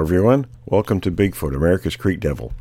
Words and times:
Everyone. 0.00 0.46
Welcome 0.64 1.02
to 1.02 1.10
Bigfoot, 1.10 1.54
America's 1.54 1.94
Creek 1.94 2.20
Devil. 2.20 2.54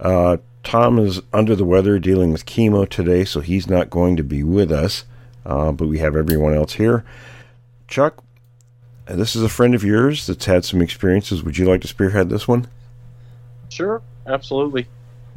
Uh, 0.00 0.38
Tom 0.64 0.98
is 0.98 1.20
under 1.34 1.54
the 1.54 1.66
weather 1.66 1.98
dealing 1.98 2.32
with 2.32 2.46
chemo 2.46 2.88
today, 2.88 3.26
so 3.26 3.40
he's 3.40 3.68
not 3.68 3.90
going 3.90 4.16
to 4.16 4.22
be 4.22 4.42
with 4.42 4.72
us, 4.72 5.04
uh, 5.44 5.70
but 5.70 5.86
we 5.86 5.98
have 5.98 6.16
everyone 6.16 6.54
else 6.54 6.72
here. 6.72 7.04
Chuck, 7.88 8.24
this 9.06 9.36
is 9.36 9.42
a 9.42 9.50
friend 9.50 9.74
of 9.74 9.84
yours 9.84 10.26
that's 10.26 10.46
had 10.46 10.64
some 10.64 10.80
experiences. 10.80 11.42
Would 11.42 11.58
you 11.58 11.66
like 11.66 11.82
to 11.82 11.88
spearhead 11.88 12.30
this 12.30 12.48
one? 12.48 12.66
Sure, 13.68 14.00
absolutely. 14.26 14.86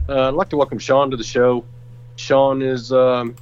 Uh, 0.08 0.30
I'd 0.30 0.36
like 0.36 0.49
to 0.49 0.58
welcome 0.58 0.80
Sean 0.80 1.12
to 1.12 1.18
the 1.18 1.24
show. 1.24 1.66
Sean 2.16 2.62
is 2.62 2.94
um, 2.94 3.36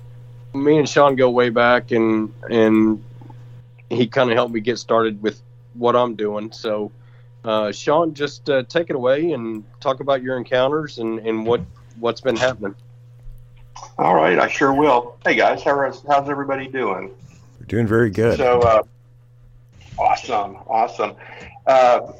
me 0.56 0.80
and 0.80 0.90
Sean 0.90 1.16
go 1.16 1.30
way 1.30 1.50
back, 1.50 1.92
and 1.92 2.34
and 2.50 3.04
he 3.90 4.08
kind 4.08 4.32
of 4.32 4.36
helped 4.36 4.54
me 4.54 4.62
get 4.62 4.80
started 4.80 5.22
with 5.22 5.40
what 5.76 5.96
I'm 5.96 6.16
doing. 6.16 6.52
So, 6.52 6.92
uh, 7.44 7.72
Sean, 7.72 8.14
just 8.14 8.50
uh, 8.50 8.64
take 8.64 8.90
it 8.90 8.96
away 8.96 9.32
and 9.32 9.64
talk 9.80 10.00
about 10.00 10.22
your 10.22 10.38
encounters 10.38 11.00
and, 11.00 11.20
and 11.20 11.46
what 11.46 11.62
what's 12.00 12.22
been 12.22 12.36
happening. 12.36 12.76
All 13.98 14.16
right, 14.16 14.38
I 14.40 14.48
sure 14.48 14.74
will. 14.74 15.18
Hey 15.26 15.36
guys, 15.36 15.64
how's 15.64 16.04
how's 16.06 16.30
everybody 16.30 16.68
doing? 16.68 17.12
We're 17.60 17.66
doing 17.66 17.88
very 17.88 18.10
good. 18.10 18.38
So, 18.38 18.60
uh, 18.60 18.84
awesome, 19.98 20.58
awesome. 20.68 21.16
Uh, 21.66 22.14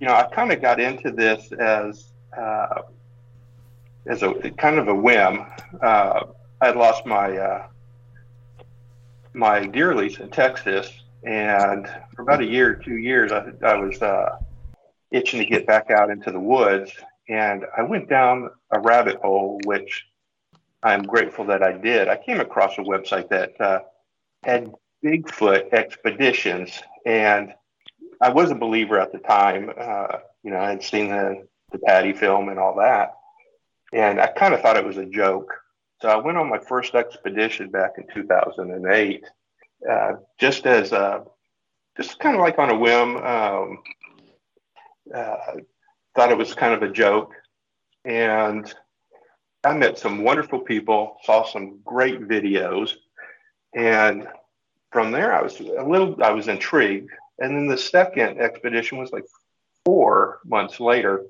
you 0.00 0.06
know, 0.06 0.14
I 0.14 0.24
kind 0.24 0.52
of 0.52 0.60
got 0.60 0.80
into 0.80 1.10
this 1.10 1.52
as 1.52 2.12
uh, 2.36 2.82
as 4.06 4.22
a 4.22 4.32
kind 4.52 4.78
of 4.78 4.88
a 4.88 4.94
whim. 4.94 5.44
Uh, 5.80 6.24
I 6.60 6.66
had 6.66 6.76
lost 6.76 7.04
my 7.06 7.36
uh, 7.36 7.66
my 9.32 9.66
deer 9.66 9.94
lease 9.94 10.18
in 10.18 10.30
Texas, 10.30 10.90
and 11.26 11.88
for 12.14 12.22
about 12.22 12.40
a 12.40 12.46
year, 12.46 12.74
two 12.74 12.96
years, 12.96 13.32
I, 13.32 13.52
I 13.62 13.74
was 13.74 14.00
uh, 14.00 14.38
itching 15.10 15.40
to 15.40 15.46
get 15.46 15.66
back 15.66 15.90
out 15.90 16.08
into 16.08 16.30
the 16.30 16.40
woods, 16.40 16.92
and 17.28 17.64
I 17.76 17.82
went 17.82 18.08
down 18.08 18.50
a 18.70 18.80
rabbit 18.80 19.16
hole, 19.16 19.60
which 19.64 20.04
I'm 20.82 21.02
grateful 21.02 21.44
that 21.46 21.64
I 21.64 21.72
did. 21.72 22.08
I 22.08 22.16
came 22.16 22.38
across 22.38 22.78
a 22.78 22.82
website 22.82 23.28
that 23.30 23.60
uh, 23.60 23.80
had 24.44 24.72
Bigfoot 25.04 25.72
expeditions, 25.72 26.80
and 27.04 27.52
I 28.20 28.30
was 28.30 28.52
a 28.52 28.54
believer 28.54 29.00
at 29.00 29.10
the 29.10 29.18
time. 29.18 29.72
Uh, 29.76 30.18
you 30.44 30.52
know, 30.52 30.58
I 30.58 30.70
had 30.70 30.82
seen 30.82 31.08
the, 31.08 31.46
the 31.72 31.78
Patty 31.78 32.12
film 32.12 32.48
and 32.48 32.58
all 32.58 32.76
that. 32.76 33.14
And 33.92 34.20
I 34.20 34.28
kind 34.28 34.54
of 34.54 34.60
thought 34.60 34.76
it 34.76 34.86
was 34.86 34.96
a 34.96 35.06
joke. 35.06 35.52
So 36.00 36.08
I 36.08 36.16
went 36.16 36.38
on 36.38 36.48
my 36.48 36.58
first 36.58 36.94
expedition 36.94 37.70
back 37.70 37.92
in 37.98 38.06
2008, 38.14 39.24
uh, 39.88 40.12
just 40.38 40.66
as 40.66 40.92
a, 40.92 41.24
just 41.96 42.18
kind 42.18 42.34
of 42.34 42.40
like 42.40 42.58
on 42.58 42.70
a 42.70 42.78
whim. 42.78 43.16
Um, 43.16 43.82
uh, 45.14 45.36
thought 46.14 46.32
it 46.32 46.38
was 46.38 46.54
kind 46.54 46.74
of 46.74 46.82
a 46.82 46.92
joke. 46.92 47.32
And 48.04 48.72
I 49.64 49.74
met 49.74 49.98
some 49.98 50.24
wonderful 50.24 50.60
people, 50.60 51.16
saw 51.24 51.44
some 51.44 51.80
great 51.84 52.20
videos. 52.20 52.92
And 53.74 54.26
from 54.92 55.10
there, 55.12 55.34
I 55.34 55.42
was 55.42 55.60
a 55.60 55.82
little, 55.82 56.22
I 56.22 56.30
was 56.30 56.48
intrigued 56.48 57.10
and 57.38 57.56
then 57.56 57.66
the 57.66 57.78
second 57.78 58.40
expedition 58.40 58.98
was 58.98 59.12
like 59.12 59.26
four 59.84 60.40
months 60.44 60.80
later. 60.80 61.24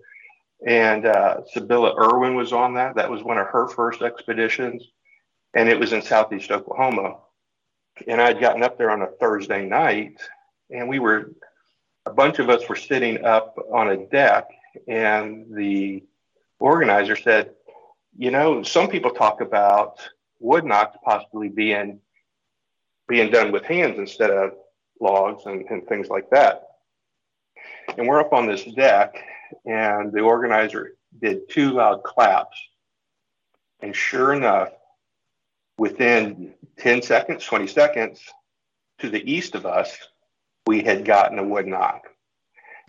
And 0.66 1.04
uh, 1.04 1.44
Sibylla 1.52 1.94
Irwin 1.96 2.34
was 2.34 2.52
on 2.52 2.74
that. 2.74 2.94
That 2.96 3.10
was 3.10 3.22
one 3.22 3.38
of 3.38 3.46
her 3.48 3.68
first 3.68 4.02
expeditions. 4.02 4.84
And 5.54 5.68
it 5.68 5.78
was 5.78 5.92
in 5.92 6.02
southeast 6.02 6.50
Oklahoma. 6.50 7.16
And 8.06 8.20
I'd 8.20 8.40
gotten 8.40 8.62
up 8.62 8.78
there 8.78 8.90
on 8.90 9.02
a 9.02 9.06
Thursday 9.06 9.66
night, 9.66 10.20
and 10.70 10.88
we 10.88 10.98
were, 10.98 11.32
a 12.04 12.12
bunch 12.12 12.38
of 12.38 12.50
us 12.50 12.68
were 12.68 12.76
sitting 12.76 13.24
up 13.24 13.56
on 13.72 13.90
a 13.90 14.06
deck, 14.06 14.48
and 14.86 15.46
the 15.54 16.04
organizer 16.58 17.16
said, 17.16 17.50
You 18.16 18.30
know, 18.30 18.62
some 18.62 18.88
people 18.88 19.10
talk 19.10 19.40
about 19.40 19.98
wood 20.38 20.64
knocks 20.64 20.96
possibly 21.04 21.48
being 21.48 22.00
being 23.08 23.30
done 23.30 23.52
with 23.52 23.64
hands 23.64 23.98
instead 23.98 24.30
of 24.30 24.50
logs 25.00 25.46
and, 25.46 25.64
and 25.70 25.86
things 25.86 26.08
like 26.08 26.28
that. 26.30 26.62
And 27.96 28.08
we're 28.08 28.20
up 28.20 28.32
on 28.32 28.46
this 28.46 28.64
deck, 28.64 29.14
and 29.64 30.12
the 30.12 30.20
organizer 30.20 30.96
did 31.20 31.48
two 31.48 31.70
loud 31.70 32.02
claps. 32.02 32.58
And 33.80 33.94
sure 33.94 34.32
enough, 34.32 34.70
within 35.78 36.54
10 36.78 37.02
seconds, 37.02 37.44
20 37.44 37.66
seconds, 37.66 38.20
to 38.98 39.10
the 39.10 39.30
east 39.30 39.54
of 39.54 39.66
us, 39.66 39.96
we 40.66 40.82
had 40.82 41.04
gotten 41.04 41.38
a 41.38 41.44
wood 41.44 41.66
knock. 41.66 42.08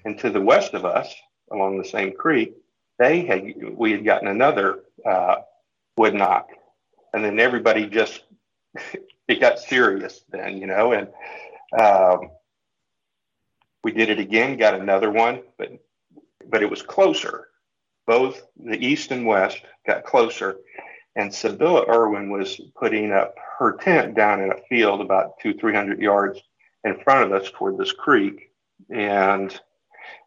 And 0.05 0.17
to 0.19 0.29
the 0.29 0.41
west 0.41 0.73
of 0.73 0.85
us, 0.85 1.13
along 1.51 1.77
the 1.77 1.85
same 1.85 2.13
creek, 2.13 2.53
they 2.97 3.25
had 3.25 3.53
we 3.75 3.91
had 3.91 4.05
gotten 4.05 4.27
another 4.27 4.83
uh, 5.05 5.37
wood 5.97 6.13
knock. 6.13 6.49
And 7.13 7.23
then 7.23 7.39
everybody 7.39 7.87
just 7.87 8.23
it 9.27 9.39
got 9.39 9.59
serious 9.59 10.21
then, 10.29 10.57
you 10.57 10.67
know, 10.67 10.93
and 10.93 11.09
um, 11.79 12.31
we 13.83 13.91
did 13.91 14.09
it 14.09 14.19
again, 14.19 14.57
got 14.57 14.79
another 14.79 15.11
one, 15.11 15.41
but 15.57 15.71
but 16.49 16.63
it 16.63 16.69
was 16.69 16.81
closer. 16.81 17.47
Both 18.05 18.41
the 18.57 18.77
east 18.77 19.11
and 19.11 19.25
west 19.25 19.61
got 19.85 20.05
closer, 20.05 20.57
and 21.17 21.33
Sibylla 21.33 21.85
Irwin 21.89 22.29
was 22.29 22.61
putting 22.75 23.11
up 23.11 23.35
her 23.59 23.77
tent 23.77 24.15
down 24.15 24.41
in 24.41 24.51
a 24.51 24.61
field 24.69 25.01
about 25.01 25.39
two 25.41 25.53
three 25.53 25.73
hundred 25.73 25.99
yards 25.99 26.39
in 26.83 26.97
front 26.99 27.25
of 27.25 27.33
us 27.33 27.51
toward 27.51 27.77
this 27.77 27.91
creek, 27.91 28.51
and 28.89 29.51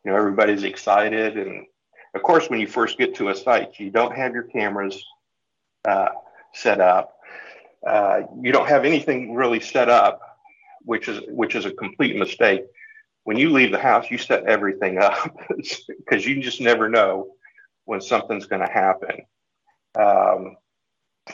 you 0.05 0.11
know 0.11 0.17
everybody's 0.17 0.65
excited, 0.65 1.39
and 1.39 1.67
of 2.15 2.23
course 2.23 2.50
when 2.50 2.61
you 2.61 2.67
first 2.67 2.99
get 2.99 3.15
to 3.15 3.31
a 3.31 3.34
site, 3.34 3.79
you 3.81 3.91
don't 3.91 4.15
have 4.15 4.34
your 4.34 4.43
cameras 4.45 5.03
uh, 5.87 6.09
set 6.53 6.81
up. 6.81 7.17
Uh, 7.87 8.23
you 8.43 8.53
don't 8.53 8.69
have 8.69 8.84
anything 8.84 9.34
really 9.34 9.61
set 9.61 9.89
up 9.89 10.21
which 10.84 11.09
is 11.09 11.21
which 11.29 11.55
is 11.55 11.65
a 11.65 11.73
complete 11.73 12.17
mistake. 12.17 12.62
When 13.25 13.37
you 13.37 13.50
leave 13.50 13.71
the 13.71 13.79
house, 13.79 14.11
you 14.11 14.19
set 14.19 14.45
everything 14.45 14.99
up 14.99 15.37
because 15.99 16.27
you 16.27 16.43
just 16.43 16.61
never 16.61 16.89
know 16.89 17.33
when 17.84 18.00
something's 18.00 18.47
going 18.47 18.67
to 18.67 18.73
happen. 18.73 19.23
Um, 19.99 20.56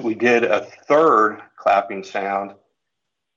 we 0.00 0.14
did 0.14 0.44
a 0.44 0.60
third 0.60 1.40
clapping 1.56 2.04
sound. 2.04 2.52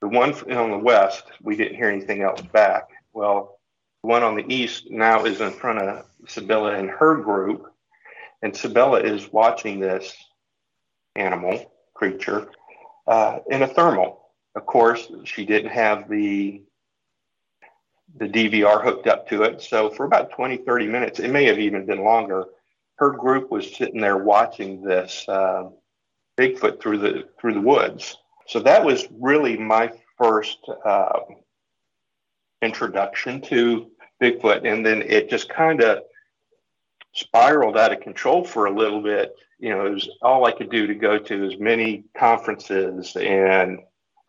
The 0.01 0.07
one 0.07 0.33
on 0.51 0.71
the 0.71 0.77
west, 0.77 1.23
we 1.41 1.55
didn't 1.55 1.75
hear 1.75 1.89
anything 1.89 2.21
else 2.21 2.41
back. 2.41 2.89
Well, 3.13 3.59
the 4.03 4.07
one 4.07 4.23
on 4.23 4.35
the 4.35 4.45
east 4.53 4.89
now 4.89 5.25
is 5.25 5.41
in 5.41 5.51
front 5.51 5.79
of 5.79 6.05
Sibylla 6.27 6.75
and 6.75 6.89
her 6.89 7.15
group, 7.15 7.71
and 8.41 8.55
Sibylla 8.55 9.01
is 9.01 9.31
watching 9.31 9.79
this 9.79 10.15
animal 11.15 11.71
creature 11.93 12.49
uh, 13.07 13.39
in 13.49 13.63
a 13.63 13.67
thermal. 13.67 14.21
Of 14.55 14.65
course, 14.65 15.11
she 15.25 15.45
didn't 15.45 15.71
have 15.71 16.09
the 16.09 16.63
the 18.17 18.27
DVR 18.27 18.83
hooked 18.83 19.05
up 19.05 19.29
to 19.29 19.43
it. 19.43 19.61
So 19.61 19.91
for 19.91 20.05
about 20.05 20.31
20, 20.31 20.57
30 20.57 20.87
minutes, 20.87 21.19
it 21.19 21.29
may 21.29 21.45
have 21.45 21.59
even 21.59 21.85
been 21.85 22.03
longer, 22.03 22.45
her 22.95 23.11
group 23.11 23.51
was 23.51 23.75
sitting 23.75 24.01
there 24.01 24.17
watching 24.17 24.81
this 24.81 25.27
uh, 25.29 25.69
Bigfoot 26.39 26.81
through 26.81 26.99
the 26.99 27.27
through 27.39 27.55
the 27.55 27.61
woods. 27.61 28.17
So 28.47 28.59
that 28.61 28.83
was 28.83 29.07
really 29.11 29.57
my 29.57 29.91
first 30.17 30.57
uh, 30.85 31.19
introduction 32.61 33.41
to 33.41 33.91
Bigfoot, 34.21 34.65
and 34.65 34.85
then 34.85 35.01
it 35.01 35.29
just 35.29 35.49
kind 35.49 35.81
of 35.83 35.99
spiraled 37.13 37.77
out 37.77 37.91
of 37.91 37.99
control 37.99 38.43
for 38.45 38.65
a 38.67 38.71
little 38.71 39.01
bit. 39.01 39.35
You 39.59 39.69
know, 39.69 39.85
it 39.85 39.93
was 39.93 40.09
all 40.21 40.45
I 40.45 40.53
could 40.53 40.71
do 40.71 40.87
to 40.87 40.95
go 40.95 41.19
to 41.19 41.45
as 41.45 41.59
many 41.59 42.05
conferences 42.17 43.15
and 43.17 43.79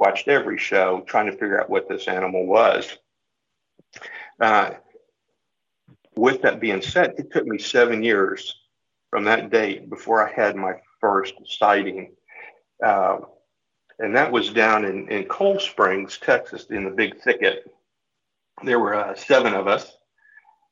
watched 0.00 0.26
every 0.26 0.58
show 0.58 1.04
trying 1.06 1.26
to 1.26 1.32
figure 1.32 1.60
out 1.60 1.70
what 1.70 1.88
this 1.88 2.08
animal 2.08 2.46
was. 2.46 2.96
Uh, 4.40 4.72
with 6.16 6.42
that 6.42 6.60
being 6.60 6.82
said, 6.82 7.14
it 7.18 7.30
took 7.30 7.46
me 7.46 7.58
seven 7.58 8.02
years 8.02 8.56
from 9.10 9.24
that 9.24 9.50
date 9.50 9.88
before 9.88 10.26
I 10.26 10.32
had 10.32 10.56
my 10.56 10.74
first 11.00 11.34
sighting. 11.46 12.12
Uh, 12.84 13.18
and 13.98 14.16
that 14.16 14.32
was 14.32 14.50
down 14.50 14.84
in, 14.84 15.08
in 15.08 15.24
Cold 15.24 15.60
Springs, 15.60 16.18
Texas, 16.18 16.66
in 16.70 16.84
the 16.84 16.90
big 16.90 17.20
thicket. 17.20 17.70
there 18.64 18.78
were 18.78 18.94
uh, 18.94 19.14
seven 19.14 19.54
of 19.54 19.66
us 19.66 19.92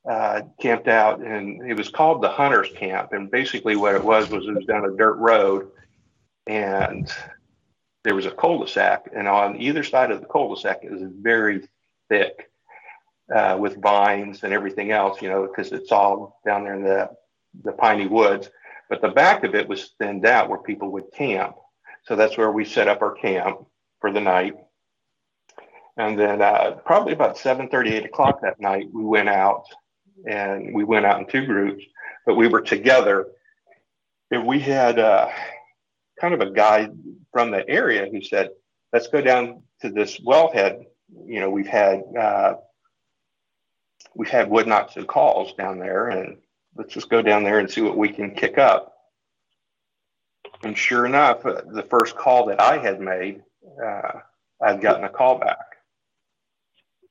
uh, 0.09 0.41
camped 0.61 0.89
out, 0.89 1.21
and 1.21 1.71
it 1.71 1.77
was 1.77 1.91
called 1.91 2.23
the 2.23 2.29
Hunters 2.29 2.71
Camp. 2.75 3.13
And 3.13 3.31
basically, 3.31 3.77
what 3.77 3.95
it 3.95 4.05
was 4.05 4.31
was 4.31 4.47
it 4.47 4.55
was 4.55 4.65
down 4.65 4.87
a 4.87 4.97
dirt 4.97 5.17
road, 5.17 5.71
and 6.47 7.13
there 8.05 8.15
was 8.15 8.27
a 8.27 8.31
cul-de-sac, 8.31 9.11
and 9.15 9.29
on 9.29 9.61
either 9.61 9.83
side 9.83 10.11
of 10.11 10.21
the 10.21 10.27
cul-de-sac 10.27 10.81
is 10.83 11.03
very 11.21 11.69
thick 12.09 12.51
uh, 13.35 13.57
with 13.61 13.83
vines 13.83 14.43
and 14.45 14.55
everything 14.55 14.91
else, 14.91 15.21
you 15.21 15.29
know, 15.29 15.47
because 15.47 15.73
it's 15.73 15.93
all 15.93 16.41
down 16.47 16.65
there 16.65 16.75
in 16.75 16.83
the 16.83 17.11
the 17.65 17.73
piney 17.73 18.07
woods. 18.07 18.51
But 18.89 19.03
the 19.03 19.09
back 19.09 19.45
of 19.45 19.55
it 19.55 19.69
was 19.69 19.95
thinned 19.99 20.25
out 20.27 20.49
where 20.49 20.59
people 20.59 20.91
would 20.93 21.13
camp. 21.13 21.57
So 22.05 22.17
that's 22.17 22.39
where 22.39 22.51
we 22.51 22.65
set 22.65 22.89
up 22.89 23.03
our 23.03 23.15
camp 23.15 23.67
for 24.01 24.13
the 24.13 24.21
night. 24.21 24.55
And 25.97 26.19
then 26.19 26.41
uh, 26.41 26.79
probably 26.87 27.13
about 27.13 27.37
7 27.37 27.69
8 27.73 28.05
o'clock 28.05 28.41
that 28.43 28.61
night, 28.61 28.89
we 28.93 29.05
went 29.05 29.29
out 29.29 29.65
and 30.27 30.75
we 30.75 30.85
went 30.85 31.07
out 31.07 31.21
in 31.21 31.27
two 31.27 31.45
groups, 31.45 31.85
but 32.25 32.37
we 32.37 32.49
were 32.49 32.61
together. 32.61 33.27
And 34.31 34.47
we 34.47 34.61
had 34.61 34.99
uh, 34.99 35.29
kind 36.21 36.35
of 36.35 36.41
a 36.41 36.51
guide 36.51 36.93
from 37.33 37.51
the 37.51 37.69
area 37.69 38.09
who 38.11 38.23
said, 38.23 38.51
let's 38.93 39.09
go 39.09 39.21
down 39.21 39.63
to 39.83 39.91
this 39.91 40.19
wellhead. 40.21 40.85
You 41.27 41.41
know, 41.41 41.51
we've 41.51 41.67
had, 41.67 42.03
uh, 42.19 42.55
we've 44.15 44.31
had 44.31 44.51
wood 44.51 44.67
knocks 44.67 44.97
and 44.97 45.07
calls 45.07 45.55
down 45.55 45.79
there 45.79 46.09
and 46.09 46.39
let's 46.79 46.95
just 46.95 47.11
go 47.11 47.21
down 47.21 47.43
there 47.43 47.59
and 47.59 47.71
see 47.71 47.81
what 47.81 47.97
we 47.97 48.09
can 48.09 48.31
kick 48.31 48.57
up. 48.57 48.95
And 50.63 50.79
sure 50.79 51.05
enough, 51.05 51.45
uh, 51.45 51.63
the 51.67 51.83
first 51.83 52.17
call 52.17 52.47
that 52.47 52.61
I 52.61 52.79
had 52.79 53.01
made, 53.01 53.43
uh, 53.85 54.21
I'd 54.63 54.81
gotten 54.81 55.05
a 55.05 55.09
call 55.09 55.39
back. 55.39 55.59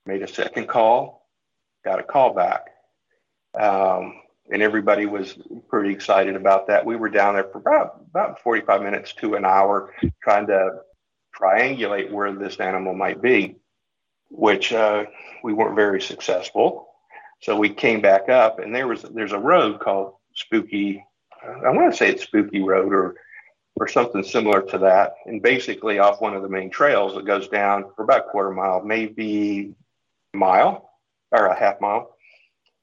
Made 0.06 0.24
a 0.24 0.28
second 0.28 0.68
call, 0.68 1.28
got 1.84 2.00
a 2.00 2.04
call 2.04 2.34
back. 2.34 2.68
Um, 3.60 4.22
and 4.50 4.62
everybody 4.62 5.06
was 5.06 5.38
pretty 5.68 5.92
excited 5.92 6.36
about 6.36 6.68
that. 6.68 6.86
We 6.86 6.96
were 6.96 7.10
down 7.10 7.36
there 7.36 7.44
for 7.44 7.58
about, 7.58 8.02
about 8.10 8.42
45 8.42 8.82
minutes 8.82 9.14
to 9.16 9.36
an 9.36 9.44
hour 9.44 9.94
trying 10.24 10.48
to 10.48 10.80
triangulate 11.38 12.12
where 12.12 12.34
this 12.34 12.58
animal 12.58 12.94
might 12.94 13.22
be, 13.22 13.58
which 14.30 14.72
uh, 14.72 15.06
we 15.44 15.52
weren't 15.52 15.76
very 15.76 16.02
successful. 16.02 16.88
So 17.42 17.56
we 17.56 17.70
came 17.70 18.02
back 18.02 18.30
up, 18.30 18.60
and 18.60 18.74
there 18.74 18.88
was 18.88 19.04
there's 19.04 19.32
a 19.32 19.40
road 19.40 19.80
called 19.80 20.16
Spooky. 20.34 21.04
I 21.44 21.70
want 21.70 21.92
to 21.92 21.98
say 21.98 22.10
it's 22.10 22.24
Spooky 22.24 22.62
Road 22.62 22.94
or 22.94 23.16
or 23.80 23.88
something 23.88 24.24
similar 24.24 24.62
to 24.62 24.80
that. 24.80 25.16
And 25.26 25.42
basically, 25.42 26.00
off 26.00 26.22
one 26.22 26.36
of 26.36 26.42
the 26.42 26.50
main 26.50 26.70
trails 26.70 27.16
that 27.16 27.26
goes 27.26 27.48
down 27.48 27.86
for 27.96 28.04
about 28.04 28.26
a 28.28 28.30
quarter 28.30 28.52
mile, 28.52 28.82
maybe 28.84 29.76
mile 30.34 30.90
or 31.32 31.48
a 31.48 31.60
half 31.60 31.80
mile. 31.80 32.16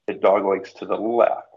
It 0.07 0.21
doglegs 0.21 0.73
to 0.75 0.85
the 0.85 0.95
left. 0.95 1.47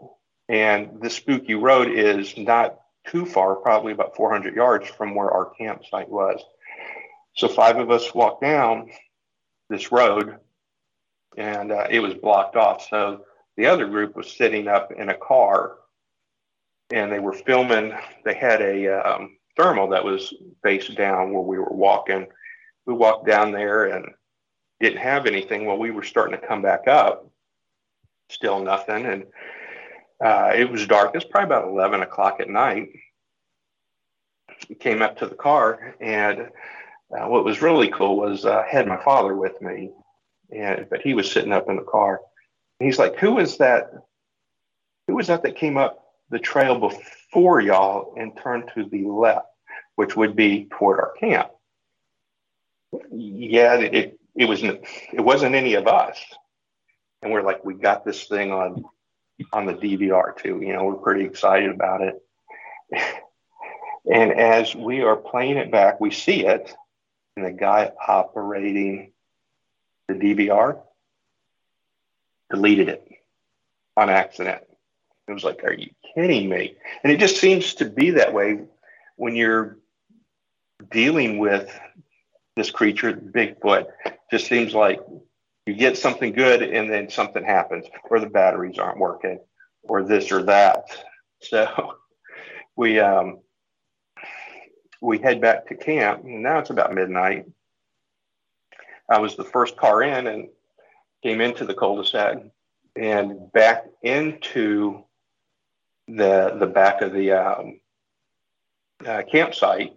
And 0.49 0.99
the 1.01 1.09
spooky 1.09 1.53
road 1.53 1.89
is 1.89 2.35
not 2.37 2.79
too 3.07 3.25
far, 3.25 3.55
probably 3.55 3.93
about 3.93 4.15
400 4.15 4.55
yards 4.55 4.87
from 4.89 5.15
where 5.15 5.29
our 5.29 5.51
campsite 5.51 6.09
was. 6.09 6.41
So 7.35 7.47
five 7.47 7.77
of 7.77 7.91
us 7.91 8.13
walked 8.13 8.41
down 8.41 8.89
this 9.69 9.91
road 9.91 10.37
and 11.39 11.71
uh, 11.71 11.87
it 11.89 12.01
was 12.01 12.13
blocked 12.13 12.57
off. 12.57 12.87
So 12.89 13.25
the 13.57 13.65
other 13.65 13.87
group 13.87 14.15
was 14.15 14.29
sitting 14.31 14.67
up 14.67 14.91
in 14.91 15.09
a 15.09 15.17
car 15.17 15.77
and 16.91 17.11
they 17.11 17.19
were 17.19 17.33
filming. 17.33 17.93
They 18.25 18.35
had 18.35 18.61
a 18.61 18.87
um, 18.87 19.37
thermal 19.57 19.87
that 19.89 20.03
was 20.03 20.33
face 20.63 20.87
down 20.89 21.33
where 21.33 21.41
we 21.41 21.57
were 21.57 21.73
walking. 21.73 22.27
We 22.85 22.93
walked 22.93 23.25
down 23.25 23.51
there 23.51 23.85
and 23.85 24.05
didn't 24.79 24.99
have 24.99 25.25
anything. 25.25 25.65
Well, 25.65 25.77
we 25.77 25.91
were 25.91 26.03
starting 26.03 26.39
to 26.39 26.45
come 26.45 26.61
back 26.61 26.87
up, 26.87 27.29
still 28.29 28.59
nothing. 28.61 29.05
And 29.05 29.25
uh, 30.23 30.51
it 30.55 30.69
was 30.69 30.87
dark. 30.87 31.15
It's 31.15 31.25
probably 31.25 31.55
about 31.55 31.69
11 31.69 32.01
o'clock 32.01 32.39
at 32.41 32.49
night. 32.49 32.89
We 34.67 34.75
came 34.75 35.01
up 35.01 35.17
to 35.19 35.27
the 35.27 35.35
car, 35.35 35.95
and 36.01 36.49
uh, 37.17 37.27
what 37.27 37.45
was 37.45 37.61
really 37.61 37.87
cool 37.89 38.17
was 38.17 38.45
uh, 38.45 38.63
I 38.65 38.69
had 38.69 38.87
my 38.87 39.01
father 39.01 39.35
with 39.35 39.61
me, 39.61 39.91
and 40.55 40.87
but 40.89 41.01
he 41.01 41.13
was 41.13 41.31
sitting 41.31 41.53
up 41.53 41.69
in 41.69 41.75
the 41.75 41.83
car. 41.83 42.21
And 42.79 42.87
he's 42.87 42.99
like, 42.99 43.17
"Who 43.17 43.39
is 43.39 43.57
that? 43.57 43.91
Who 45.07 45.15
was 45.15 45.27
that 45.27 45.43
that 45.43 45.55
came 45.55 45.77
up 45.77 46.09
the 46.29 46.39
trail 46.39 46.79
before 46.79 47.61
y'all 47.61 48.13
and 48.17 48.37
turned 48.37 48.71
to 48.75 48.85
the 48.85 49.05
left, 49.05 49.47
which 49.95 50.15
would 50.15 50.35
be 50.35 50.67
toward 50.71 50.99
our 50.99 51.13
camp. 51.19 51.49
Yeah, 53.11 53.75
it 53.75 54.19
it 54.35 54.45
was 54.45 54.63
it 54.63 55.21
wasn't 55.21 55.55
any 55.55 55.75
of 55.75 55.87
us, 55.87 56.17
and 57.21 57.31
we're 57.31 57.43
like, 57.43 57.63
we 57.63 57.73
got 57.73 58.05
this 58.05 58.25
thing 58.25 58.51
on 58.51 58.83
on 59.53 59.65
the 59.65 59.73
DVR 59.73 60.35
too. 60.37 60.61
You 60.61 60.73
know, 60.73 60.85
we're 60.85 60.95
pretty 60.95 61.25
excited 61.25 61.69
about 61.69 62.01
it. 62.01 62.15
and 64.11 64.31
as 64.31 64.75
we 64.75 65.01
are 65.01 65.15
playing 65.15 65.57
it 65.57 65.71
back, 65.71 65.99
we 65.99 66.11
see 66.11 66.45
it, 66.45 66.73
and 67.35 67.45
the 67.45 67.51
guy 67.51 67.91
operating 68.07 69.11
the 70.09 70.15
DVR 70.15 70.81
deleted 72.49 72.89
it 72.89 73.07
on 73.95 74.09
accident. 74.09 74.63
It 75.27 75.33
was 75.33 75.43
like, 75.43 75.63
are 75.63 75.73
you 75.73 75.91
kidding 76.15 76.49
me? 76.49 76.75
And 77.03 77.13
it 77.13 77.19
just 77.19 77.37
seems 77.37 77.75
to 77.75 77.85
be 77.85 78.11
that 78.11 78.33
way 78.33 78.61
when 79.15 79.35
you're 79.35 79.77
dealing 80.91 81.37
with 81.37 81.69
this 82.55 82.71
creature, 82.71 83.13
Bigfoot. 83.13 83.85
Just 84.31 84.47
seems 84.47 84.73
like 84.73 84.99
you 85.65 85.75
get 85.75 85.97
something 85.97 86.33
good 86.33 86.63
and 86.63 86.91
then 86.91 87.09
something 87.09 87.43
happens, 87.43 87.85
or 88.09 88.19
the 88.19 88.29
batteries 88.29 88.79
aren't 88.79 88.97
working, 88.97 89.39
or 89.83 90.03
this 90.03 90.31
or 90.31 90.43
that. 90.43 90.85
So 91.41 91.93
we 92.75 92.99
um, 92.99 93.39
we 95.01 95.19
head 95.19 95.41
back 95.41 95.67
to 95.67 95.75
camp. 95.75 96.23
Now 96.23 96.59
it's 96.59 96.71
about 96.71 96.93
midnight. 96.93 97.45
I 99.09 99.19
was 99.19 99.35
the 99.35 99.43
first 99.43 99.75
car 99.77 100.03
in 100.03 100.27
and 100.27 100.49
came 101.23 101.41
into 101.41 101.65
the 101.65 101.73
cul-de-sac 101.73 102.37
and 102.95 103.51
back 103.51 103.85
into 104.01 105.03
the 106.07 106.55
the 106.59 106.67
back 106.67 107.01
of 107.01 107.13
the 107.13 107.31
um, 107.31 107.79
uh, 109.05 109.21
campsite 109.31 109.93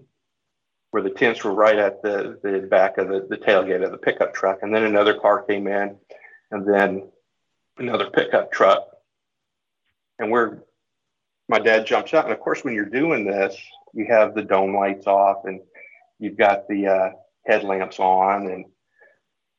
where 0.91 1.03
the 1.03 1.11
tents 1.11 1.43
were 1.43 1.55
right 1.55 1.79
at 1.79 2.03
the, 2.03 2.38
the 2.43 2.67
back 2.69 2.99
of 2.99 3.09
the, 3.09 3.26
the 3.29 3.38
tailgate 3.38 3.82
of 3.82 3.91
the 3.93 3.99
pickup 3.99 4.35
truck. 4.35 4.59
And 4.61 4.75
then 4.75 4.85
another 4.85 5.15
car 5.15 5.43
came 5.43 5.67
in, 5.67 5.97
and 6.50 6.69
then 6.69 7.10
another 7.79 8.10
pickup 8.10 8.53
truck. 8.53 8.86
And 10.19 10.31
we're, 10.31 10.58
my 11.48 11.58
dad 11.58 11.86
jumps 11.86 12.13
out. 12.13 12.25
And 12.25 12.32
of 12.32 12.41
course, 12.41 12.63
when 12.63 12.75
you're 12.75 12.84
doing 12.84 13.25
this, 13.25 13.56
you 13.94 14.05
have 14.10 14.34
the 14.34 14.43
dome 14.43 14.77
lights 14.77 15.06
off 15.06 15.46
and 15.46 15.63
you've 16.19 16.36
got 16.36 16.69
the 16.69 16.86
uh, 16.86 17.10
headlamps 17.46 17.98
on 17.98 18.48
and, 18.48 18.67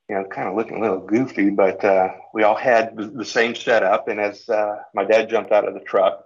you 0.10 0.16
know, 0.16 0.26
kind 0.26 0.50
of 0.50 0.56
looking 0.56 0.78
a 0.78 0.82
little 0.82 1.00
goofy, 1.00 1.50
but 1.50 1.84
uh, 1.84 2.10
we 2.34 2.44
all 2.44 2.56
had 2.56 2.96
the, 2.96 3.26
same 3.26 3.56
setup. 3.56 4.08
And 4.08 4.20
as 4.20 4.48
uh, 4.50 4.76
my 4.94 5.06
dad 5.06 5.30
jumped 5.30 5.52
out 5.52 5.68
of 5.68 5.74
the 5.74 5.80
truck, 5.80 6.26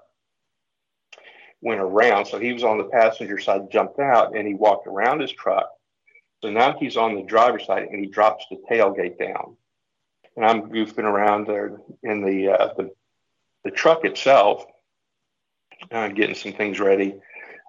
went 1.62 1.80
around. 1.80 2.26
So 2.26 2.40
he 2.40 2.54
was 2.54 2.64
on 2.64 2.78
the 2.78 2.86
passenger 2.86 3.38
side, 3.40 3.72
jumped 3.72 4.00
out, 4.00 4.36
and 4.36 4.48
he 4.48 4.54
walked 4.54 4.88
around 4.88 5.22
his 5.22 5.32
truck. 5.32 5.70
So 6.42 6.50
now 6.50 6.78
he's 6.80 6.98
on 6.98 7.16
the 7.16 7.24
driver's 7.24 7.66
side 7.66 7.88
and 7.92 8.00
he 8.00 8.10
drops 8.10 8.46
the 8.50 8.58
tailgate 8.70 9.18
down. 9.18 9.58
And 10.36 10.46
I'm 10.46 10.70
goofing 10.70 11.04
around 11.04 11.48
there 11.48 11.80
in 12.04 12.24
the 12.24 12.50
uh, 12.50 12.74
the, 12.78 12.92
the, 13.64 13.72
truck 13.72 14.06
itself, 14.06 14.64
uh, 15.92 16.10
getting 16.10 16.36
some 16.36 16.54
things 16.54 16.80
ready. 16.80 17.16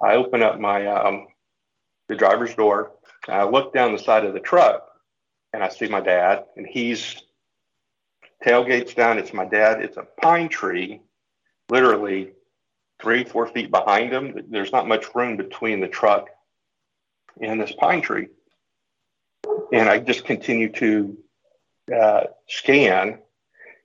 I 0.02 0.16
open 0.16 0.42
up 0.42 0.60
my 0.60 0.86
um, 0.86 1.28
the 2.08 2.14
driver's 2.14 2.54
door. 2.54 2.92
I 3.26 3.44
look 3.44 3.72
down 3.72 3.92
the 3.92 3.98
side 3.98 4.26
of 4.26 4.34
the 4.34 4.40
truck 4.40 4.87
and 5.52 5.62
I 5.62 5.68
see 5.68 5.88
my 5.88 6.00
dad, 6.00 6.44
and 6.56 6.66
he's 6.66 7.16
tailgates 8.44 8.94
down. 8.94 9.18
It's 9.18 9.32
my 9.32 9.44
dad. 9.44 9.82
It's 9.82 9.96
a 9.96 10.06
pine 10.20 10.48
tree, 10.48 11.00
literally 11.68 12.32
three, 13.00 13.24
four 13.24 13.46
feet 13.46 13.70
behind 13.70 14.12
him. 14.12 14.46
There's 14.48 14.72
not 14.72 14.88
much 14.88 15.14
room 15.14 15.36
between 15.36 15.80
the 15.80 15.88
truck 15.88 16.28
and 17.40 17.60
this 17.60 17.72
pine 17.72 18.02
tree. 18.02 18.28
And 19.72 19.88
I 19.88 19.98
just 19.98 20.24
continue 20.24 20.70
to 20.72 21.18
uh, 21.94 22.24
scan, 22.48 23.18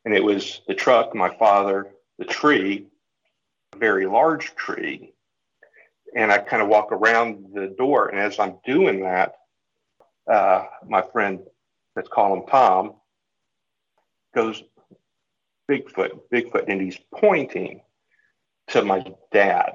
and 0.06 0.14
it 0.14 0.24
was 0.24 0.62
the 0.68 0.74
truck, 0.74 1.16
my 1.16 1.36
father, 1.36 1.88
the 2.18 2.26
tree, 2.26 2.88
a 3.74 3.78
very 3.78 4.06
large 4.06 4.56
tree. 4.56 5.14
And 6.16 6.32
I 6.32 6.38
kind 6.38 6.62
of 6.62 6.70
walk 6.70 6.92
around 6.92 7.54
the 7.54 7.68
door. 7.68 8.10
And 8.10 8.20
as 8.20 8.40
I'm 8.40 8.60
doing 8.66 9.02
that, 9.02 9.36
uh, 10.32 10.66
my 10.88 11.02
friend, 11.02 11.40
let's 11.96 12.10
call 12.10 12.36
him 12.36 12.44
Tom, 12.48 12.94
goes, 14.34 14.64
Bigfoot, 15.70 16.20
Bigfoot, 16.32 16.66
and 16.68 16.82
he's 16.82 16.98
pointing 17.14 17.82
to 18.68 18.84
my 18.84 19.06
dad. 19.32 19.74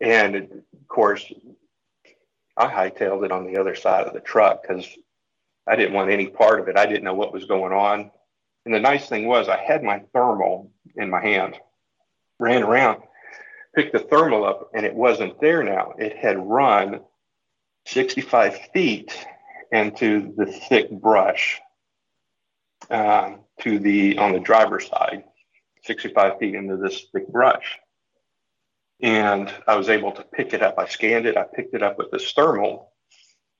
And 0.00 0.34
of 0.36 0.88
course, 0.88 1.30
I 2.56 2.66
hightailed 2.66 3.24
it 3.24 3.32
on 3.32 3.46
the 3.46 3.58
other 3.58 3.74
side 3.74 4.06
of 4.06 4.14
the 4.14 4.20
truck 4.20 4.62
because 4.62 4.86
I 5.66 5.76
didn't 5.76 5.94
want 5.94 6.10
any 6.10 6.26
part 6.26 6.60
of 6.60 6.68
it. 6.68 6.76
I 6.76 6.86
didn't 6.86 7.04
know 7.04 7.14
what 7.14 7.32
was 7.32 7.46
going 7.46 7.72
on. 7.72 8.10
And 8.64 8.74
the 8.74 8.80
nice 8.80 9.08
thing 9.08 9.26
was, 9.26 9.48
I 9.48 9.58
had 9.58 9.82
my 9.82 10.00
thermal 10.12 10.70
in 10.96 11.10
my 11.10 11.20
hand, 11.20 11.58
ran 12.38 12.62
around, 12.62 13.02
picked 13.74 13.92
the 13.92 13.98
thermal 13.98 14.44
up, 14.44 14.70
and 14.74 14.86
it 14.86 14.94
wasn't 14.94 15.40
there 15.40 15.62
now. 15.62 15.92
It 15.98 16.16
had 16.16 16.38
run 16.38 17.00
65 17.86 18.58
feet 18.72 19.26
into 19.74 20.32
the 20.36 20.46
thick 20.46 20.88
brush 20.88 21.60
um, 22.90 23.40
to 23.60 23.78
the 23.80 24.16
on 24.18 24.32
the 24.32 24.38
driver's 24.38 24.88
side, 24.88 25.24
65 25.82 26.38
feet 26.38 26.54
into 26.54 26.76
this 26.76 27.06
thick 27.12 27.28
brush. 27.28 27.78
And 29.00 29.52
I 29.66 29.76
was 29.76 29.88
able 29.88 30.12
to 30.12 30.22
pick 30.22 30.54
it 30.54 30.62
up. 30.62 30.78
I 30.78 30.86
scanned 30.86 31.26
it. 31.26 31.36
I 31.36 31.42
picked 31.42 31.74
it 31.74 31.82
up 31.82 31.98
with 31.98 32.12
this 32.12 32.32
thermal, 32.32 32.92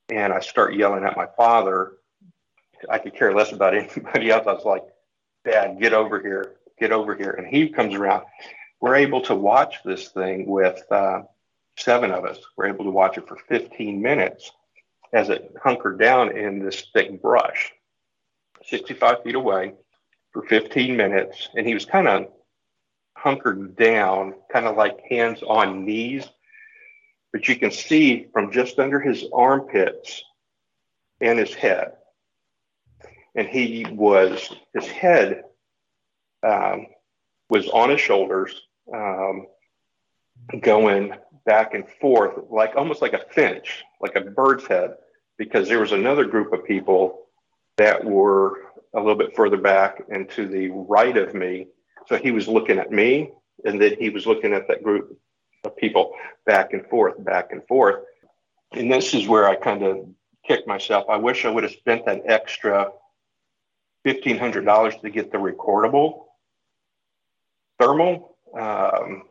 and 0.09 0.31
I 0.31 0.39
start 0.39 0.75
yelling 0.75 1.03
at 1.03 1.17
my 1.17 1.27
father. 1.35 1.97
I 2.89 2.97
could 2.99 3.15
care 3.15 3.33
less 3.33 3.51
about 3.51 3.75
anybody 3.75 4.31
else. 4.31 4.47
I 4.47 4.53
was 4.53 4.65
like, 4.65 4.83
Dad, 5.43 5.79
get 5.81 5.93
over 5.93 6.21
here, 6.21 6.55
get 6.79 6.93
over 6.93 7.13
here. 7.13 7.31
And 7.31 7.45
he 7.45 7.67
comes 7.69 7.93
around. 7.93 8.23
We're 8.79 8.95
able 8.95 9.21
to 9.23 9.35
watch 9.35 9.77
this 9.83 10.09
thing 10.09 10.47
with 10.47 10.81
uh, 10.89 11.23
seven 11.77 12.11
of 12.11 12.23
us. 12.23 12.39
We're 12.55 12.67
able 12.67 12.85
to 12.85 12.91
watch 12.91 13.17
it 13.17 13.27
for 13.27 13.37
15 13.49 14.01
minutes 14.01 14.51
as 15.15 15.29
it 15.29 15.55
hunkered 15.63 15.97
down 15.97 16.37
in 16.37 16.59
this 16.59 16.87
thick 16.93 17.21
brush, 17.21 17.71
65 18.65 19.23
feet 19.23 19.35
away 19.35 19.73
for 20.33 20.43
15 20.43 20.97
minutes. 20.97 21.47
And 21.55 21.65
he 21.65 21.73
was 21.73 21.85
kind 21.85 22.09
of 22.09 22.27
hunkered 23.15 23.77
down, 23.77 24.35
kind 24.51 24.67
of 24.67 24.75
like 24.75 24.99
hands 25.09 25.41
on 25.41 25.85
knees. 25.85 26.25
But 27.31 27.47
you 27.47 27.55
can 27.55 27.71
see 27.71 28.27
from 28.33 28.51
just 28.51 28.77
under 28.77 28.99
his 28.99 29.23
armpits 29.33 30.21
and 31.21 31.39
his 31.39 31.53
head. 31.53 31.93
And 33.35 33.47
he 33.47 33.85
was, 33.89 34.53
his 34.73 34.85
head 34.85 35.43
um, 36.43 36.87
was 37.49 37.69
on 37.69 37.89
his 37.89 38.01
shoulders, 38.01 38.53
um, 38.93 39.47
going 40.59 41.13
back 41.45 41.73
and 41.73 41.87
forth, 42.01 42.33
like 42.49 42.75
almost 42.75 43.01
like 43.01 43.13
a 43.13 43.23
finch, 43.31 43.83
like 44.01 44.15
a 44.15 44.21
bird's 44.21 44.67
head, 44.67 44.95
because 45.37 45.67
there 45.67 45.79
was 45.79 45.91
another 45.91 46.25
group 46.25 46.53
of 46.53 46.65
people 46.65 47.25
that 47.77 48.03
were 48.03 48.61
a 48.93 48.99
little 48.99 49.15
bit 49.15 49.35
further 49.35 49.57
back 49.57 50.01
and 50.09 50.29
to 50.29 50.47
the 50.47 50.69
right 50.69 51.17
of 51.17 51.33
me. 51.33 51.67
So 52.07 52.17
he 52.17 52.31
was 52.31 52.47
looking 52.47 52.79
at 52.79 52.91
me, 52.91 53.31
and 53.65 53.81
then 53.81 53.95
he 53.99 54.09
was 54.09 54.25
looking 54.25 54.53
at 54.53 54.67
that 54.67 54.83
group 54.83 55.19
of 55.63 55.75
people 55.75 56.13
back 56.45 56.73
and 56.73 56.85
forth, 56.87 57.21
back 57.23 57.51
and 57.51 57.65
forth. 57.67 58.03
And 58.71 58.91
this 58.91 59.13
is 59.13 59.27
where 59.27 59.47
I 59.47 59.55
kind 59.55 59.83
of 59.83 60.07
kicked 60.47 60.67
myself. 60.67 61.05
I 61.09 61.17
wish 61.17 61.45
I 61.45 61.49
would 61.49 61.63
have 61.63 61.73
spent 61.73 62.05
that 62.05 62.21
extra 62.25 62.91
$1,500 64.05 65.01
to 65.01 65.09
get 65.09 65.31
the 65.31 65.37
recordable 65.37 66.25
thermal. 67.79 68.37
Um, 68.57 69.23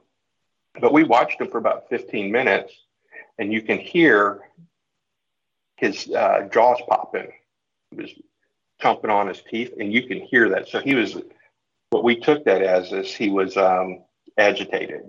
but 0.81 0.93
we 0.93 1.05
watched 1.05 1.41
him 1.41 1.49
for 1.49 1.59
about 1.59 1.89
15 1.89 2.31
minutes, 2.31 2.73
and 3.39 3.53
you 3.53 3.63
can 3.63 3.79
hear 3.79 4.41
his 5.85 6.09
uh, 6.11 6.49
jaws 6.53 6.81
popping. 6.89 7.33
He 7.91 7.97
was 7.97 8.11
chomping 8.83 9.11
on 9.11 9.29
his 9.29 9.43
teeth, 9.51 9.75
and 9.79 9.93
you 9.93 10.07
can 10.07 10.21
hear 10.21 10.49
that. 10.51 10.69
So 10.69 10.81
he 10.81 10.95
was, 10.95 11.17
what 11.91 12.05
we 12.05 12.17
took 12.17 12.45
that 12.45 12.63
as 12.63 12.93
is 12.93 13.13
he 13.15 13.31
was 13.31 13.57
um, 13.57 14.05
agitated. 14.39 15.03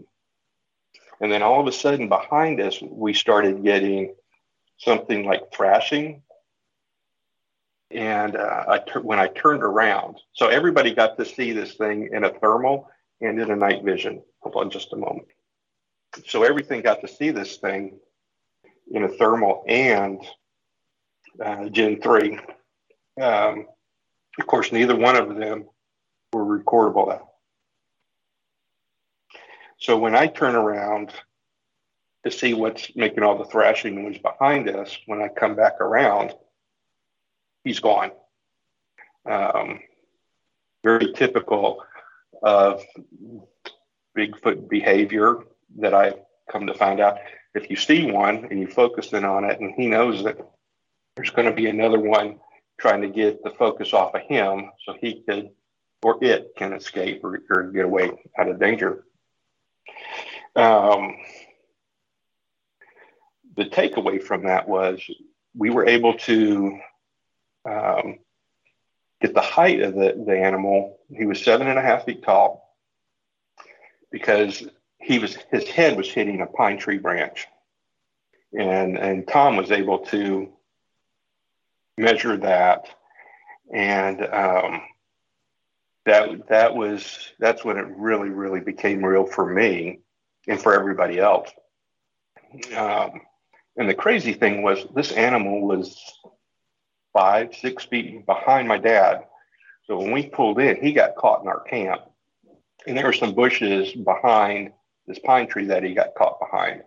And 1.21 1.31
then 1.31 1.41
all 1.41 1.61
of 1.61 1.67
a 1.67 1.71
sudden, 1.71 2.09
behind 2.09 2.59
us, 2.59 2.81
we 2.81 3.13
started 3.13 3.63
getting 3.63 4.13
something 4.77 5.25
like 5.25 5.53
thrashing. 5.53 6.21
And 7.91 8.35
uh, 8.35 8.65
I 8.67 8.79
tur- 8.79 9.01
when 9.01 9.19
I 9.19 9.27
turned 9.27 9.63
around, 9.63 10.17
so 10.33 10.47
everybody 10.47 10.93
got 10.93 11.17
to 11.17 11.25
see 11.25 11.53
this 11.53 11.75
thing 11.75 12.09
in 12.11 12.25
a 12.25 12.33
thermal 12.39 12.89
and 13.21 13.39
in 13.39 13.51
a 13.51 13.55
night 13.55 13.83
vision. 13.83 14.21
Hold 14.41 14.55
on 14.55 14.69
just 14.69 14.91
a 14.91 14.97
moment 14.97 15.27
so 16.27 16.43
everything 16.43 16.81
got 16.81 17.01
to 17.01 17.07
see 17.07 17.31
this 17.31 17.57
thing 17.57 17.97
in 18.91 19.03
a 19.03 19.09
thermal 19.09 19.63
and 19.67 20.21
uh, 21.43 21.69
Gen 21.69 22.01
3. 22.01 22.39
Um, 23.21 23.65
of 24.39 24.47
course, 24.47 24.71
neither 24.71 24.95
one 24.95 25.15
of 25.15 25.35
them 25.35 25.65
were 26.33 26.43
recordable. 26.43 27.19
So 29.77 29.97
when 29.97 30.15
I 30.15 30.27
turn 30.27 30.55
around 30.55 31.11
to 32.23 32.31
see 32.31 32.53
what's 32.53 32.95
making 32.95 33.23
all 33.23 33.37
the 33.37 33.45
thrashing 33.45 34.03
noise 34.03 34.17
behind 34.17 34.69
us, 34.69 34.97
when 35.05 35.21
I 35.21 35.27
come 35.27 35.55
back 35.55 35.79
around, 35.79 36.33
he's 37.63 37.79
gone. 37.79 38.11
Um, 39.29 39.79
very 40.83 41.13
typical 41.13 41.83
of 42.41 42.83
Bigfoot 44.17 44.69
behavior 44.69 45.39
that 45.79 45.93
I've 45.93 46.19
come 46.51 46.67
to 46.67 46.73
find 46.73 46.99
out. 46.99 47.17
If 47.53 47.69
you 47.69 47.75
see 47.75 48.11
one 48.11 48.47
and 48.49 48.59
you 48.59 48.67
focus 48.67 49.13
in 49.13 49.25
on 49.25 49.45
it, 49.45 49.59
and 49.59 49.73
he 49.75 49.87
knows 49.87 50.23
that 50.23 50.37
there's 51.15 51.31
going 51.31 51.47
to 51.47 51.53
be 51.53 51.67
another 51.67 51.99
one 51.99 52.39
trying 52.79 53.01
to 53.01 53.07
get 53.07 53.43
the 53.43 53.51
focus 53.51 53.93
off 53.93 54.15
of 54.15 54.21
him 54.21 54.69
so 54.85 54.95
he 54.99 55.23
could 55.27 55.49
or 56.03 56.23
it 56.23 56.53
can 56.55 56.73
escape 56.73 57.23
or, 57.23 57.41
or 57.49 57.63
get 57.71 57.85
away 57.85 58.11
out 58.37 58.47
of 58.47 58.59
danger. 58.59 59.05
Um, 60.55 61.15
the 63.57 63.65
takeaway 63.65 64.21
from 64.21 64.43
that 64.43 64.67
was 64.67 65.01
we 65.57 65.69
were 65.71 65.87
able 65.87 66.13
to 66.13 66.79
um, 67.67 68.19
get 69.21 69.33
the 69.33 69.41
height 69.41 69.81
of 69.81 69.95
the, 69.95 70.23
the 70.27 70.37
animal. 70.37 70.99
He 71.09 71.25
was 71.25 71.43
seven 71.43 71.67
and 71.67 71.79
a 71.79 71.81
half 71.81 72.05
feet 72.05 72.23
tall 72.23 72.75
because 74.11 74.63
he 74.99 75.17
was 75.17 75.37
his 75.51 75.67
head 75.67 75.97
was 75.97 76.11
hitting 76.11 76.41
a 76.41 76.45
pine 76.45 76.77
tree 76.77 76.99
branch, 76.99 77.47
and 78.53 78.97
and 78.97 79.27
Tom 79.27 79.57
was 79.57 79.71
able 79.71 79.99
to 80.05 80.54
measure 81.97 82.37
that, 82.37 82.87
and 83.73 84.21
um, 84.21 84.81
that 86.05 86.47
that 86.49 86.75
was 86.75 87.31
that's 87.39 87.63
when 87.63 87.77
it 87.77 87.87
really 87.97 88.29
really 88.29 88.59
became 88.59 89.03
real 89.03 89.25
for 89.25 89.45
me 89.45 89.99
and 90.47 90.61
for 90.61 90.73
everybody 90.73 91.19
else. 91.19 91.49
Um, 92.75 93.21
and 93.77 93.89
the 93.89 93.93
crazy 93.95 94.33
thing 94.33 94.61
was 94.61 94.85
this 94.95 95.11
animal 95.11 95.61
was 95.61 95.99
five 97.13 97.55
six 97.55 97.85
feet 97.85 98.25
behind 98.25 98.67
my 98.67 98.77
dad. 98.77 99.25
So 99.85 99.97
when 99.97 100.11
we 100.11 100.27
pulled 100.27 100.59
in, 100.59 100.81
he 100.81 100.93
got 100.93 101.15
caught 101.15 101.41
in 101.41 101.47
our 101.47 101.61
camp, 101.61 102.01
and 102.87 102.97
there 102.97 103.05
were 103.05 103.13
some 103.13 103.33
bushes 103.33 103.93
behind 103.93 104.71
this 105.07 105.19
pine 105.19 105.47
tree 105.47 105.65
that 105.67 105.83
he 105.83 105.93
got 105.93 106.15
caught 106.15 106.39
behind. 106.39 106.81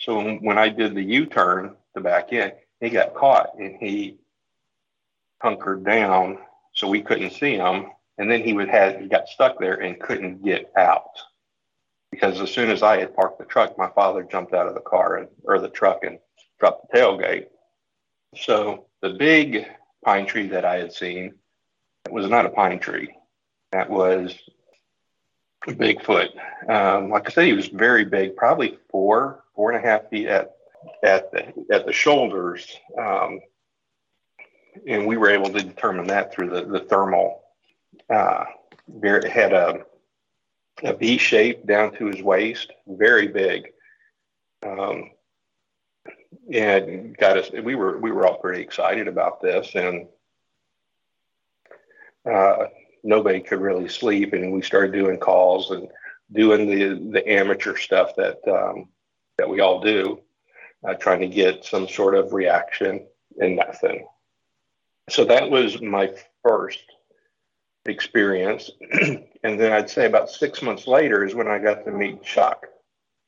So 0.00 0.36
when 0.38 0.58
I 0.58 0.68
did 0.68 0.94
the 0.94 1.02
U-turn 1.02 1.74
to 1.94 2.00
back 2.00 2.32
in, 2.32 2.52
he 2.80 2.90
got 2.90 3.14
caught 3.14 3.58
and 3.58 3.76
he 3.80 4.18
hunkered 5.40 5.84
down 5.84 6.38
so 6.72 6.88
we 6.88 7.02
couldn't 7.02 7.32
see 7.32 7.54
him. 7.54 7.86
And 8.18 8.30
then 8.30 8.42
he 8.42 8.52
would 8.52 8.68
have 8.68 9.00
he 9.00 9.06
got 9.06 9.28
stuck 9.28 9.58
there 9.58 9.74
and 9.74 10.00
couldn't 10.00 10.44
get 10.44 10.72
out 10.76 11.10
because 12.10 12.40
as 12.40 12.50
soon 12.50 12.70
as 12.70 12.82
I 12.82 12.98
had 12.98 13.14
parked 13.14 13.38
the 13.38 13.44
truck, 13.44 13.78
my 13.78 13.88
father 13.90 14.24
jumped 14.24 14.54
out 14.54 14.66
of 14.66 14.74
the 14.74 14.80
car 14.80 15.16
and, 15.16 15.28
or 15.44 15.60
the 15.60 15.68
truck 15.68 16.04
and 16.04 16.18
dropped 16.58 16.90
the 16.90 16.98
tailgate. 16.98 17.46
So 18.36 18.86
the 19.02 19.10
big 19.10 19.66
pine 20.04 20.26
tree 20.26 20.48
that 20.48 20.64
I 20.64 20.78
had 20.78 20.92
seen 20.92 21.34
it 22.06 22.12
was 22.12 22.28
not 22.28 22.46
a 22.46 22.50
pine 22.50 22.78
tree. 22.78 23.14
That 23.72 23.90
was 23.90 24.34
Bigfoot. 25.66 26.30
Um, 26.68 27.10
like 27.10 27.28
I 27.28 27.32
said, 27.32 27.46
he 27.46 27.52
was 27.52 27.68
very 27.68 28.04
big, 28.04 28.36
probably 28.36 28.78
four, 28.90 29.44
four 29.54 29.70
and 29.70 29.84
a 29.84 29.86
half 29.86 30.08
feet 30.08 30.26
at 30.26 30.52
at 31.02 31.30
the 31.32 31.52
at 31.70 31.86
the 31.86 31.92
shoulders, 31.92 32.76
um, 32.98 33.40
and 34.86 35.06
we 35.06 35.16
were 35.16 35.30
able 35.30 35.50
to 35.50 35.62
determine 35.62 36.06
that 36.08 36.32
through 36.32 36.50
the 36.50 36.64
the 36.64 36.80
thermal. 36.80 37.42
Uh, 38.08 38.44
it 39.02 39.24
had 39.24 39.52
a 39.52 39.84
a 40.82 40.94
V 40.94 41.18
shape 41.18 41.66
down 41.66 41.94
to 41.96 42.06
his 42.06 42.22
waist, 42.22 42.72
very 42.86 43.28
big, 43.28 43.72
um, 44.64 45.10
and 46.52 47.16
got 47.16 47.36
us. 47.36 47.50
We 47.50 47.74
were 47.74 47.98
we 47.98 48.12
were 48.12 48.26
all 48.26 48.38
pretty 48.38 48.62
excited 48.62 49.08
about 49.08 49.40
this, 49.40 49.74
and 49.74 50.08
uh, 52.30 52.66
nobody 53.02 53.40
could 53.40 53.60
really 53.60 53.88
sleep, 53.88 54.32
and 54.32 54.52
we 54.52 54.62
started 54.62 54.92
doing 54.92 55.18
calls 55.18 55.70
and 55.70 55.88
doing 56.32 56.68
the 56.68 57.10
the 57.12 57.28
amateur 57.28 57.76
stuff 57.76 58.14
that 58.16 58.38
um, 58.46 58.88
that 59.36 59.48
we 59.48 59.60
all 59.60 59.80
do, 59.80 60.20
uh, 60.86 60.94
trying 60.94 61.20
to 61.20 61.28
get 61.28 61.64
some 61.64 61.88
sort 61.88 62.14
of 62.14 62.32
reaction 62.32 63.06
and 63.40 63.56
nothing. 63.56 64.06
So 65.08 65.24
that 65.24 65.50
was 65.50 65.80
my 65.80 66.12
first 66.42 66.80
experience, 67.86 68.70
and 69.00 69.58
then 69.58 69.72
I'd 69.72 69.88
say 69.88 70.06
about 70.06 70.28
six 70.30 70.60
months 70.60 70.86
later 70.86 71.24
is 71.24 71.34
when 71.34 71.48
I 71.48 71.58
got 71.58 71.84
to 71.84 71.90
meet 71.90 72.22
Chuck 72.22 72.66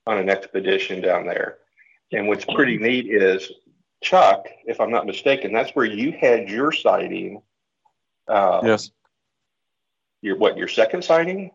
on 0.07 0.19
an 0.19 0.29
expedition 0.29 1.01
down 1.01 1.27
there. 1.27 1.59
And 2.13 2.29
what's 2.29 2.45
pretty 2.45 2.77
neat 2.77 3.07
is 3.07 3.51
Chuck, 4.03 4.47
if 4.67 4.81
I'm 4.81 4.91
not 4.91 5.07
mistaken, 5.07 5.53
that's 5.53 5.71
where 5.73 5.87
you 5.87 6.13
had 6.13 6.49
your 6.49 6.73
sighting. 6.73 7.43
Uh, 8.29 8.61
Yes. 8.65 8.91
Your 10.23 10.37
what? 10.37 10.57
Your 10.59 10.69
second 10.69 11.03
sighting? 11.03 11.51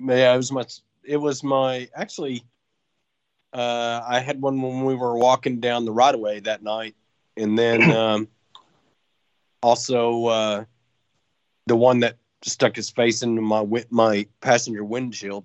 Yeah, 0.00 0.32
it 0.32 0.36
was 0.36 0.50
my. 0.52 0.64
It 1.04 1.18
was 1.18 1.44
my 1.44 1.88
actually. 1.94 2.44
Uh, 3.52 4.02
I 4.06 4.20
had 4.20 4.40
one 4.40 4.60
when 4.62 4.84
we 4.84 4.94
were 4.94 5.16
walking 5.16 5.60
down 5.60 5.84
the 5.84 5.92
right 5.92 6.14
of 6.14 6.20
way 6.20 6.40
that 6.40 6.62
night, 6.62 6.94
and 7.36 7.58
then 7.58 7.82
um, 7.90 8.28
also 9.62 10.26
uh, 10.26 10.64
the 11.66 11.76
one 11.76 12.00
that 12.00 12.16
stuck 12.42 12.76
his 12.76 12.90
face 12.90 13.22
into 13.22 13.40
my 13.42 13.64
my 13.90 14.26
passenger 14.40 14.84
windshield, 14.84 15.44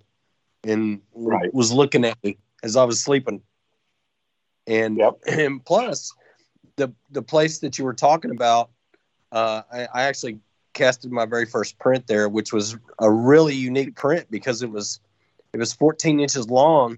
and 0.63 1.01
Right. 1.13 1.53
was 1.53 1.71
looking 1.71 2.05
at 2.05 2.17
me 2.23 2.37
as 2.63 2.75
I 2.75 2.83
was 2.83 3.01
sleeping. 3.01 3.41
And 4.67 4.97
Yep. 4.97 5.19
and 5.27 5.63
plus, 5.65 6.13
the 6.77 6.91
the 7.11 7.21
place 7.21 7.59
that 7.59 7.77
you 7.77 7.85
were 7.85 7.93
talking 7.93 8.31
about, 8.31 8.69
uh, 9.31 9.61
I, 9.71 9.87
I 9.93 10.03
actually 10.03 10.39
casted 10.73 11.11
my 11.11 11.25
very 11.25 11.45
first 11.45 11.77
print 11.79 12.07
there, 12.07 12.29
which 12.29 12.53
was 12.53 12.77
a 12.99 13.11
really 13.11 13.55
unique 13.55 13.95
print 13.95 14.27
because 14.29 14.61
it 14.61 14.69
was 14.69 14.99
it 15.53 15.57
was 15.57 15.73
14 15.73 16.19
inches 16.19 16.49
long, 16.49 16.97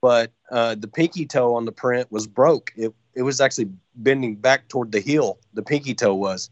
but 0.00 0.32
uh, 0.50 0.74
the 0.74 0.88
pinky 0.88 1.26
toe 1.26 1.54
on 1.54 1.64
the 1.64 1.72
print 1.72 2.10
was 2.10 2.26
broke. 2.26 2.72
It 2.76 2.94
it 3.14 3.22
was 3.22 3.40
actually 3.40 3.70
bending 3.96 4.36
back 4.36 4.68
toward 4.68 4.92
the 4.92 5.00
heel. 5.00 5.38
The 5.54 5.62
pinky 5.62 5.94
toe 5.94 6.14
was. 6.14 6.50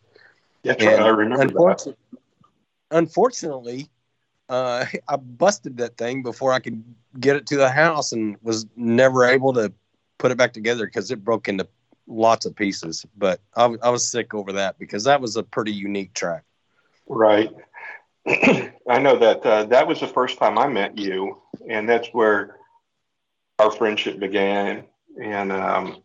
That's 0.65 0.83
And. 0.83 1.05
I 1.05 1.09
remember 1.09 1.47
that. 1.47 1.53
unfortunately, 1.53 1.97
unfortunately, 2.91 3.91
uh, 4.49 4.87
I 5.09 5.17
busted 5.17 5.77
that 5.79 5.97
thing 5.97 6.23
before 6.23 6.53
I 6.53 6.59
could 6.59 6.83
get 7.21 7.37
it 7.37 7.47
to 7.47 7.57
the 7.57 7.71
house 7.71 8.13
and 8.13 8.37
was 8.43 8.67
never 8.77 9.25
able 9.25 9.53
to 9.55 9.73
put 10.19 10.31
it 10.31 10.39
back 10.39 10.53
together 10.53 10.87
because 10.87 11.11
it 11.11 11.25
broke 11.25 11.49
into 11.49 11.69
lots 12.07 12.47
of 12.47 12.57
pieces. 12.57 13.05
But 13.17 13.41
I 13.55 13.67
was 13.67 14.09
sick 14.11 14.35
over 14.35 14.53
that 14.53 14.79
because 14.79 15.05
that 15.05 15.21
was 15.21 15.37
a 15.37 15.43
pretty 15.43 15.73
unique 15.73 16.15
track. 16.15 16.45
Right. 17.07 17.51
I 18.27 18.99
know 18.99 19.17
that 19.19 19.47
uh, 19.47 19.65
that 19.67 19.87
was 19.87 20.01
the 20.01 20.09
first 20.09 20.39
time 20.39 20.59
I 20.59 20.67
met 20.67 20.99
you, 20.99 21.41
and 21.71 21.89
that's 21.89 22.09
where 22.09 22.56
our 23.59 23.71
friendship 23.71 24.19
began. 24.19 24.85
And 25.23 25.53
um, 25.53 26.03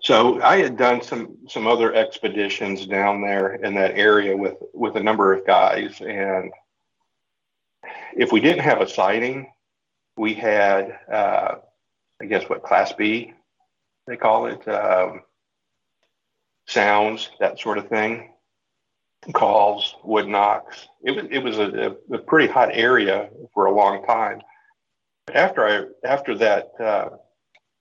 so 0.00 0.42
I 0.42 0.58
had 0.58 0.76
done 0.76 1.02
some 1.02 1.36
some 1.48 1.66
other 1.66 1.94
expeditions 1.94 2.86
down 2.86 3.22
there 3.22 3.54
in 3.54 3.74
that 3.74 3.96
area 3.96 4.36
with 4.36 4.56
with 4.74 4.96
a 4.96 5.02
number 5.02 5.32
of 5.32 5.46
guys, 5.46 6.00
and 6.00 6.52
if 8.16 8.32
we 8.32 8.40
didn't 8.40 8.64
have 8.64 8.80
a 8.80 8.88
sighting, 8.88 9.52
we 10.16 10.34
had 10.34 10.98
uh, 11.10 11.56
I 12.20 12.24
guess 12.26 12.48
what 12.48 12.62
Class 12.62 12.92
B 12.92 13.32
they 14.06 14.16
call 14.16 14.46
it 14.46 14.66
um, 14.68 15.22
sounds 16.66 17.30
that 17.40 17.58
sort 17.58 17.78
of 17.78 17.88
thing 17.88 18.32
calls, 19.32 19.96
wood 20.04 20.28
knocks. 20.28 20.88
It 21.02 21.16
was 21.16 21.24
it 21.30 21.38
was 21.38 21.58
a, 21.58 21.96
a, 22.12 22.18
pretty 22.18 22.52
hot 22.52 22.70
area 22.72 23.28
for 23.54 23.66
a 23.66 23.74
long 23.74 24.04
time. 24.04 24.40
After 25.32 25.66
I 25.66 26.08
after 26.08 26.38
that 26.38 26.70
uh, 26.80 27.08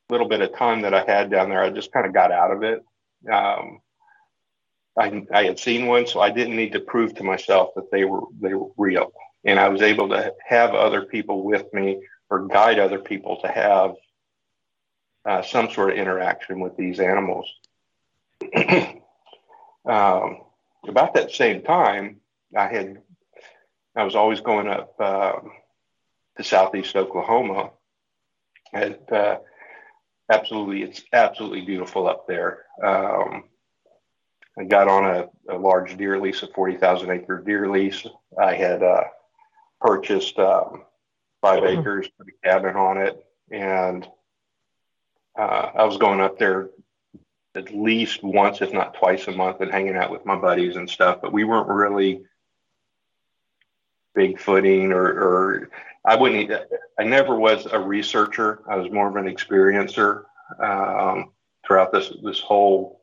little 0.09 0.27
bit 0.27 0.41
of 0.41 0.55
time 0.55 0.81
that 0.81 0.93
I 0.93 1.05
had 1.05 1.29
down 1.29 1.49
there, 1.49 1.63
I 1.63 1.69
just 1.69 1.91
kind 1.91 2.05
of 2.05 2.13
got 2.13 2.31
out 2.31 2.51
of 2.51 2.63
it. 2.63 2.83
Um, 3.31 3.81
I 4.97 5.25
I 5.31 5.43
had 5.43 5.59
seen 5.59 5.87
one, 5.87 6.07
so 6.07 6.19
I 6.19 6.31
didn't 6.31 6.55
need 6.55 6.73
to 6.73 6.79
prove 6.79 7.13
to 7.15 7.23
myself 7.23 7.69
that 7.75 7.91
they 7.91 8.03
were 8.03 8.23
they 8.39 8.53
were 8.53 8.69
real, 8.77 9.11
and 9.43 9.59
I 9.59 9.69
was 9.69 9.81
able 9.81 10.09
to 10.09 10.33
have 10.47 10.73
other 10.73 11.05
people 11.05 11.43
with 11.43 11.71
me 11.71 12.01
or 12.29 12.47
guide 12.47 12.79
other 12.79 12.99
people 12.99 13.39
to 13.41 13.47
have 13.47 13.93
uh, 15.25 15.41
some 15.43 15.69
sort 15.71 15.91
of 15.91 15.97
interaction 15.97 16.59
with 16.59 16.75
these 16.77 16.99
animals. 16.99 17.47
um, 19.85 20.41
about 20.87 21.13
that 21.13 21.31
same 21.31 21.61
time, 21.61 22.21
I 22.55 22.67
had 22.67 23.01
I 23.95 24.03
was 24.03 24.15
always 24.15 24.41
going 24.41 24.67
up 24.67 24.99
um, 24.99 25.51
to 26.37 26.43
southeast 26.43 26.95
Oklahoma. 26.95 27.71
And 28.73 28.97
uh, 29.11 29.37
absolutely, 30.29 30.83
it's 30.83 31.03
absolutely 31.13 31.61
beautiful 31.61 32.07
up 32.07 32.27
there. 32.27 32.65
Um, 32.83 33.45
I 34.57 34.63
got 34.63 34.87
on 34.87 35.05
a, 35.05 35.53
a 35.53 35.57
large 35.57 35.97
deer 35.97 36.19
lease, 36.19 36.43
a 36.43 36.47
forty 36.47 36.77
thousand 36.77 37.11
acre 37.11 37.41
deer 37.41 37.69
lease. 37.69 38.05
I 38.39 38.55
had 38.55 38.83
uh, 38.83 39.03
purchased 39.81 40.39
um, 40.39 40.83
five 41.41 41.63
acres, 41.63 42.07
put 42.17 42.27
a 42.27 42.47
cabin 42.47 42.75
on 42.75 42.97
it, 42.97 43.17
and 43.51 44.07
uh, 45.37 45.71
I 45.75 45.83
was 45.83 45.97
going 45.97 46.21
up 46.21 46.39
there 46.39 46.69
at 47.55 47.73
least 47.73 48.23
once, 48.23 48.61
if 48.61 48.73
not 48.73 48.95
twice 48.95 49.27
a 49.27 49.31
month, 49.31 49.61
and 49.61 49.71
hanging 49.71 49.95
out 49.95 50.11
with 50.11 50.25
my 50.25 50.35
buddies 50.35 50.75
and 50.75 50.89
stuff. 50.89 51.19
But 51.21 51.33
we 51.33 51.43
weren't 51.43 51.69
really 51.69 52.23
bigfooting 54.17 54.91
or, 54.91 55.05
or 55.05 55.69
I 56.05 56.15
wouldn't. 56.15 56.51
I 56.99 57.03
never 57.03 57.35
was 57.35 57.65
a 57.65 57.79
researcher. 57.79 58.61
I 58.69 58.75
was 58.75 58.91
more 58.91 59.07
of 59.07 59.15
an 59.15 59.33
experiencer 59.33 60.23
um, 60.59 61.31
throughout 61.65 61.91
this 61.91 62.11
this 62.23 62.39
whole 62.39 63.01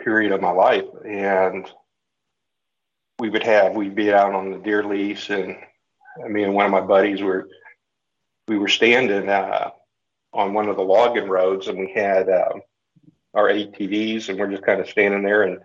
period 0.00 0.32
of 0.32 0.40
my 0.40 0.50
life, 0.50 0.86
and 1.06 1.70
we 3.18 3.30
would 3.30 3.44
have 3.44 3.74
we'd 3.74 3.94
be 3.94 4.12
out 4.12 4.34
on 4.34 4.50
the 4.50 4.58
deer 4.58 4.84
lease, 4.84 5.30
and 5.30 5.56
me 6.28 6.42
and 6.42 6.54
one 6.54 6.66
of 6.66 6.72
my 6.72 6.80
buddies 6.80 7.22
were 7.22 7.48
we 8.48 8.58
were 8.58 8.68
standing 8.68 9.28
uh, 9.28 9.70
on 10.32 10.52
one 10.52 10.68
of 10.68 10.76
the 10.76 10.82
logging 10.82 11.28
roads, 11.28 11.68
and 11.68 11.78
we 11.78 11.92
had. 11.92 12.28
Um, 12.28 12.62
our 13.34 13.48
ATVs, 13.48 14.28
and 14.28 14.38
we're 14.38 14.50
just 14.50 14.64
kind 14.64 14.80
of 14.80 14.88
standing 14.88 15.22
there. 15.22 15.42
And 15.42 15.58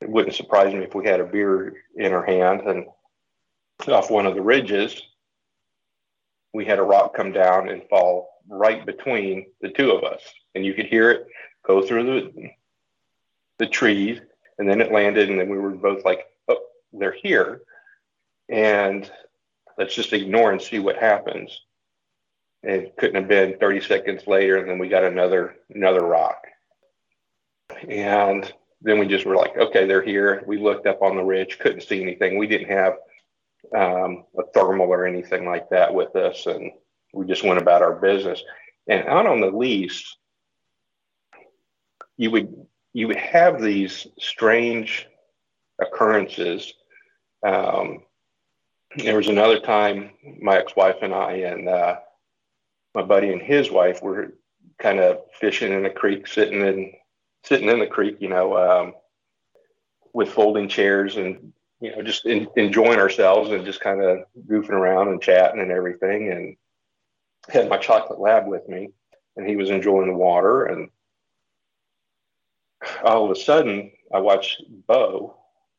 it 0.00 0.08
wouldn't 0.08 0.34
surprise 0.34 0.74
me 0.74 0.84
if 0.84 0.94
we 0.94 1.06
had 1.06 1.20
a 1.20 1.24
beer 1.24 1.74
in 1.96 2.12
our 2.12 2.24
hand. 2.24 2.62
And 2.62 2.86
off 3.88 4.10
one 4.10 4.26
of 4.26 4.34
the 4.34 4.42
ridges, 4.42 5.00
we 6.52 6.64
had 6.64 6.78
a 6.78 6.82
rock 6.82 7.14
come 7.14 7.32
down 7.32 7.68
and 7.68 7.82
fall 7.88 8.28
right 8.48 8.84
between 8.84 9.46
the 9.60 9.70
two 9.70 9.92
of 9.92 10.04
us, 10.04 10.22
and 10.54 10.64
you 10.64 10.74
could 10.74 10.86
hear 10.86 11.10
it 11.10 11.26
go 11.64 11.82
through 11.82 12.04
the 12.04 12.50
the 13.58 13.66
trees, 13.66 14.20
and 14.58 14.68
then 14.68 14.80
it 14.80 14.92
landed, 14.92 15.28
and 15.28 15.38
then 15.38 15.48
we 15.48 15.58
were 15.58 15.70
both 15.70 16.04
like, 16.04 16.26
"Oh, 16.48 16.62
they're 16.92 17.12
here," 17.12 17.62
and 18.48 19.10
let's 19.76 19.94
just 19.94 20.12
ignore 20.12 20.52
and 20.52 20.60
see 20.60 20.78
what 20.78 20.96
happens. 20.96 21.60
It 22.62 22.96
couldn't 22.96 23.16
have 23.16 23.28
been 23.28 23.58
30 23.58 23.80
seconds 23.80 24.26
later, 24.26 24.58
and 24.58 24.68
then 24.68 24.78
we 24.78 24.88
got 24.88 25.04
another 25.04 25.56
another 25.74 26.04
rock. 26.04 26.46
And 27.88 28.52
then 28.82 28.98
we 28.98 29.06
just 29.06 29.26
were 29.26 29.36
like, 29.36 29.56
okay, 29.56 29.86
they're 29.86 30.02
here. 30.02 30.42
We 30.46 30.58
looked 30.58 30.86
up 30.86 31.02
on 31.02 31.16
the 31.16 31.22
ridge, 31.22 31.58
couldn't 31.58 31.82
see 31.82 32.02
anything. 32.02 32.38
We 32.38 32.46
didn't 32.46 32.70
have 32.70 32.94
um, 33.74 34.24
a 34.38 34.42
thermal 34.54 34.88
or 34.88 35.06
anything 35.06 35.44
like 35.44 35.70
that 35.70 35.92
with 35.92 36.14
us, 36.16 36.46
and 36.46 36.72
we 37.12 37.26
just 37.26 37.44
went 37.44 37.60
about 37.60 37.82
our 37.82 37.94
business. 37.94 38.42
And 38.88 39.06
out 39.06 39.26
on 39.26 39.40
the 39.40 39.50
lease, 39.50 40.16
you 42.16 42.30
would 42.30 42.54
you 42.92 43.08
would 43.08 43.16
have 43.16 43.60
these 43.60 44.06
strange 44.18 45.06
occurrences. 45.80 46.74
Um, 47.46 48.02
there 48.96 49.16
was 49.16 49.28
another 49.28 49.60
time 49.60 50.10
my 50.40 50.58
ex-wife 50.58 50.96
and 51.02 51.14
I 51.14 51.32
and 51.32 51.68
uh, 51.68 51.96
my 52.94 53.02
buddy 53.02 53.32
and 53.32 53.40
his 53.40 53.70
wife 53.70 54.02
were 54.02 54.34
kind 54.78 54.98
of 54.98 55.20
fishing 55.38 55.72
in 55.72 55.86
a 55.86 55.90
creek, 55.90 56.26
sitting 56.26 56.60
in 56.60 56.92
sitting 57.44 57.68
in 57.68 57.78
the 57.78 57.86
creek, 57.86 58.16
you 58.20 58.28
know, 58.28 58.56
um, 58.56 58.94
with 60.12 60.28
folding 60.28 60.68
chairs 60.68 61.16
and 61.16 61.52
you 61.80 61.94
know 61.94 62.02
just 62.02 62.26
in, 62.26 62.48
enjoying 62.56 62.98
ourselves 62.98 63.50
and 63.50 63.64
just 63.64 63.80
kind 63.80 64.02
of 64.02 64.20
goofing 64.46 64.70
around 64.70 65.08
and 65.08 65.22
chatting 65.22 65.60
and 65.60 65.70
everything. 65.70 66.30
And 66.30 66.56
had 67.48 67.68
my 67.68 67.78
chocolate 67.78 68.20
lab 68.20 68.46
with 68.46 68.68
me, 68.68 68.90
and 69.36 69.48
he 69.48 69.56
was 69.56 69.70
enjoying 69.70 70.08
the 70.08 70.14
water. 70.14 70.66
And 70.66 70.90
all 73.02 73.24
of 73.24 73.30
a 73.30 73.40
sudden, 73.40 73.92
I 74.12 74.20
watched 74.20 74.62
Bo, 74.86 75.36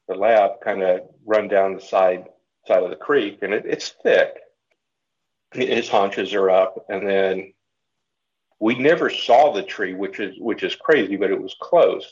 the 0.07 0.15
lab, 0.15 0.61
kind 0.61 0.81
of 0.81 1.01
run 1.25 1.47
down 1.47 1.75
the 1.75 1.81
side 1.81 2.27
side 2.67 2.83
of 2.83 2.89
the 2.89 2.95
creek, 2.95 3.39
and 3.41 3.53
it, 3.53 3.65
it's 3.65 3.89
thick. 4.03 4.35
His 5.53 5.89
haunches 5.89 6.33
are 6.33 6.49
up, 6.49 6.85
and 6.89 7.07
then 7.07 7.53
we 8.59 8.75
never 8.75 9.09
saw 9.09 9.51
the 9.51 9.63
tree, 9.63 9.93
which 9.93 10.19
is 10.19 10.35
which 10.39 10.63
is 10.63 10.75
crazy, 10.75 11.17
but 11.17 11.31
it 11.31 11.41
was 11.41 11.55
close. 11.59 12.09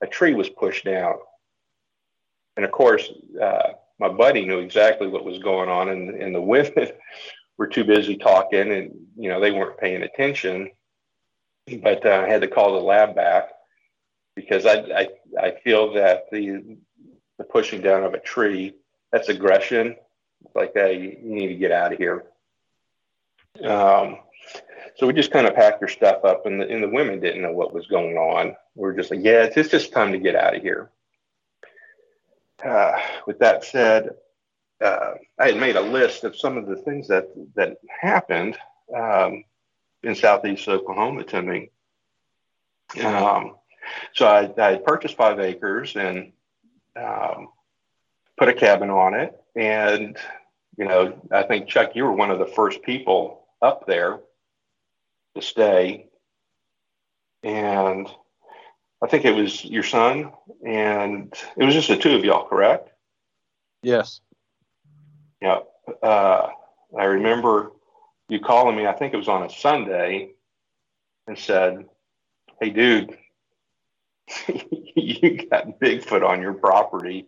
A 0.00 0.06
tree 0.06 0.34
was 0.34 0.48
pushed 0.48 0.84
down, 0.84 1.14
and 2.56 2.64
of 2.64 2.72
course, 2.72 3.10
uh, 3.40 3.72
my 3.98 4.08
buddy 4.08 4.44
knew 4.44 4.58
exactly 4.58 5.06
what 5.06 5.24
was 5.24 5.38
going 5.38 5.68
on, 5.68 5.88
and, 5.88 6.10
and 6.10 6.34
the 6.34 6.40
women 6.40 6.88
were 7.58 7.66
too 7.66 7.84
busy 7.84 8.16
talking, 8.16 8.72
and 8.72 8.92
you 9.16 9.28
know 9.28 9.40
they 9.40 9.52
weren't 9.52 9.78
paying 9.78 10.02
attention. 10.02 10.70
But 11.82 12.04
uh, 12.04 12.24
I 12.26 12.28
had 12.28 12.42
to 12.42 12.48
call 12.48 12.72
the 12.72 12.84
lab 12.84 13.14
back 13.14 13.50
because 14.34 14.66
I 14.66 14.74
I, 14.74 15.08
I 15.40 15.50
feel 15.62 15.92
that 15.94 16.24
the 16.30 16.76
the 17.38 17.44
pushing 17.44 17.80
down 17.80 18.04
of 18.04 18.14
a 18.14 18.20
tree 18.20 18.74
that's 19.10 19.28
aggression. 19.28 19.96
Like, 20.54 20.72
hey, 20.74 21.18
you 21.22 21.34
need 21.34 21.48
to 21.48 21.54
get 21.54 21.70
out 21.70 21.92
of 21.92 21.98
here. 21.98 22.24
Um, 23.64 24.18
so 24.96 25.06
we 25.06 25.12
just 25.12 25.30
kind 25.30 25.46
of 25.46 25.54
packed 25.54 25.82
our 25.82 25.88
stuff 25.88 26.24
up, 26.24 26.46
and 26.46 26.60
the, 26.60 26.68
and 26.68 26.82
the 26.82 26.88
women 26.88 27.20
didn't 27.20 27.42
know 27.42 27.52
what 27.52 27.72
was 27.72 27.86
going 27.86 28.16
on. 28.16 28.56
We 28.74 28.88
are 28.88 28.92
just 28.92 29.10
like, 29.10 29.20
yeah, 29.22 29.44
it's, 29.44 29.56
it's 29.56 29.70
just 29.70 29.92
time 29.92 30.12
to 30.12 30.18
get 30.18 30.34
out 30.34 30.56
of 30.56 30.62
here. 30.62 30.90
Uh, 32.64 32.98
with 33.26 33.38
that 33.40 33.64
said, 33.64 34.10
uh, 34.80 35.14
I 35.38 35.46
had 35.46 35.56
made 35.56 35.76
a 35.76 35.80
list 35.80 36.24
of 36.24 36.36
some 36.36 36.56
of 36.56 36.66
the 36.66 36.76
things 36.76 37.08
that 37.08 37.28
that 37.54 37.78
happened 38.00 38.56
um, 38.96 39.44
in 40.02 40.14
southeast 40.14 40.68
Oklahoma 40.68 41.24
to 41.24 41.42
me. 41.42 41.70
Um, 43.02 43.56
so 44.14 44.26
I, 44.26 44.52
I 44.58 44.76
purchased 44.76 45.16
five 45.16 45.40
acres 45.40 45.96
and 45.96 46.32
um, 46.96 47.48
put 48.36 48.48
a 48.48 48.54
cabin 48.54 48.90
on 48.90 49.14
it. 49.14 49.40
And, 49.56 50.16
you 50.76 50.84
know, 50.84 51.20
I 51.30 51.42
think, 51.42 51.68
Chuck, 51.68 51.92
you 51.94 52.04
were 52.04 52.12
one 52.12 52.30
of 52.30 52.38
the 52.38 52.46
first 52.46 52.82
people 52.82 53.46
up 53.60 53.86
there 53.86 54.20
to 55.34 55.42
stay. 55.42 56.08
And 57.42 58.08
I 59.02 59.08
think 59.08 59.24
it 59.24 59.34
was 59.34 59.64
your 59.64 59.82
son, 59.82 60.30
and 60.64 61.34
it 61.56 61.64
was 61.64 61.74
just 61.74 61.88
the 61.88 61.96
two 61.96 62.14
of 62.14 62.24
y'all, 62.24 62.46
correct? 62.46 62.90
Yes. 63.82 64.20
Yeah. 65.40 65.60
Uh, 66.02 66.48
I 66.96 67.04
remember 67.04 67.72
you 68.28 68.38
calling 68.38 68.76
me, 68.76 68.86
I 68.86 68.92
think 68.92 69.12
it 69.12 69.16
was 69.16 69.28
on 69.28 69.42
a 69.42 69.50
Sunday, 69.50 70.30
and 71.26 71.36
said, 71.36 71.86
Hey, 72.60 72.70
dude, 72.70 73.16
you 74.48 75.48
got 75.48 75.80
Bigfoot 75.80 76.26
on 76.26 76.40
your 76.40 76.54
property. 76.54 77.26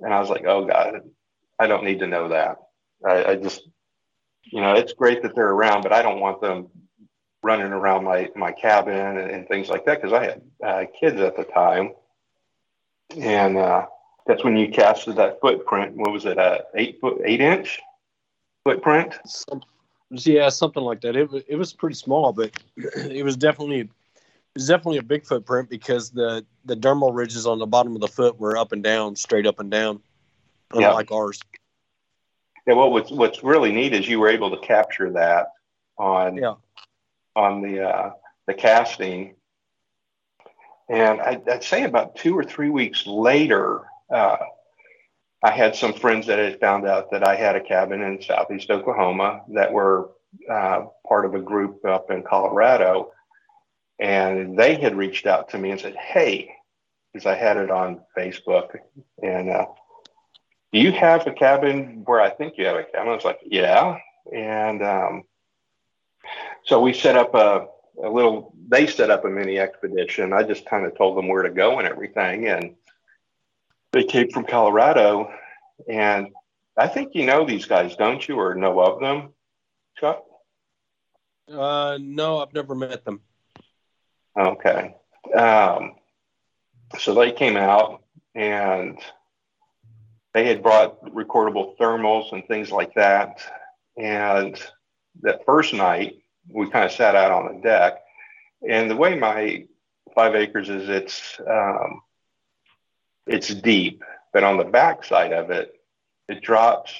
And 0.00 0.12
I 0.12 0.20
was 0.20 0.28
like, 0.28 0.44
Oh, 0.44 0.66
God, 0.66 1.00
I 1.58 1.66
don't 1.66 1.84
need 1.84 2.00
to 2.00 2.06
know 2.06 2.28
that. 2.28 2.58
I, 3.06 3.24
I 3.24 3.36
just, 3.36 3.66
you 4.44 4.60
know, 4.60 4.74
it's 4.74 4.92
great 4.92 5.22
that 5.22 5.34
they're 5.34 5.48
around, 5.48 5.82
but 5.82 5.94
I 5.94 6.02
don't 6.02 6.20
want 6.20 6.42
them 6.42 6.68
running 7.42 7.72
around 7.72 8.04
my, 8.04 8.28
my 8.36 8.52
cabin 8.52 8.94
and, 8.94 9.30
and 9.30 9.48
things 9.48 9.68
like 9.68 9.84
that 9.86 10.00
because 10.00 10.12
I 10.12 10.24
had 10.24 10.42
uh, 10.64 10.84
kids 10.98 11.20
at 11.20 11.36
the 11.36 11.44
time. 11.44 11.92
And 13.16 13.56
uh, 13.56 13.86
that's 14.26 14.44
when 14.44 14.56
you 14.56 14.68
casted 14.68 15.16
that 15.16 15.40
footprint. 15.40 15.96
What 15.96 16.12
was 16.12 16.26
it, 16.26 16.38
a 16.38 16.64
eight 16.74 17.00
foot, 17.00 17.20
eight 17.24 17.40
inch 17.40 17.80
footprint? 18.64 19.14
Some, 19.26 19.62
yeah, 20.10 20.48
something 20.48 20.82
like 20.82 21.00
that. 21.00 21.16
It 21.16 21.30
was 21.30 21.42
it 21.48 21.56
was 21.56 21.72
pretty 21.72 21.96
small, 21.96 22.32
but 22.32 22.52
it 22.76 23.24
was 23.24 23.36
definitely 23.36 23.80
it 23.80 23.88
was 24.54 24.68
definitely 24.68 24.98
a 24.98 25.02
big 25.02 25.24
footprint 25.24 25.68
because 25.68 26.10
the 26.10 26.44
the 26.64 26.76
dermal 26.76 27.14
ridges 27.14 27.46
on 27.46 27.58
the 27.58 27.66
bottom 27.66 27.94
of 27.94 28.00
the 28.00 28.08
foot 28.08 28.38
were 28.38 28.56
up 28.56 28.72
and 28.72 28.82
down, 28.82 29.16
straight 29.16 29.46
up 29.46 29.60
and 29.60 29.70
down, 29.70 30.00
unlike 30.72 31.10
yeah. 31.10 31.16
ours. 31.16 31.40
Yeah, 32.66 32.74
well, 32.74 32.90
what's 32.90 33.10
what's 33.10 33.42
really 33.42 33.72
neat 33.72 33.94
is 33.94 34.08
you 34.08 34.20
were 34.20 34.28
able 34.28 34.50
to 34.50 34.66
capture 34.66 35.10
that 35.12 35.52
on 35.98 36.36
yeah. 36.36 36.54
On 37.36 37.62
the 37.62 37.88
uh, 37.88 38.10
the 38.46 38.54
casting, 38.54 39.34
and 40.88 41.20
I'd, 41.20 41.48
I'd 41.48 41.64
say 41.64 41.84
about 41.84 42.16
two 42.16 42.36
or 42.36 42.44
three 42.44 42.70
weeks 42.70 43.06
later, 43.06 43.82
uh, 44.12 44.38
I 45.42 45.50
had 45.52 45.74
some 45.74 45.94
friends 45.94 46.26
that 46.26 46.38
had 46.38 46.60
found 46.60 46.86
out 46.86 47.10
that 47.12 47.26
I 47.26 47.36
had 47.36 47.56
a 47.56 47.60
cabin 47.60 48.02
in 48.02 48.20
southeast 48.20 48.70
Oklahoma 48.70 49.42
that 49.54 49.72
were 49.72 50.10
uh, 50.50 50.86
part 51.06 51.24
of 51.24 51.34
a 51.34 51.40
group 51.40 51.84
up 51.84 52.10
in 52.10 52.22
Colorado. 52.22 53.12
And 53.98 54.58
they 54.58 54.74
had 54.76 54.96
reached 54.96 55.26
out 55.26 55.50
to 55.50 55.58
me 55.58 55.70
and 55.70 55.80
said, 55.80 55.96
Hey, 55.96 56.54
because 57.12 57.26
I 57.26 57.34
had 57.34 57.56
it 57.56 57.70
on 57.70 58.00
Facebook, 58.16 58.76
and 59.22 59.50
uh, 59.50 59.66
do 60.72 60.78
you 60.78 60.92
have 60.92 61.26
a 61.26 61.32
cabin 61.32 62.02
where 62.04 62.20
I 62.20 62.30
think 62.30 62.56
you 62.56 62.66
have 62.66 62.76
a 62.76 62.84
cabin? 62.84 63.08
I 63.08 63.14
was 63.14 63.24
like, 63.24 63.40
Yeah. 63.44 63.98
And 64.32 64.82
um, 64.82 65.22
so 66.70 66.80
we 66.80 66.92
set 66.92 67.16
up 67.16 67.34
a, 67.34 67.66
a 68.00 68.08
little, 68.08 68.54
they 68.68 68.86
set 68.86 69.10
up 69.10 69.24
a 69.24 69.28
mini 69.28 69.58
expedition. 69.58 70.32
I 70.32 70.44
just 70.44 70.66
kind 70.66 70.86
of 70.86 70.96
told 70.96 71.18
them 71.18 71.26
where 71.26 71.42
to 71.42 71.50
go 71.50 71.80
and 71.80 71.88
everything. 71.88 72.46
And 72.46 72.76
they 73.90 74.04
came 74.04 74.30
from 74.30 74.44
Colorado, 74.44 75.32
and 75.88 76.28
I 76.76 76.86
think 76.86 77.16
you 77.16 77.26
know 77.26 77.44
these 77.44 77.66
guys, 77.66 77.96
don't 77.96 78.26
you, 78.26 78.38
or 78.38 78.54
know 78.54 78.78
of 78.78 79.00
them, 79.00 79.30
Chuck? 79.98 80.22
Uh, 81.52 81.98
no, 82.00 82.38
I've 82.38 82.54
never 82.54 82.76
met 82.76 83.04
them. 83.04 83.20
Okay. 84.38 84.94
Um, 85.36 85.96
so 87.00 87.14
they 87.14 87.32
came 87.32 87.56
out 87.56 88.04
and 88.36 88.96
they 90.34 90.46
had 90.46 90.62
brought 90.62 91.04
recordable 91.06 91.76
thermals 91.78 92.32
and 92.32 92.46
things 92.46 92.70
like 92.70 92.94
that. 92.94 93.40
And 93.96 94.56
that 95.22 95.44
first 95.44 95.74
night, 95.74 96.19
we 96.48 96.70
kind 96.70 96.84
of 96.84 96.92
sat 96.92 97.16
out 97.16 97.30
on 97.30 97.54
the 97.54 97.60
deck. 97.60 98.02
And 98.68 98.90
the 98.90 98.96
way 98.96 99.16
my 99.16 99.66
five 100.14 100.34
acres 100.34 100.68
is, 100.68 100.88
it's 100.88 101.40
um, 101.48 102.02
it's 103.26 103.48
deep, 103.48 104.02
but 104.32 104.44
on 104.44 104.56
the 104.56 104.64
back 104.64 105.04
side 105.04 105.32
of 105.32 105.50
it, 105.50 105.74
it 106.28 106.42
drops 106.42 106.92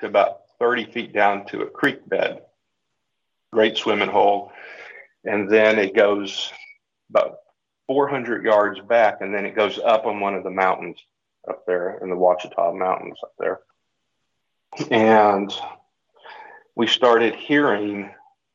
to 0.00 0.06
about 0.06 0.42
30 0.58 0.90
feet 0.92 1.12
down 1.12 1.46
to 1.46 1.62
a 1.62 1.70
creek 1.70 2.06
bed. 2.08 2.42
Great 3.52 3.76
swimming 3.76 4.08
hole. 4.08 4.52
And 5.24 5.50
then 5.50 5.78
it 5.78 5.94
goes 5.94 6.52
about 7.10 7.38
400 7.86 8.44
yards 8.44 8.80
back, 8.80 9.20
and 9.20 9.34
then 9.34 9.44
it 9.44 9.54
goes 9.54 9.78
up 9.78 10.06
on 10.06 10.20
one 10.20 10.34
of 10.34 10.44
the 10.44 10.50
mountains 10.50 10.98
up 11.48 11.64
there 11.66 11.98
in 12.02 12.10
the 12.10 12.16
Ouachita 12.16 12.72
Mountains 12.74 13.18
up 13.22 13.32
there. 13.38 13.60
And 14.90 15.52
we 16.74 16.86
started 16.86 17.34
hearing, 17.34 18.10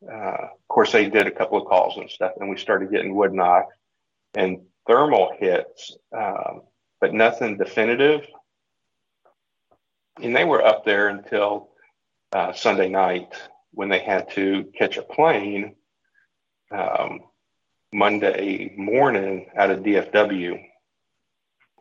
uh, 0.09 0.37
of 0.43 0.67
course, 0.67 0.91
they 0.91 1.09
did 1.09 1.27
a 1.27 1.31
couple 1.31 1.59
of 1.59 1.67
calls 1.67 1.97
and 1.97 2.09
stuff, 2.09 2.33
and 2.39 2.49
we 2.49 2.57
started 2.57 2.91
getting 2.91 3.15
wood 3.15 3.33
knocks 3.33 3.75
and 4.33 4.61
thermal 4.87 5.31
hits. 5.39 5.95
Um, 6.15 6.61
but 7.01 7.13
nothing 7.13 7.57
definitive. 7.57 8.21
And 10.21 10.35
they 10.35 10.45
were 10.45 10.63
up 10.63 10.85
there 10.85 11.09
until 11.09 11.69
uh, 12.31 12.53
Sunday 12.53 12.87
night 12.87 13.33
when 13.71 13.89
they 13.89 13.99
had 13.99 14.29
to 14.31 14.71
catch 14.77 14.97
a 14.97 15.01
plane 15.01 15.75
um, 16.71 17.21
Monday 17.91 18.73
morning 18.77 19.49
out 19.57 19.71
of 19.71 19.79
DFW. 19.79 20.61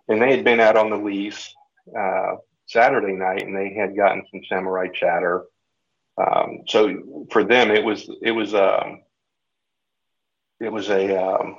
And 0.08 0.20
they 0.20 0.34
had 0.34 0.44
been 0.44 0.58
out 0.58 0.76
on 0.76 0.90
the 0.90 0.96
lease 0.96 1.54
uh, 1.96 2.36
Saturday 2.66 3.12
night 3.12 3.42
and 3.42 3.54
they 3.54 3.74
had 3.74 3.96
gotten 3.96 4.24
some 4.30 4.40
samurai 4.48 4.88
chatter. 4.88 5.44
Um, 6.20 6.60
so 6.66 7.26
for 7.30 7.44
them, 7.44 7.70
it 7.70 7.84
was 7.84 8.10
it 8.22 8.32
was 8.32 8.54
um, 8.54 9.02
it 10.60 10.70
was 10.70 10.88
a 10.90 11.16
um, 11.16 11.56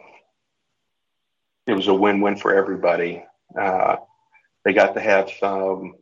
it 1.67 1.73
was 1.73 1.87
a 1.87 1.93
win 1.93 2.21
win 2.21 2.35
for 2.35 2.53
everybody. 2.53 3.23
Uh, 3.59 3.97
they 4.63 4.73
got 4.73 4.93
to 4.93 5.01
have 5.01 5.31
some 5.39 5.95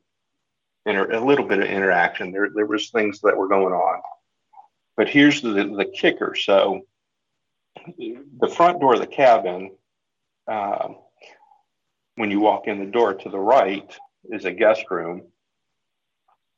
inter- 0.86 1.12
a 1.12 1.24
little 1.24 1.46
bit 1.46 1.60
of 1.60 1.66
interaction. 1.66 2.32
There, 2.32 2.50
there 2.54 2.66
was 2.66 2.90
things 2.90 3.22
that 3.22 3.38
were 3.38 3.48
going 3.48 3.74
on. 3.74 4.02
But 4.98 5.08
here's 5.08 5.42
the, 5.42 5.52
the 5.54 5.92
kicker. 5.94 6.36
So 6.36 6.82
the 7.98 8.54
front 8.54 8.82
door 8.82 8.96
of 8.96 9.00
the 9.00 9.08
cabin, 9.08 9.72
um, 10.48 10.98
when 12.16 12.32
you 12.32 12.42
walk 12.42 12.68
in 12.68 12.80
the 12.80 12.92
door 12.92 13.14
to 13.14 13.30
the 13.30 13.40
right 13.40 13.90
is 14.26 14.44
a 14.46 14.52
guest 14.52 14.84
room. 14.90 15.24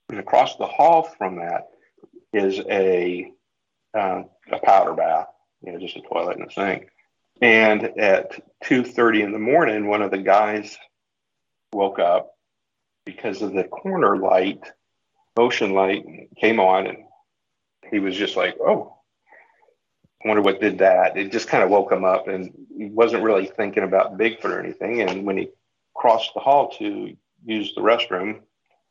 And 0.09 0.19
across 0.19 0.55
the 0.57 0.65
hall 0.65 1.03
from 1.03 1.35
that 1.35 1.67
is 2.33 2.59
a, 2.59 3.31
uh, 3.93 4.23
a 4.51 4.59
powder 4.63 4.93
bath, 4.93 5.27
you 5.61 5.71
know, 5.71 5.79
just 5.79 5.95
a 5.95 6.01
toilet 6.01 6.37
and 6.37 6.49
a 6.49 6.51
sink. 6.51 6.89
And 7.41 7.83
at 7.99 8.39
2:30 8.63 9.23
in 9.23 9.31
the 9.31 9.39
morning, 9.39 9.87
one 9.87 10.01
of 10.01 10.11
the 10.11 10.19
guys 10.19 10.77
woke 11.73 11.99
up 11.99 12.35
because 13.05 13.41
of 13.41 13.53
the 13.53 13.63
corner 13.63 14.17
light, 14.17 14.61
motion 15.35 15.73
light 15.73 16.05
came 16.39 16.59
on, 16.59 16.87
and 16.87 16.97
he 17.89 17.99
was 17.99 18.15
just 18.15 18.35
like, 18.35 18.57
"Oh, 18.59 18.95
I 20.23 20.27
wonder 20.27 20.43
what 20.43 20.61
did 20.61 20.77
that." 20.79 21.17
It 21.17 21.31
just 21.31 21.47
kind 21.47 21.63
of 21.63 21.71
woke 21.71 21.91
him 21.91 22.05
up, 22.05 22.27
and 22.27 22.67
he 22.77 22.85
wasn't 22.85 23.23
really 23.23 23.47
thinking 23.47 23.83
about 23.83 24.17
Bigfoot 24.17 24.45
or 24.45 24.59
anything. 24.59 25.01
And 25.01 25.25
when 25.25 25.37
he 25.37 25.49
crossed 25.95 26.33
the 26.35 26.41
hall 26.41 26.69
to 26.73 27.17
use 27.43 27.73
the 27.73 27.81
restroom, 27.81 28.41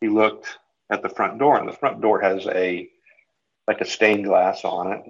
he 0.00 0.08
looked 0.08 0.58
at 0.90 1.02
the 1.02 1.08
front 1.08 1.38
door, 1.38 1.56
and 1.56 1.68
the 1.68 1.72
front 1.72 2.00
door 2.00 2.20
has 2.20 2.46
a 2.48 2.90
like 3.70 3.80
a 3.80 3.84
stained 3.84 4.24
glass 4.24 4.64
on 4.64 4.92
it. 4.92 5.04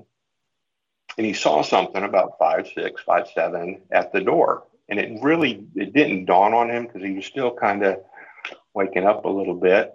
And 1.17 1.27
he 1.27 1.33
saw 1.33 1.63
something 1.63 2.05
about 2.05 2.39
five 2.39 2.69
six 2.75 3.01
five 3.01 3.27
seven 3.35 3.81
at 3.91 4.13
the 4.13 4.21
door. 4.21 4.65
And 4.87 4.99
it 4.99 5.23
really 5.23 5.65
it 5.75 5.95
didn't 5.95 6.27
dawn 6.27 6.53
on 6.53 6.69
him 6.69 6.85
because 6.85 7.03
he 7.03 7.13
was 7.13 7.25
still 7.25 7.55
kind 7.55 7.83
of 7.83 8.01
waking 8.75 9.07
up 9.07 9.25
a 9.25 9.31
little 9.31 9.55
bit. 9.55 9.93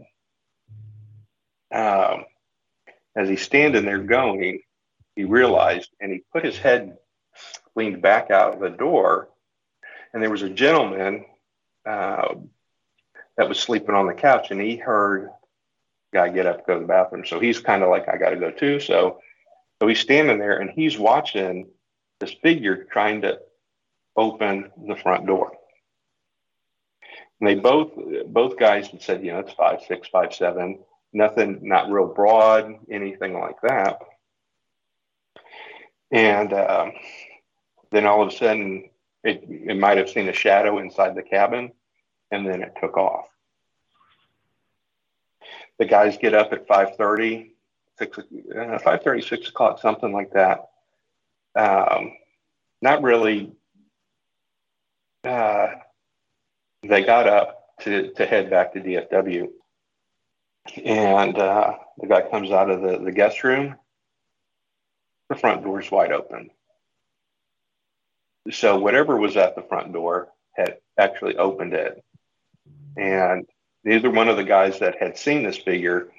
Um, 1.72 2.26
as 3.16 3.30
he's 3.30 3.44
standing 3.44 3.86
there 3.86 4.00
going 4.00 4.62
he 5.16 5.26
realized 5.26 5.92
and 6.02 6.12
he 6.12 6.24
put 6.34 6.44
his 6.44 6.58
head 6.58 6.98
leaned 7.76 8.02
back 8.02 8.32
out 8.32 8.56
of 8.56 8.60
the 8.60 8.70
door. 8.70 9.30
And 10.12 10.24
there 10.24 10.32
was 10.32 10.42
a 10.42 10.50
gentleman 10.50 11.26
uh, 11.86 12.34
that 13.38 13.48
was 13.48 13.60
sleeping 13.60 13.96
on 13.96 14.08
the 14.08 14.14
couch 14.14 14.50
and 14.50 14.60
he 14.60 14.76
heard 14.76 15.30
guy 16.16 16.28
get 16.30 16.48
up 16.48 16.66
go 16.66 16.76
to 16.76 16.80
the 16.82 16.94
bathroom 16.96 17.26
so 17.26 17.40
he's 17.46 17.60
kind 17.70 17.84
of 17.84 17.90
like 17.90 18.08
i 18.10 18.18
got 18.18 18.32
to 18.32 18.44
go 18.46 18.52
too 18.52 18.80
so 18.80 19.20
So 19.80 19.88
he's 19.88 20.00
standing 20.00 20.40
there 20.40 20.60
and 20.60 20.70
he's 20.70 20.98
watching 20.98 21.68
this 22.20 22.34
figure 22.42 22.86
trying 22.86 23.22
to 23.22 23.40
open 24.16 24.72
the 24.88 24.96
front 24.96 25.26
door. 25.28 25.52
And 27.40 27.50
they 27.50 27.56
both 27.56 27.92
both 28.28 28.58
guys 28.58 28.88
had 28.88 29.02
said, 29.02 29.24
you 29.24 29.34
know, 29.34 29.40
it's 29.40 29.54
five 29.54 29.80
six, 29.88 30.08
five 30.08 30.34
seven, 30.34 30.80
nothing, 31.12 31.60
not 31.62 31.92
real 31.92 32.08
broad, 32.08 32.76
anything 32.90 33.34
like 33.34 33.60
that. 33.62 34.00
And 36.12 36.54
um, 36.54 36.94
then 37.92 38.06
all 38.06 38.22
of 38.22 38.30
a 38.30 38.36
sudden, 38.36 38.90
it, 39.24 39.44
it 39.50 39.78
might 39.78 39.98
have 39.98 40.10
seen 40.10 40.30
a 40.30 40.34
shadow 40.34 40.80
inside 40.80 41.16
the 41.16 41.24
cabin, 41.24 41.74
and 42.32 42.48
then 42.48 42.62
it 42.62 42.74
took 42.80 42.96
off. 42.96 43.28
The 45.78 45.86
guys 45.86 46.18
get 46.18 46.34
up 46.34 46.54
at 46.54 46.68
5.30, 46.68 47.52
6, 48.00 48.18
uh, 48.18 48.22
5.30, 48.24 49.28
6 49.28 49.50
o'clock, 49.50 49.80
something 49.80 50.12
like 50.12 50.32
that. 50.32 50.70
Um, 51.56 52.14
not 52.82 53.02
really. 53.02 53.52
Uh, 55.24 55.68
they 56.84 57.04
got 57.04 57.28
up 57.28 57.78
to, 57.82 58.12
to 58.14 58.26
head 58.26 58.50
back 58.50 58.74
to 58.74 58.82
DFW. 58.82 59.50
And 60.84 61.38
uh, 61.38 61.74
the 61.98 62.08
guy 62.08 62.30
comes 62.30 62.52
out 62.52 62.70
of 62.70 62.82
the, 62.82 62.98
the 62.98 63.12
guest 63.12 63.44
room. 63.44 63.76
The 65.30 65.36
front 65.36 65.64
door's 65.64 65.90
wide 65.90 66.12
open. 66.12 66.52
So 68.52 68.78
whatever 68.78 69.18
was 69.18 69.38
at 69.38 69.56
the 69.56 69.64
front 69.64 69.92
door 69.92 70.30
had 70.54 70.78
actually 70.98 71.38
opened 71.38 71.74
it. 71.74 72.04
And 72.96 73.46
neither 73.86 74.10
one 74.10 74.28
of 74.28 74.36
the 74.36 74.44
guys 74.44 74.80
that 74.80 74.98
had 75.00 75.18
seen 75.18 75.44
this 75.44 75.58
figure 75.58 76.10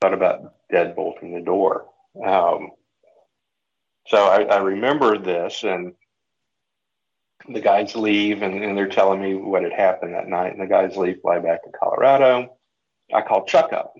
thought 0.00 0.14
about 0.14 0.54
deadbolting 0.72 1.34
the 1.34 1.44
door. 1.44 1.86
Um, 2.24 2.70
so 4.06 4.16
I, 4.16 4.42
I 4.44 4.58
remember 4.58 5.18
this, 5.18 5.62
and 5.62 5.92
the 7.48 7.60
guys 7.60 7.94
leave, 7.94 8.42
and, 8.42 8.64
and, 8.64 8.76
they're 8.76 8.88
telling 8.88 9.20
me 9.20 9.34
what 9.34 9.62
had 9.62 9.72
happened 9.72 10.14
that 10.14 10.26
night. 10.26 10.52
And 10.52 10.60
the 10.60 10.66
guys 10.66 10.96
leave, 10.96 11.20
fly 11.20 11.38
back 11.38 11.62
to 11.64 11.70
Colorado. 11.70 12.56
I 13.14 13.22
called 13.22 13.46
Chuck 13.46 13.72
up, 13.72 13.94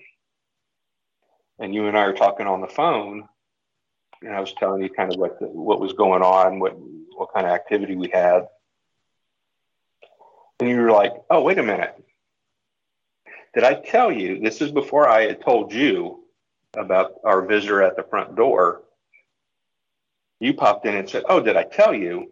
and 1.58 1.74
you 1.74 1.86
and 1.86 1.96
I 1.96 2.02
are 2.02 2.14
talking 2.14 2.46
on 2.46 2.60
the 2.60 2.68
phone, 2.68 3.28
and 4.22 4.34
I 4.34 4.40
was 4.40 4.52
telling 4.54 4.82
you 4.82 4.88
kind 4.88 5.12
of 5.12 5.20
what 5.20 5.38
the, 5.38 5.46
what 5.46 5.80
was 5.80 5.92
going 5.92 6.22
on, 6.22 6.58
what 6.58 6.74
what 6.78 7.34
kind 7.34 7.46
of 7.46 7.52
activity 7.52 7.96
we 7.96 8.08
had, 8.08 8.46
and 10.58 10.68
you 10.68 10.76
were 10.76 10.92
like, 10.92 11.12
"Oh, 11.28 11.42
wait 11.42 11.58
a 11.58 11.62
minute." 11.62 11.94
Did 13.54 13.64
I 13.64 13.74
tell 13.74 14.12
you 14.12 14.40
this 14.40 14.60
is 14.60 14.70
before 14.70 15.08
I 15.08 15.22
had 15.22 15.42
told 15.42 15.72
you 15.72 16.24
about 16.76 17.14
our 17.24 17.42
visitor 17.42 17.82
at 17.82 17.96
the 17.96 18.04
front 18.04 18.36
door? 18.36 18.82
You 20.38 20.54
popped 20.54 20.86
in 20.86 20.94
and 20.94 21.08
said, 21.08 21.24
Oh, 21.28 21.40
did 21.40 21.56
I 21.56 21.64
tell 21.64 21.92
you 21.92 22.30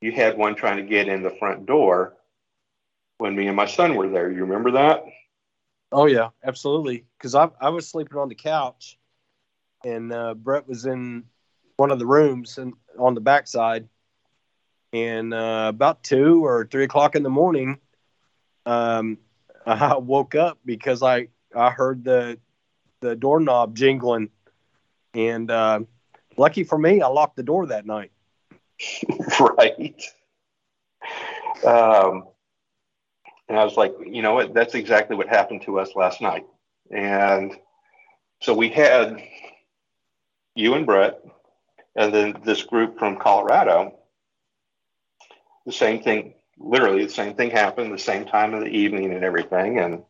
you 0.00 0.12
had 0.12 0.38
one 0.38 0.54
trying 0.54 0.76
to 0.76 0.82
get 0.82 1.08
in 1.08 1.22
the 1.22 1.30
front 1.30 1.66
door 1.66 2.14
when 3.18 3.34
me 3.34 3.48
and 3.48 3.56
my 3.56 3.66
son 3.66 3.96
were 3.96 4.08
there? 4.08 4.30
You 4.30 4.42
remember 4.44 4.72
that? 4.72 5.04
Oh, 5.90 6.06
yeah, 6.06 6.30
absolutely. 6.44 7.04
Because 7.18 7.34
I, 7.34 7.48
I 7.60 7.70
was 7.70 7.88
sleeping 7.88 8.18
on 8.18 8.28
the 8.28 8.34
couch 8.34 8.98
and 9.84 10.12
uh, 10.12 10.34
Brett 10.34 10.68
was 10.68 10.86
in 10.86 11.24
one 11.76 11.90
of 11.90 11.98
the 11.98 12.06
rooms 12.06 12.58
and 12.58 12.74
on 12.98 13.14
the 13.14 13.20
backside. 13.20 13.88
And 14.92 15.34
uh, 15.34 15.66
about 15.68 16.02
two 16.02 16.44
or 16.44 16.66
three 16.70 16.84
o'clock 16.84 17.16
in 17.16 17.22
the 17.22 17.30
morning, 17.30 17.78
um, 18.64 19.18
I 19.80 19.96
woke 19.96 20.34
up 20.36 20.58
because 20.64 21.02
I 21.02 21.28
I 21.54 21.70
heard 21.70 22.04
the 22.04 22.38
the 23.00 23.16
doorknob 23.16 23.76
jingling, 23.76 24.30
and 25.12 25.50
uh, 25.50 25.80
lucky 26.36 26.62
for 26.62 26.78
me, 26.78 27.00
I 27.02 27.08
locked 27.08 27.36
the 27.36 27.42
door 27.42 27.66
that 27.66 27.84
night. 27.84 28.12
right. 29.40 30.02
Um, 31.64 32.28
and 33.48 33.58
I 33.58 33.64
was 33.64 33.76
like, 33.76 33.94
you 34.04 34.22
know 34.22 34.34
what? 34.34 34.54
That's 34.54 34.74
exactly 34.74 35.16
what 35.16 35.28
happened 35.28 35.62
to 35.62 35.80
us 35.80 35.96
last 35.96 36.20
night. 36.20 36.46
And 36.90 37.52
so 38.40 38.54
we 38.54 38.68
had 38.68 39.22
you 40.54 40.74
and 40.74 40.86
Brett, 40.86 41.20
and 41.96 42.14
then 42.14 42.36
this 42.44 42.62
group 42.62 42.98
from 42.98 43.16
Colorado. 43.16 43.98
The 45.64 45.72
same 45.72 46.02
thing 46.02 46.34
literally 46.58 47.04
the 47.04 47.12
same 47.12 47.34
thing 47.34 47.50
happened 47.50 47.92
the 47.92 47.98
same 47.98 48.24
time 48.24 48.54
of 48.54 48.60
the 48.60 48.70
evening 48.70 49.12
and 49.12 49.24
everything. 49.24 49.78
And 49.78 50.02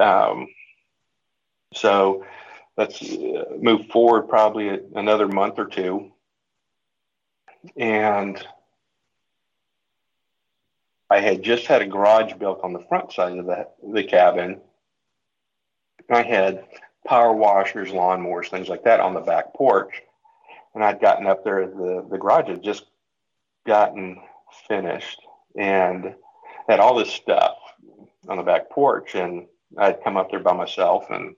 um, 0.00 0.48
so 1.74 2.24
let's 2.76 3.02
uh, 3.02 3.44
move 3.60 3.86
forward 3.86 4.28
probably 4.28 4.80
another 4.94 5.28
month 5.28 5.58
or 5.58 5.66
two. 5.66 6.12
And 7.76 8.44
I 11.10 11.20
had 11.20 11.42
just 11.42 11.66
had 11.66 11.82
a 11.82 11.86
garage 11.86 12.34
built 12.34 12.60
on 12.62 12.72
the 12.72 12.84
front 12.88 13.12
side 13.12 13.38
of 13.38 13.46
the, 13.46 13.68
the 13.92 14.04
cabin. 14.04 14.60
I 16.10 16.22
had 16.22 16.64
power 17.06 17.32
washers, 17.32 17.90
lawnmowers, 17.90 18.48
things 18.48 18.68
like 18.68 18.84
that 18.84 19.00
on 19.00 19.14
the 19.14 19.20
back 19.20 19.54
porch. 19.54 20.02
And 20.74 20.82
I'd 20.82 21.00
gotten 21.00 21.26
up 21.26 21.44
there, 21.44 21.66
the, 21.66 22.06
the 22.10 22.18
garage 22.18 22.48
had 22.48 22.62
just 22.62 22.86
gotten 23.66 24.20
finished 24.68 25.20
and 25.56 26.14
had 26.68 26.80
all 26.80 26.94
this 26.94 27.10
stuff 27.10 27.56
on 28.28 28.36
the 28.36 28.42
back 28.42 28.70
porch. 28.70 29.14
And 29.14 29.46
I'd 29.76 30.02
come 30.02 30.16
up 30.16 30.30
there 30.30 30.40
by 30.40 30.52
myself 30.52 31.10
and 31.10 31.34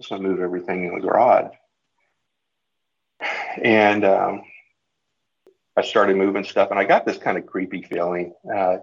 just 0.00 0.12
move 0.12 0.40
everything 0.40 0.84
in 0.84 0.94
the 0.94 1.00
garage. 1.00 1.52
And 3.62 4.04
um, 4.04 4.42
I 5.76 5.82
started 5.82 6.16
moving 6.16 6.44
stuff, 6.44 6.70
and 6.70 6.78
I 6.78 6.84
got 6.84 7.04
this 7.04 7.18
kind 7.18 7.36
of 7.36 7.46
creepy 7.46 7.82
feeling. 7.82 8.34
Uh, 8.52 8.78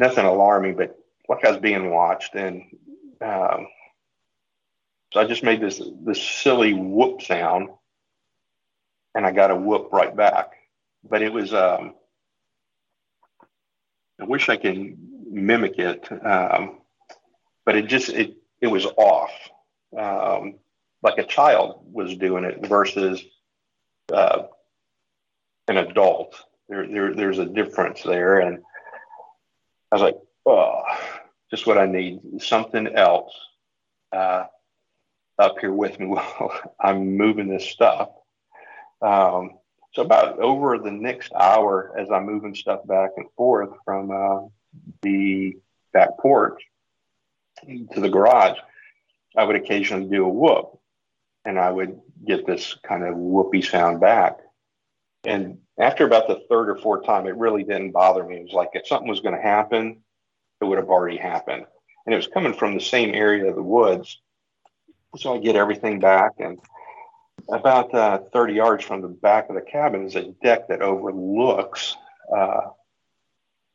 nothing 0.00 0.24
alarming, 0.24 0.76
but 0.76 0.98
like 1.28 1.44
I 1.44 1.50
was 1.50 1.60
being 1.60 1.90
watched. 1.90 2.34
And 2.34 2.62
um, 3.20 3.68
so 5.12 5.20
I 5.20 5.24
just 5.24 5.42
made 5.42 5.60
this 5.60 5.80
this 6.04 6.22
silly 6.22 6.72
whoop 6.72 7.22
sound, 7.22 7.68
and 9.14 9.26
I 9.26 9.30
got 9.30 9.50
a 9.50 9.56
whoop 9.56 9.90
right 9.92 10.14
back. 10.14 10.52
But 11.08 11.22
it 11.22 11.32
was 11.32 11.52
um, 11.52 11.94
I 14.20 14.24
wish 14.24 14.48
I 14.48 14.56
could 14.56 14.96
mimic 15.30 15.78
it, 15.78 16.08
um, 16.24 16.80
but 17.64 17.76
it 17.76 17.86
just 17.86 18.10
it 18.10 18.36
it 18.60 18.68
was 18.68 18.86
off, 18.86 19.32
um, 19.98 20.54
like 21.02 21.18
a 21.18 21.26
child 21.26 21.84
was 21.92 22.16
doing 22.16 22.44
it 22.44 22.66
versus 22.66 23.22
uh, 24.12 24.44
an 25.68 25.78
adult. 25.78 26.36
There, 26.68 26.86
there 26.86 27.14
there's 27.14 27.38
a 27.38 27.46
difference 27.46 28.02
there, 28.02 28.40
and 28.40 28.58
I 29.90 29.94
was 29.94 30.02
like, 30.02 30.18
oh, 30.46 30.82
just 31.50 31.66
what 31.66 31.78
I 31.78 31.86
need, 31.86 32.20
something 32.38 32.86
else 32.94 33.32
uh, 34.12 34.46
up 35.38 35.58
here 35.60 35.72
with 35.72 35.98
me 35.98 36.06
while 36.08 36.74
I'm 36.80 37.16
moving 37.16 37.48
this 37.48 37.68
stuff. 37.68 38.10
Um, 39.02 39.58
so 39.94 40.02
about 40.02 40.40
over 40.40 40.78
the 40.78 40.90
next 40.90 41.32
hour, 41.32 41.94
as 41.96 42.10
I'm 42.10 42.26
moving 42.26 42.54
stuff 42.54 42.86
back 42.86 43.10
and 43.16 43.26
forth 43.36 43.70
from 43.84 44.10
uh, 44.10 44.48
the 45.02 45.56
back 45.92 46.18
porch 46.18 46.60
to 47.66 48.00
the 48.00 48.08
garage, 48.08 48.58
I 49.36 49.44
would 49.44 49.56
occasionally 49.56 50.08
do 50.08 50.24
a 50.24 50.28
whoop, 50.28 50.80
and 51.44 51.58
I 51.58 51.70
would 51.70 52.00
get 52.26 52.44
this 52.44 52.76
kind 52.82 53.04
of 53.04 53.14
whoopy 53.14 53.64
sound 53.64 54.00
back. 54.00 54.38
And 55.24 55.58
after 55.78 56.04
about 56.04 56.26
the 56.26 56.42
third 56.48 56.70
or 56.70 56.76
fourth 56.76 57.06
time, 57.06 57.28
it 57.28 57.36
really 57.36 57.62
didn't 57.62 57.92
bother 57.92 58.24
me. 58.24 58.36
It 58.36 58.44
was 58.44 58.52
like 58.52 58.70
if 58.74 58.88
something 58.88 59.08
was 59.08 59.20
going 59.20 59.36
to 59.36 59.40
happen, 59.40 60.02
it 60.60 60.64
would 60.64 60.78
have 60.78 60.90
already 60.90 61.18
happened, 61.18 61.66
and 62.04 62.12
it 62.12 62.16
was 62.16 62.26
coming 62.26 62.52
from 62.52 62.74
the 62.74 62.80
same 62.80 63.14
area 63.14 63.48
of 63.48 63.54
the 63.54 63.62
woods. 63.62 64.20
So 65.16 65.36
I 65.36 65.38
get 65.38 65.54
everything 65.54 66.00
back 66.00 66.32
and 66.40 66.58
about 67.48 67.94
uh, 67.94 68.18
30 68.32 68.54
yards 68.54 68.84
from 68.84 69.02
the 69.02 69.08
back 69.08 69.48
of 69.48 69.54
the 69.54 69.62
cabin 69.62 70.06
is 70.06 70.16
a 70.16 70.32
deck 70.42 70.68
that 70.68 70.82
overlooks 70.82 71.96
uh, 72.34 72.62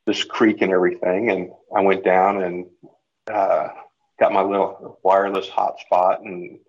this 0.05 0.23
creek 0.23 0.61
and 0.61 0.71
everything. 0.71 1.29
And 1.29 1.51
I 1.75 1.81
went 1.81 2.03
down 2.03 2.41
and 2.43 2.65
uh, 3.31 3.69
got 4.19 4.33
my 4.33 4.41
little 4.41 4.99
wireless 5.03 5.47
hotspot, 5.47 6.21
and 6.25 6.59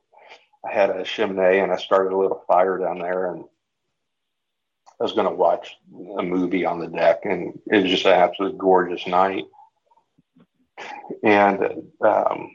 I 0.64 0.72
had 0.72 0.90
a 0.90 1.04
chimney, 1.04 1.58
and 1.58 1.72
I 1.72 1.76
started 1.76 2.12
a 2.12 2.18
little 2.18 2.44
fire 2.46 2.78
down 2.78 2.98
there. 2.98 3.32
And 3.32 3.44
I 5.00 5.02
was 5.02 5.12
going 5.12 5.28
to 5.28 5.34
watch 5.34 5.76
a 6.18 6.22
movie 6.22 6.66
on 6.66 6.80
the 6.80 6.88
deck, 6.88 7.20
and 7.24 7.58
it 7.66 7.82
was 7.82 7.90
just 7.90 8.04
an 8.04 8.12
absolutely 8.12 8.58
gorgeous 8.58 9.06
night. 9.06 9.44
And 11.22 11.62
um, 12.00 12.50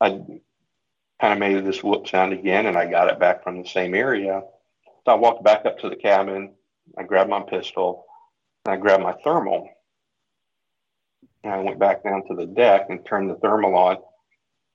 I 0.00 0.20
kind 1.20 1.32
of 1.32 1.38
made 1.38 1.64
this 1.64 1.82
whoop 1.82 2.08
sound 2.08 2.32
again, 2.32 2.66
and 2.66 2.76
I 2.76 2.86
got 2.90 3.08
it 3.08 3.18
back 3.18 3.42
from 3.42 3.62
the 3.62 3.68
same 3.68 3.94
area. 3.94 4.42
So 5.04 5.12
I 5.12 5.14
walked 5.14 5.44
back 5.44 5.66
up 5.66 5.78
to 5.80 5.88
the 5.88 5.96
cabin. 5.96 6.54
I 6.96 7.02
grabbed 7.02 7.30
my 7.30 7.40
pistol, 7.40 8.06
and 8.64 8.74
I 8.74 8.76
grabbed 8.76 9.02
my 9.02 9.14
thermal. 9.24 9.68
And 11.44 11.52
I 11.52 11.58
went 11.58 11.78
back 11.78 12.04
down 12.04 12.26
to 12.28 12.34
the 12.34 12.46
deck 12.46 12.86
and 12.90 13.04
turned 13.04 13.30
the 13.30 13.36
thermal 13.36 13.74
on. 13.76 13.98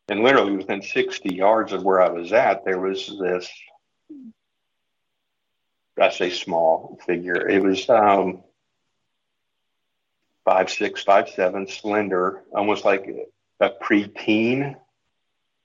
And 0.10 0.21
literally 0.21 0.58
within 0.58 0.82
60 0.82 1.34
yards 1.34 1.71
of 1.71 1.84
where 1.84 2.01
I 2.01 2.10
was 2.10 2.34
at, 2.34 2.65
there 2.65 2.79
was 2.79 3.08
this 3.19 3.49
I 5.99 6.10
say 6.10 6.29
small 6.32 6.99
figure. 7.06 7.47
It 7.47 7.62
was 7.62 7.88
um, 7.89 8.43
five 10.43 10.69
six, 10.69 11.03
five 11.03 11.29
seven, 11.29 11.67
slender, 11.67 12.43
almost 12.53 12.84
like 12.84 13.08
a 13.60 13.69
preteen 13.69 14.75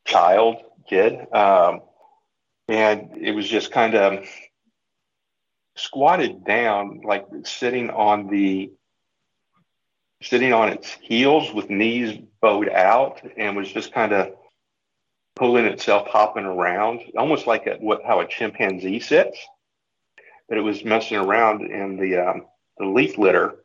child 0.05 0.59
kid, 0.89 1.15
um, 1.33 1.81
and 2.69 3.17
it 3.17 3.33
was 3.33 3.49
just 3.49 3.71
kind 3.71 3.95
of 3.95 4.27
squatted 5.77 6.45
down, 6.45 7.01
like 7.05 7.27
sitting 7.45 7.91
on 7.91 8.29
the 8.29 8.71
sitting 10.21 10.53
on 10.53 10.69
its 10.69 10.93
heels 11.01 11.53
with 11.53 11.71
knees 11.71 12.19
bowed 12.41 12.69
out, 12.69 13.21
and 13.37 13.57
was 13.57 13.71
just 13.71 13.93
kind 13.93 14.13
of 14.13 14.33
pulling 15.37 15.65
itself, 15.65 16.09
hopping 16.09 16.45
around, 16.45 17.01
almost 17.17 17.47
like 17.47 17.67
a, 17.67 17.75
what 17.75 18.03
how 18.05 18.21
a 18.21 18.27
chimpanzee 18.27 19.01
sits. 19.01 19.39
But 20.49 20.59
it 20.59 20.63
was 20.63 20.85
messing 20.85 21.19
around 21.19 21.71
in 21.71 21.97
the 21.97 22.19
um, 22.19 22.47
the 22.79 22.87
leaf 22.87 23.19
litter, 23.19 23.57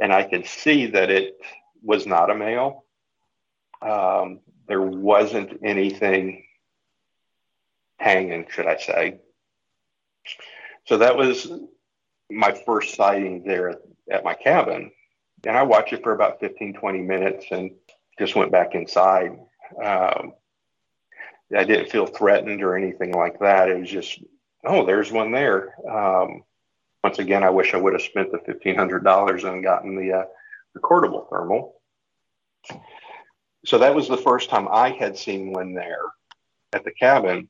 and 0.00 0.12
I 0.12 0.24
could 0.24 0.46
see 0.46 0.86
that 0.86 1.10
it 1.10 1.36
was 1.82 2.06
not 2.06 2.30
a 2.30 2.34
male. 2.34 2.84
Um, 3.82 4.40
there 4.66 4.80
wasn't 4.80 5.60
anything 5.62 6.44
hanging, 8.04 8.46
should 8.50 8.66
I 8.66 8.76
say. 8.76 9.20
So 10.86 10.98
that 10.98 11.16
was 11.16 11.50
my 12.30 12.52
first 12.52 12.94
sighting 12.94 13.44
there 13.44 13.74
at 14.10 14.24
my 14.24 14.34
cabin. 14.34 14.90
And 15.46 15.56
I 15.56 15.62
watched 15.62 15.94
it 15.94 16.02
for 16.02 16.12
about 16.12 16.40
15, 16.40 16.74
20 16.74 17.00
minutes 17.00 17.46
and 17.50 17.70
just 18.18 18.36
went 18.36 18.52
back 18.52 18.74
inside. 18.74 19.38
Um, 19.82 20.34
I 21.56 21.64
didn't 21.64 21.90
feel 21.90 22.06
threatened 22.06 22.62
or 22.62 22.76
anything 22.76 23.12
like 23.12 23.40
that. 23.40 23.70
It 23.70 23.80
was 23.80 23.90
just, 23.90 24.22
oh, 24.64 24.84
there's 24.84 25.10
one 25.10 25.32
there. 25.32 25.74
Um, 25.90 26.44
once 27.02 27.18
again, 27.18 27.42
I 27.42 27.50
wish 27.50 27.74
I 27.74 27.78
would 27.78 27.94
have 27.94 28.02
spent 28.02 28.32
the 28.32 28.38
$1,500 28.38 29.52
and 29.52 29.62
gotten 29.62 29.96
the 29.96 30.12
uh, 30.12 30.24
recordable 30.76 31.28
thermal. 31.30 31.74
So 33.66 33.78
that 33.78 33.94
was 33.94 34.08
the 34.08 34.16
first 34.16 34.50
time 34.50 34.68
I 34.70 34.90
had 34.90 35.16
seen 35.16 35.52
one 35.52 35.72
there 35.74 36.02
at 36.72 36.84
the 36.84 36.92
cabin. 36.92 37.48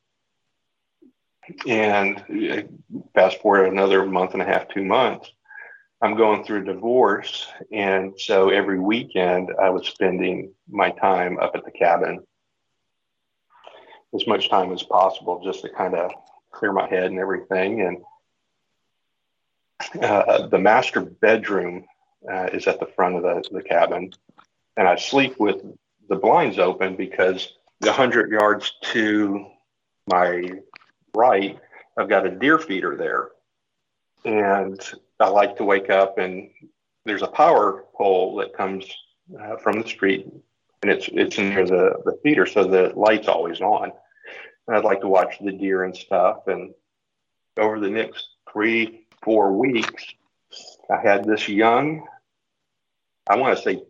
And 1.66 2.18
uh, 2.18 2.62
fast 3.14 3.40
forward 3.40 3.66
another 3.66 4.04
month 4.06 4.32
and 4.32 4.42
a 4.42 4.46
half, 4.46 4.68
two 4.68 4.84
months, 4.84 5.30
I'm 6.00 6.16
going 6.16 6.44
through 6.44 6.62
a 6.62 6.64
divorce. 6.64 7.46
And 7.72 8.18
so 8.18 8.50
every 8.50 8.78
weekend 8.78 9.50
I 9.60 9.70
was 9.70 9.86
spending 9.86 10.52
my 10.68 10.90
time 10.90 11.38
up 11.38 11.54
at 11.54 11.64
the 11.64 11.70
cabin 11.70 12.24
as 14.14 14.26
much 14.26 14.48
time 14.48 14.72
as 14.72 14.82
possible 14.82 15.42
just 15.44 15.62
to 15.62 15.68
kind 15.70 15.94
of 15.94 16.10
clear 16.52 16.72
my 16.72 16.88
head 16.88 17.04
and 17.04 17.18
everything. 17.18 17.82
And 17.82 20.02
uh, 20.02 20.46
the 20.46 20.58
master 20.58 21.00
bedroom 21.00 21.84
uh, 22.30 22.48
is 22.52 22.66
at 22.66 22.80
the 22.80 22.86
front 22.86 23.16
of 23.16 23.22
the, 23.22 23.44
the 23.50 23.62
cabin. 23.62 24.12
And 24.76 24.88
I 24.88 24.96
sleep 24.96 25.38
with 25.38 25.62
the 26.08 26.16
blinds 26.16 26.58
open 26.58 26.96
because 26.96 27.52
the 27.80 27.88
100 27.88 28.30
yards 28.30 28.72
to 28.92 29.46
my 30.06 30.50
right, 31.14 31.58
I've 31.96 32.08
got 32.08 32.26
a 32.26 32.30
deer 32.30 32.58
feeder 32.58 32.96
there. 32.96 33.28
And 34.24 34.80
I 35.20 35.28
like 35.28 35.56
to 35.58 35.64
wake 35.64 35.90
up 35.90 36.18
and 36.18 36.50
there's 37.04 37.22
a 37.22 37.26
power 37.28 37.84
pole 37.94 38.36
that 38.36 38.56
comes 38.56 38.86
uh, 39.38 39.56
from 39.56 39.80
the 39.80 39.88
street 39.88 40.26
and 40.84 40.92
it's 40.92 41.08
it's 41.12 41.38
near 41.38 41.64
the, 41.64 41.94
the 42.04 42.18
feeder, 42.22 42.44
so 42.44 42.64
the 42.64 42.92
light's 42.94 43.26
always 43.26 43.62
on. 43.62 43.90
And 44.66 44.76
I'd 44.76 44.84
like 44.84 45.00
to 45.00 45.08
watch 45.08 45.36
the 45.40 45.50
deer 45.50 45.84
and 45.84 45.96
stuff. 45.96 46.46
And 46.46 46.74
over 47.56 47.80
the 47.80 47.88
next 47.88 48.28
three, 48.52 49.06
four 49.22 49.52
weeks, 49.52 50.04
I 50.90 51.00
had 51.00 51.24
this 51.24 51.48
young, 51.48 52.06
I 53.26 53.36
want 53.36 53.56
to 53.56 53.62
say 53.62 53.82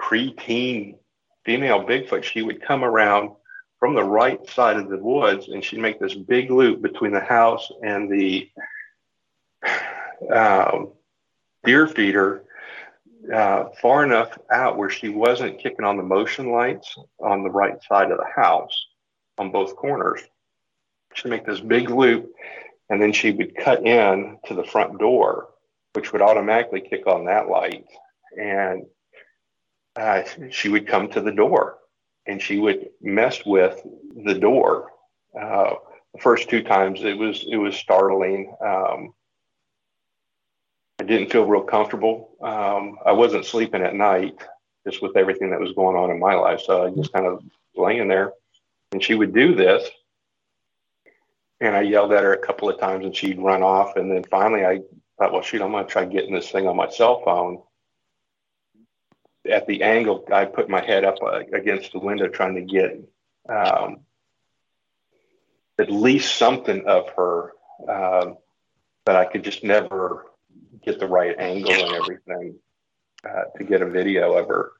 preteen 0.00 0.96
female 1.44 1.84
Bigfoot. 1.84 2.24
She 2.24 2.42
would 2.42 2.60
come 2.60 2.82
around 2.82 3.30
from 3.78 3.94
the 3.94 4.04
right 4.04 4.48
side 4.48 4.76
of 4.76 4.88
the 4.88 4.96
woods 4.96 5.48
and 5.48 5.62
she'd 5.62 5.80
make 5.80 6.00
this 6.00 6.14
big 6.14 6.50
loop 6.50 6.82
between 6.82 7.12
the 7.12 7.20
house 7.20 7.70
and 7.82 8.10
the 8.10 8.48
um, 10.34 10.92
deer 11.64 11.86
feeder 11.86 12.44
uh, 13.32 13.66
far 13.82 14.04
enough 14.04 14.38
out 14.50 14.78
where 14.78 14.90
she 14.90 15.08
wasn't 15.08 15.58
kicking 15.58 15.84
on 15.84 15.96
the 15.96 16.02
motion 16.02 16.52
lights 16.52 16.96
on 17.18 17.42
the 17.42 17.50
right 17.50 17.82
side 17.82 18.10
of 18.10 18.18
the 18.18 18.42
house 18.42 18.86
on 19.38 19.50
both 19.50 19.76
corners. 19.76 20.20
She'd 21.14 21.28
make 21.28 21.44
this 21.44 21.60
big 21.60 21.90
loop 21.90 22.32
and 22.88 23.02
then 23.02 23.12
she 23.12 23.32
would 23.32 23.56
cut 23.56 23.84
in 23.84 24.38
to 24.46 24.54
the 24.54 24.64
front 24.64 24.98
door, 24.98 25.48
which 25.94 26.12
would 26.12 26.22
automatically 26.22 26.80
kick 26.80 27.06
on 27.06 27.24
that 27.24 27.48
light. 27.48 27.84
And 28.40 28.86
uh, 29.96 30.22
she 30.50 30.68
would 30.68 30.86
come 30.86 31.08
to 31.10 31.20
the 31.20 31.32
door 31.32 31.78
and 32.26 32.40
she 32.42 32.58
would 32.58 32.90
mess 33.00 33.44
with 33.44 33.80
the 34.24 34.34
door. 34.34 34.90
Uh, 35.38 35.74
the 36.14 36.20
first 36.20 36.48
two 36.48 36.62
times 36.62 37.02
it 37.04 37.16
was 37.16 37.44
it 37.48 37.56
was 37.56 37.76
startling. 37.76 38.54
Um, 38.60 39.14
I 40.98 41.04
didn't 41.04 41.30
feel 41.30 41.44
real 41.44 41.62
comfortable. 41.62 42.36
Um, 42.40 42.98
I 43.04 43.12
wasn't 43.12 43.44
sleeping 43.44 43.82
at 43.82 43.94
night 43.94 44.36
just 44.86 45.02
with 45.02 45.16
everything 45.16 45.50
that 45.50 45.60
was 45.60 45.72
going 45.72 45.96
on 45.96 46.10
in 46.10 46.18
my 46.18 46.34
life, 46.34 46.60
so 46.64 46.86
I 46.86 46.90
just 46.90 47.12
kind 47.12 47.26
of 47.26 47.42
laying 47.74 48.08
there, 48.08 48.32
and 48.92 49.02
she 49.02 49.14
would 49.14 49.34
do 49.34 49.54
this, 49.54 49.88
and 51.60 51.76
I 51.76 51.82
yelled 51.82 52.12
at 52.12 52.22
her 52.22 52.32
a 52.32 52.46
couple 52.46 52.70
of 52.70 52.78
times, 52.78 53.04
and 53.04 53.14
she'd 53.14 53.40
run 53.40 53.62
off, 53.62 53.96
and 53.96 54.10
then 54.10 54.24
finally 54.24 54.64
I 54.64 54.80
thought, 55.18 55.32
well, 55.32 55.42
shoot, 55.42 55.60
I'm 55.60 55.72
gonna 55.72 55.86
try 55.86 56.04
getting 56.06 56.32
this 56.32 56.50
thing 56.50 56.66
on 56.66 56.76
my 56.76 56.88
cell 56.88 57.22
phone 57.24 57.62
at 59.48 59.66
the 59.66 59.82
angle, 59.82 60.24
I 60.32 60.44
put 60.44 60.68
my 60.68 60.84
head 60.84 61.04
up 61.04 61.16
uh, 61.22 61.40
against 61.52 61.92
the 61.92 61.98
window 61.98 62.28
trying 62.28 62.54
to 62.56 62.62
get 62.62 63.00
um, 63.48 64.00
at 65.78 65.90
least 65.90 66.36
something 66.36 66.86
of 66.86 67.08
her, 67.10 67.52
uh, 67.88 68.32
but 69.04 69.16
I 69.16 69.24
could 69.26 69.44
just 69.44 69.62
never 69.62 70.26
get 70.84 70.98
the 70.98 71.06
right 71.06 71.36
angle 71.38 71.72
and 71.72 71.94
everything 71.94 72.58
uh, 73.24 73.44
to 73.56 73.64
get 73.64 73.82
a 73.82 73.86
video 73.86 74.34
of 74.34 74.48
her. 74.48 74.72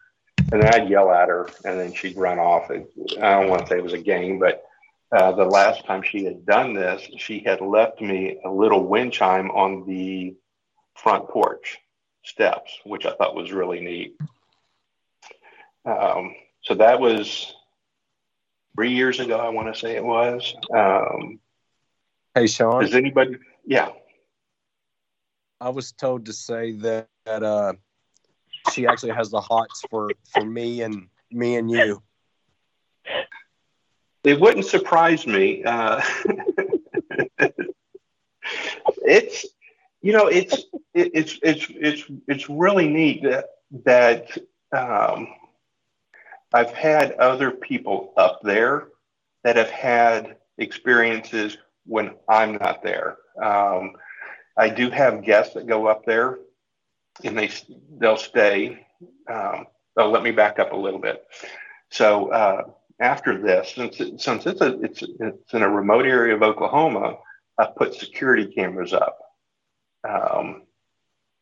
And 0.53 0.63
then 0.63 0.75
I'd 0.75 0.89
yell 0.89 1.11
at 1.11 1.29
her, 1.29 1.49
and 1.65 1.79
then 1.79 1.93
she'd 1.93 2.17
run 2.17 2.39
off. 2.39 2.71
I 2.71 2.85
don't 3.19 3.49
want 3.49 3.63
to 3.63 3.67
say 3.67 3.79
it 3.79 3.85
was 3.85 3.93
a 3.93 3.99
game, 3.99 4.39
but 4.39 4.65
uh, 5.11 5.33
the 5.33 5.45
last 5.45 5.85
time 5.85 6.03
she 6.03 6.25
had 6.25 6.47
done 6.47 6.75
this, 6.75 7.09
she 7.17 7.43
had 7.45 7.61
left 7.61 8.01
me 8.01 8.39
a 8.45 8.51
little 8.51 8.85
wind 8.85 9.13
chime 9.13 9.51
on 9.51 9.87
the 9.87 10.35
front 10.95 11.29
porch 11.29 11.79
steps, 12.25 12.79
which 12.85 13.07
I 13.07 13.15
thought 13.15 13.35
was 13.35 13.53
really 13.53 13.81
neat. 13.81 14.17
Um, 15.87 16.35
so 16.63 16.75
that 16.75 17.01
was 17.01 17.55
three 18.75 18.93
years 18.93 19.21
ago, 19.21 19.39
I 19.39 19.49
want 19.51 19.73
to 19.73 19.81
say 19.81 19.97
it 19.97 20.05
was. 20.05 20.55
Um, 20.75 21.39
hey, 22.35 22.47
Sean. 22.49 22.83
Does 22.83 22.95
anybody? 22.95 23.37
Yeah. 23.65 23.91
I 25.61 25.71
was 25.71 25.93
told 25.93 26.27
to 26.27 26.33
say 26.33 26.73
that, 26.73 27.09
that 27.25 27.43
uh, 27.43 27.75
she 28.73 28.87
actually 28.87 29.13
has 29.13 29.31
the 29.31 29.41
hots 29.41 29.83
for 29.89 30.11
for 30.33 30.45
me 30.45 30.83
and 30.83 31.09
me 31.31 31.57
and 31.57 31.71
you. 31.71 32.03
It 34.25 34.41
wouldn't 34.41 34.67
surprise 34.67 35.27
me. 35.27 35.63
Uh, 35.65 36.03
it's 39.07 39.47
you 40.03 40.13
know 40.13 40.27
it's 40.27 40.65
it, 40.95 41.13
it's 41.15 41.39
it's 41.43 41.67
it's 41.71 42.05
it's 42.27 42.51
really 42.51 42.89
neat 42.89 43.23
that 43.23 43.47
that 43.85 44.37
um, 44.73 45.29
I've 46.53 46.71
had 46.71 47.13
other 47.13 47.51
people 47.51 48.13
up 48.17 48.41
there 48.43 48.89
that 49.45 49.57
have 49.57 49.71
had 49.71 50.37
experiences 50.59 51.57
when 51.85 52.13
I'm 52.29 52.55
not 52.55 52.83
there. 52.83 53.17
Um, 53.43 53.93
I 54.57 54.69
do 54.71 54.91
have 54.91 55.25
guests 55.25 55.55
that 55.55 55.67
go 55.67 55.87
up 55.87 56.05
there 56.05 56.39
and 57.25 57.39
they 57.39 57.51
they'll 57.99 58.17
stay. 58.17 58.87
Um, 59.31 59.67
oh, 59.97 60.11
let 60.11 60.23
me 60.23 60.31
back 60.31 60.59
up 60.59 60.73
a 60.73 60.77
little 60.77 60.99
bit. 60.99 61.25
So 61.91 62.31
uh, 62.31 62.63
after 63.01 63.41
this, 63.41 63.73
since 63.75 64.01
it, 64.01 64.21
since 64.21 64.47
it's 64.47 64.61
a 64.61 64.81
it's 64.81 65.03
it's 65.03 65.55
in 65.55 65.63
a 65.63 65.69
remote 65.69 66.07
area 66.07 66.35
of 66.35 66.43
Oklahoma, 66.43 67.17
I 67.59 67.67
put 67.67 67.95
security 67.95 68.47
cameras 68.47 68.93
up. 68.93 69.19
Um, 70.09 70.63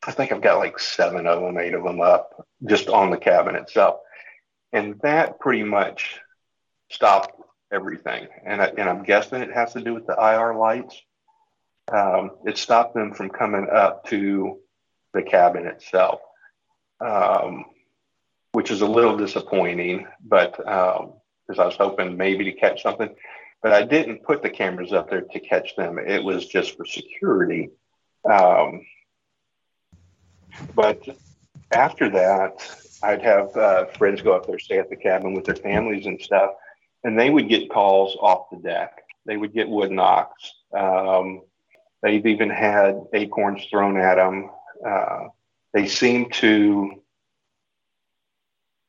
I 0.06 0.12
think 0.12 0.32
I've 0.32 0.42
got 0.42 0.58
like 0.58 0.78
seven 0.78 1.26
of 1.26 1.40
them, 1.40 1.58
eight 1.58 1.74
of 1.74 1.84
them 1.84 2.00
up, 2.00 2.46
just 2.66 2.88
on 2.88 3.10
the 3.10 3.16
cabin 3.16 3.54
itself 3.54 4.00
and 4.74 4.98
that 5.02 5.38
pretty 5.38 5.62
much 5.62 6.18
stopped 6.90 7.40
everything. 7.72 8.26
And, 8.44 8.60
I, 8.60 8.66
and 8.76 8.88
I'm 8.88 9.04
guessing 9.04 9.40
it 9.40 9.52
has 9.52 9.72
to 9.74 9.80
do 9.80 9.94
with 9.94 10.06
the 10.06 10.14
IR 10.14 10.54
lights. 10.56 11.00
Um, 11.90 12.32
it 12.44 12.58
stopped 12.58 12.94
them 12.94 13.14
from 13.14 13.30
coming 13.30 13.68
up 13.72 14.04
to 14.08 14.58
the 15.12 15.22
cabin 15.22 15.66
itself, 15.66 16.20
um, 17.00 17.66
which 18.50 18.72
is 18.72 18.80
a 18.80 18.86
little 18.86 19.16
disappointing, 19.16 20.08
but 20.24 20.56
because 20.56 21.58
um, 21.58 21.60
I 21.60 21.66
was 21.66 21.76
hoping 21.76 22.16
maybe 22.16 22.44
to 22.44 22.52
catch 22.52 22.82
something. 22.82 23.14
but 23.62 23.72
I 23.72 23.84
didn't 23.84 24.24
put 24.24 24.42
the 24.42 24.50
cameras 24.50 24.92
up 24.92 25.08
there 25.08 25.20
to 25.20 25.40
catch 25.40 25.76
them. 25.76 25.98
It 25.98 26.24
was 26.24 26.46
just 26.46 26.76
for 26.76 26.84
security. 26.84 27.70
Um, 28.28 28.84
but 30.74 31.00
after 31.70 32.10
that, 32.10 32.83
I'd 33.04 33.22
have 33.22 33.56
uh, 33.56 33.86
friends 33.98 34.22
go 34.22 34.32
up 34.32 34.46
there, 34.46 34.58
stay 34.58 34.78
at 34.78 34.88
the 34.88 34.96
cabin 34.96 35.34
with 35.34 35.44
their 35.44 35.56
families 35.56 36.06
and 36.06 36.20
stuff, 36.20 36.52
and 37.04 37.18
they 37.18 37.30
would 37.30 37.48
get 37.48 37.70
calls 37.70 38.16
off 38.20 38.50
the 38.50 38.56
deck. 38.56 39.02
They 39.26 39.36
would 39.36 39.52
get 39.52 39.68
wood 39.68 39.90
knocks. 39.90 40.52
Um, 40.76 41.42
they've 42.02 42.26
even 42.26 42.50
had 42.50 43.02
acorns 43.12 43.64
thrown 43.70 43.98
at 43.98 44.16
them. 44.16 44.50
Uh, 44.86 45.28
they 45.72 45.86
seem 45.86 46.30
to, 46.30 47.02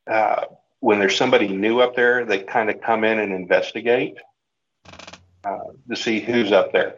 uh, 0.08 0.46
when 0.80 1.00
there's 1.00 1.18
somebody 1.18 1.48
new 1.48 1.82
up 1.82 1.96
there, 1.96 2.26
they 2.26 2.40
kind 2.40 2.70
of 2.70 2.82
come 2.82 3.04
in 3.04 3.20
and 3.20 3.34
investigate 3.34 4.18
uh, 5.44 5.58
to 5.90 5.96
see 5.96 6.20
who's 6.20 6.52
up 6.52 6.72
there. 6.72 6.96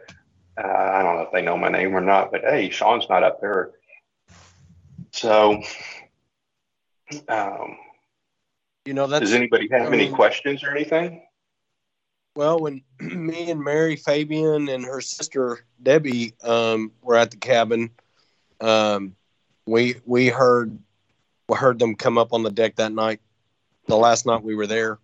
Uh, 0.56 0.66
I 0.66 1.02
don't 1.02 1.16
know 1.16 1.22
if 1.22 1.32
they 1.32 1.42
know 1.42 1.56
my 1.56 1.68
name 1.68 1.94
or 1.94 2.00
not, 2.00 2.30
but 2.32 2.42
hey, 2.42 2.70
Sean's 2.70 3.08
not 3.08 3.22
up 3.22 3.40
there. 3.40 3.72
So, 5.12 5.62
um, 7.28 7.76
You 8.84 8.94
know, 8.94 9.06
that's 9.06 9.20
does 9.20 9.34
anybody 9.34 9.68
have 9.70 9.92
I 9.92 9.94
any 9.94 10.10
questions 10.10 10.62
or 10.64 10.70
anything? 10.70 11.22
Well, 12.34 12.60
when 12.60 12.82
me 13.00 13.50
and 13.50 13.62
Mary 13.62 13.96
Fabian 13.96 14.68
and 14.68 14.84
her 14.84 15.00
sister 15.00 15.64
Debbie 15.82 16.34
um, 16.42 16.92
were 17.02 17.16
at 17.16 17.30
the 17.30 17.36
cabin, 17.36 17.90
um, 18.60 19.16
we 19.66 19.96
we 20.04 20.28
heard 20.28 20.78
we 21.48 21.56
heard 21.56 21.78
them 21.78 21.94
come 21.96 22.18
up 22.18 22.32
on 22.32 22.42
the 22.42 22.50
deck 22.50 22.76
that 22.76 22.92
night, 22.92 23.20
the 23.86 23.96
last 23.96 24.26
night 24.26 24.42
we 24.42 24.54
were 24.54 24.66
there, 24.66 24.98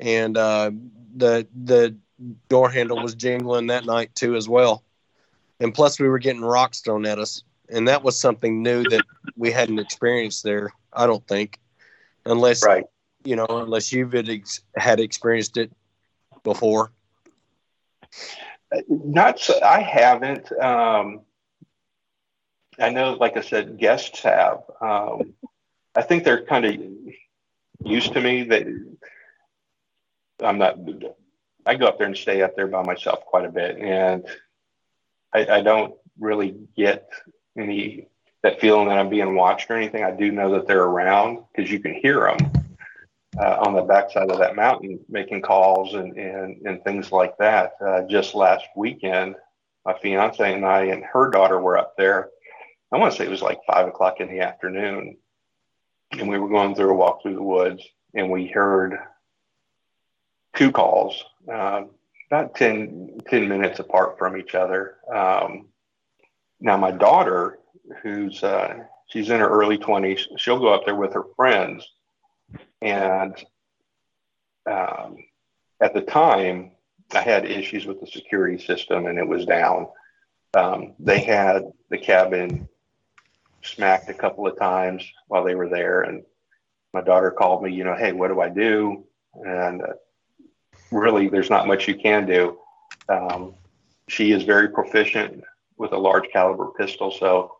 and 0.00 0.36
uh, 0.36 0.70
the 1.16 1.46
the 1.64 1.96
door 2.48 2.70
handle 2.70 3.02
was 3.02 3.14
jingling 3.14 3.68
that 3.68 3.84
night 3.84 4.14
too 4.14 4.34
as 4.36 4.48
well, 4.48 4.82
and 5.60 5.74
plus 5.74 6.00
we 6.00 6.08
were 6.08 6.18
getting 6.18 6.42
rocks 6.42 6.80
thrown 6.80 7.06
at 7.06 7.18
us, 7.18 7.42
and 7.68 7.88
that 7.88 8.02
was 8.02 8.18
something 8.18 8.62
new 8.62 8.82
that 8.84 9.04
we 9.36 9.50
hadn't 9.50 9.78
experienced 9.78 10.42
there. 10.44 10.72
I 10.92 11.06
don't 11.06 11.26
think, 11.26 11.58
unless 12.24 12.64
Right. 12.64 12.84
you 13.24 13.36
know, 13.36 13.46
unless 13.48 13.92
you've 13.92 14.12
had, 14.12 14.28
ex- 14.28 14.60
had 14.76 15.00
experienced 15.00 15.56
it 15.56 15.70
before. 16.44 16.92
Not 18.88 19.38
so, 19.38 19.58
I 19.62 19.80
haven't. 19.80 20.50
Um, 20.52 21.22
I 22.78 22.90
know, 22.90 23.14
like 23.14 23.36
I 23.36 23.40
said, 23.40 23.78
guests 23.78 24.20
have. 24.22 24.62
Um, 24.80 25.34
I 25.94 26.02
think 26.02 26.24
they're 26.24 26.44
kind 26.44 26.64
of 26.64 26.74
used 27.84 28.12
to 28.12 28.20
me. 28.20 28.44
That 28.44 28.66
I'm 30.42 30.58
not. 30.58 30.78
I 31.66 31.74
go 31.74 31.86
up 31.86 31.98
there 31.98 32.06
and 32.06 32.16
stay 32.16 32.42
up 32.42 32.56
there 32.56 32.66
by 32.68 32.82
myself 32.82 33.24
quite 33.26 33.44
a 33.44 33.50
bit, 33.50 33.78
and 33.78 34.24
I, 35.32 35.46
I 35.46 35.60
don't 35.60 35.94
really 36.18 36.56
get 36.76 37.10
any 37.56 38.08
that 38.42 38.60
feeling 38.60 38.88
that 38.88 38.98
I'm 38.98 39.08
being 39.08 39.34
watched 39.34 39.70
or 39.70 39.74
anything. 39.74 40.04
I 40.04 40.10
do 40.10 40.30
know 40.30 40.52
that 40.52 40.66
they're 40.66 40.84
around 40.84 41.44
because 41.54 41.70
you 41.70 41.80
can 41.80 41.94
hear 41.94 42.20
them 42.20 42.52
uh, 43.38 43.58
on 43.64 43.74
the 43.74 43.82
backside 43.82 44.30
of 44.30 44.38
that 44.38 44.56
mountain 44.56 45.00
making 45.08 45.42
calls 45.42 45.94
and, 45.94 46.16
and, 46.16 46.66
and 46.66 46.82
things 46.84 47.12
like 47.12 47.36
that. 47.38 47.72
Uh, 47.84 48.02
just 48.02 48.34
last 48.34 48.64
weekend, 48.76 49.34
my 49.84 49.98
fiance 49.98 50.52
and 50.52 50.64
I 50.64 50.84
and 50.84 51.04
her 51.04 51.30
daughter 51.30 51.60
were 51.60 51.78
up 51.78 51.96
there. 51.96 52.30
I 52.92 52.96
want 52.96 53.12
to 53.12 53.18
say 53.18 53.26
it 53.26 53.30
was 53.30 53.42
like 53.42 53.60
five 53.66 53.86
o'clock 53.86 54.20
in 54.20 54.28
the 54.28 54.40
afternoon. 54.40 55.16
And 56.12 56.28
we 56.28 56.38
were 56.38 56.48
going 56.48 56.74
through 56.74 56.90
a 56.90 56.94
walk 56.94 57.22
through 57.22 57.34
the 57.34 57.42
woods 57.42 57.82
and 58.14 58.30
we 58.30 58.46
heard 58.46 58.98
two 60.56 60.72
calls, 60.72 61.24
um, 61.52 61.90
about 62.30 62.54
10, 62.54 63.20
10 63.28 63.48
minutes 63.48 63.78
apart 63.78 64.18
from 64.18 64.36
each 64.36 64.54
other. 64.54 64.96
Um, 65.12 65.66
now, 66.60 66.76
my 66.76 66.90
daughter, 66.90 67.57
who's 68.02 68.42
uh, 68.42 68.84
she's 69.06 69.30
in 69.30 69.40
her 69.40 69.48
early 69.48 69.78
20s, 69.78 70.26
she'll 70.36 70.58
go 70.58 70.72
up 70.72 70.84
there 70.84 70.96
with 70.96 71.12
her 71.14 71.24
friends 71.36 71.86
and 72.80 73.34
um, 74.70 75.16
at 75.80 75.94
the 75.94 76.00
time, 76.00 76.72
I 77.12 77.20
had 77.20 77.46
issues 77.46 77.86
with 77.86 78.00
the 78.00 78.06
security 78.06 78.58
system 78.58 79.06
and 79.06 79.18
it 79.18 79.26
was 79.26 79.46
down. 79.46 79.88
Um, 80.54 80.94
they 80.98 81.20
had 81.20 81.64
the 81.90 81.98
cabin 81.98 82.68
smacked 83.62 84.08
a 84.08 84.14
couple 84.14 84.46
of 84.46 84.58
times 84.58 85.04
while 85.28 85.44
they 85.44 85.54
were 85.54 85.68
there. 85.68 86.02
And 86.02 86.22
my 86.92 87.00
daughter 87.00 87.30
called 87.30 87.62
me, 87.62 87.72
you 87.72 87.84
know, 87.84 87.96
hey, 87.96 88.12
what 88.12 88.28
do 88.28 88.40
I 88.40 88.48
do? 88.48 89.04
And 89.34 89.82
uh, 89.82 89.94
really, 90.90 91.28
there's 91.28 91.50
not 91.50 91.66
much 91.66 91.88
you 91.88 91.94
can 91.94 92.26
do. 92.26 92.58
Um, 93.08 93.54
she 94.08 94.32
is 94.32 94.42
very 94.42 94.68
proficient 94.68 95.44
with 95.76 95.92
a 95.92 95.98
large 95.98 96.28
caliber 96.32 96.68
pistol. 96.78 97.10
So, 97.10 97.57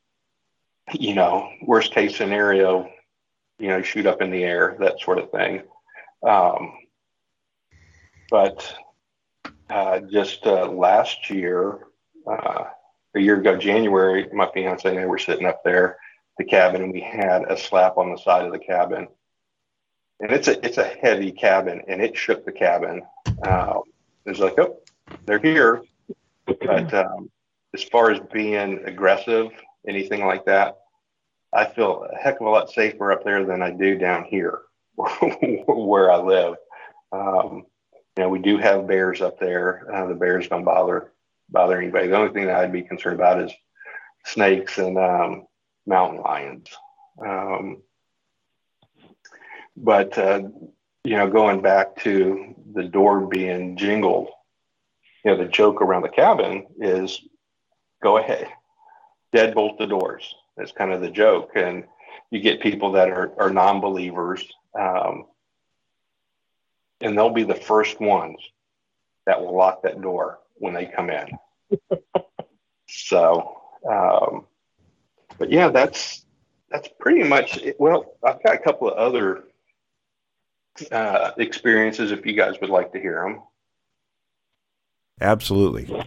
you 0.92 1.14
know, 1.14 1.50
worst 1.62 1.92
case 1.92 2.16
scenario, 2.16 2.88
you 3.58 3.68
know, 3.68 3.82
shoot 3.82 4.06
up 4.06 4.22
in 4.22 4.30
the 4.30 4.44
air, 4.44 4.76
that 4.80 5.00
sort 5.00 5.18
of 5.18 5.30
thing. 5.30 5.62
Um, 6.26 6.72
but 8.30 8.74
uh, 9.70 10.00
just 10.00 10.46
uh, 10.46 10.66
last 10.68 11.30
year, 11.30 11.78
uh, 12.26 12.64
a 13.14 13.20
year 13.20 13.40
ago, 13.40 13.56
January, 13.56 14.28
my 14.32 14.48
fiance 14.52 14.88
and 14.88 14.98
I 14.98 15.06
were 15.06 15.18
sitting 15.18 15.46
up 15.46 15.62
there, 15.64 15.96
the 16.36 16.44
cabin, 16.44 16.82
and 16.82 16.92
we 16.92 17.00
had 17.00 17.42
a 17.50 17.56
slap 17.56 17.96
on 17.96 18.10
the 18.10 18.18
side 18.18 18.44
of 18.44 18.52
the 18.52 18.58
cabin. 18.58 19.08
And 20.20 20.32
it's 20.32 20.48
a 20.48 20.64
it's 20.64 20.78
a 20.78 20.84
heavy 20.84 21.30
cabin, 21.30 21.82
and 21.86 22.02
it 22.02 22.16
shook 22.16 22.44
the 22.44 22.52
cabin. 22.52 23.02
Um, 23.42 23.82
it 24.24 24.30
was 24.30 24.40
like, 24.40 24.58
oh, 24.58 24.78
they're 25.26 25.38
here. 25.38 25.82
But 26.46 26.92
um, 26.92 27.30
as 27.74 27.84
far 27.84 28.10
as 28.10 28.20
being 28.32 28.84
aggressive, 28.84 29.50
anything 29.88 30.24
like 30.24 30.44
that, 30.46 30.78
I 31.52 31.64
feel 31.64 32.06
a 32.10 32.16
heck 32.16 32.40
of 32.40 32.46
a 32.46 32.50
lot 32.50 32.70
safer 32.70 33.10
up 33.10 33.24
there 33.24 33.44
than 33.44 33.62
I 33.62 33.70
do 33.70 33.96
down 33.96 34.24
here 34.24 34.60
where 34.96 36.10
I 36.10 36.18
live. 36.18 36.54
Um, 37.10 37.64
you 38.16 38.24
know, 38.24 38.28
we 38.28 38.40
do 38.40 38.58
have 38.58 38.86
bears 38.86 39.20
up 39.20 39.38
there. 39.38 39.86
Uh, 39.92 40.06
the 40.06 40.14
bears 40.14 40.48
don't 40.48 40.64
bother 40.64 41.12
bother 41.48 41.80
anybody. 41.80 42.08
The 42.08 42.16
only 42.16 42.32
thing 42.32 42.46
that 42.46 42.56
I'd 42.56 42.72
be 42.72 42.82
concerned 42.82 43.14
about 43.14 43.40
is 43.40 43.52
snakes 44.26 44.78
and 44.78 44.98
um, 44.98 45.46
mountain 45.86 46.20
lions. 46.20 46.68
Um, 47.24 47.82
but 49.76 50.18
uh, 50.18 50.42
you 51.04 51.16
know, 51.16 51.28
going 51.28 51.62
back 51.62 51.96
to 52.02 52.54
the 52.74 52.84
door 52.84 53.26
being 53.26 53.76
jingled, 53.76 54.28
you 55.24 55.30
know, 55.30 55.36
the 55.36 55.48
joke 55.48 55.80
around 55.80 56.02
the 56.02 56.08
cabin 56.08 56.66
is 56.80 57.20
go 58.02 58.18
ahead, 58.18 58.48
deadbolt 59.34 59.78
the 59.78 59.86
doors. 59.86 60.34
That's 60.56 60.72
kind 60.72 60.92
of 60.92 61.00
the 61.00 61.10
joke. 61.10 61.52
And 61.54 61.84
you 62.30 62.40
get 62.40 62.60
people 62.60 62.92
that 62.92 63.08
are, 63.10 63.32
are 63.38 63.50
non 63.50 63.80
believers, 63.80 64.46
um, 64.78 65.26
and 67.00 67.16
they'll 67.16 67.30
be 67.30 67.44
the 67.44 67.54
first 67.54 68.00
ones 68.00 68.38
that 69.26 69.40
will 69.40 69.56
lock 69.56 69.82
that 69.82 70.00
door 70.00 70.40
when 70.54 70.74
they 70.74 70.86
come 70.86 71.10
in. 71.10 71.28
so, 72.88 73.56
um, 73.88 74.46
but 75.38 75.50
yeah, 75.50 75.68
that's 75.68 76.24
that's 76.70 76.88
pretty 76.98 77.24
much 77.24 77.58
it. 77.58 77.76
Well, 77.78 78.16
I've 78.22 78.42
got 78.42 78.54
a 78.54 78.58
couple 78.58 78.88
of 78.88 78.96
other 78.98 79.44
uh, 80.90 81.32
experiences 81.38 82.12
if 82.12 82.26
you 82.26 82.34
guys 82.34 82.54
would 82.60 82.70
like 82.70 82.92
to 82.92 83.00
hear 83.00 83.22
them. 83.22 83.42
Absolutely. 85.20 86.04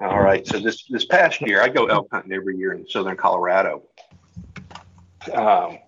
All 0.00 0.20
right. 0.20 0.46
So 0.46 0.58
this 0.58 0.84
this 0.84 1.04
past 1.04 1.42
year, 1.42 1.60
I 1.62 1.68
go 1.68 1.86
elk 1.86 2.08
hunting 2.10 2.32
every 2.32 2.56
year 2.56 2.72
in 2.72 2.88
southern 2.88 3.16
Colorado. 3.16 3.82
Um, 5.30 5.78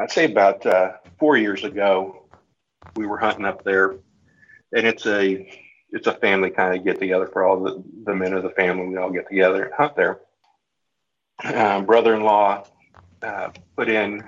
I'd 0.00 0.10
say 0.10 0.26
about 0.26 0.64
uh, 0.64 0.92
four 1.18 1.36
years 1.36 1.64
ago, 1.64 2.28
we 2.94 3.06
were 3.06 3.18
hunting 3.18 3.44
up 3.44 3.64
there, 3.64 3.96
and 4.72 4.86
it's 4.86 5.04
a 5.06 5.50
it's 5.90 6.06
a 6.06 6.12
family 6.14 6.50
kind 6.50 6.78
of 6.78 6.84
get 6.84 7.00
together 7.00 7.26
for 7.26 7.44
all 7.44 7.60
the, 7.60 7.82
the 8.04 8.14
men 8.14 8.34
of 8.34 8.44
the 8.44 8.50
family. 8.50 8.86
We 8.86 8.96
all 8.98 9.10
get 9.10 9.28
together 9.28 9.64
and 9.64 9.74
hunt 9.74 9.96
there. 9.96 10.20
Uh, 11.42 11.80
brother-in-law 11.80 12.66
uh, 13.22 13.50
put 13.76 13.88
in 13.88 14.22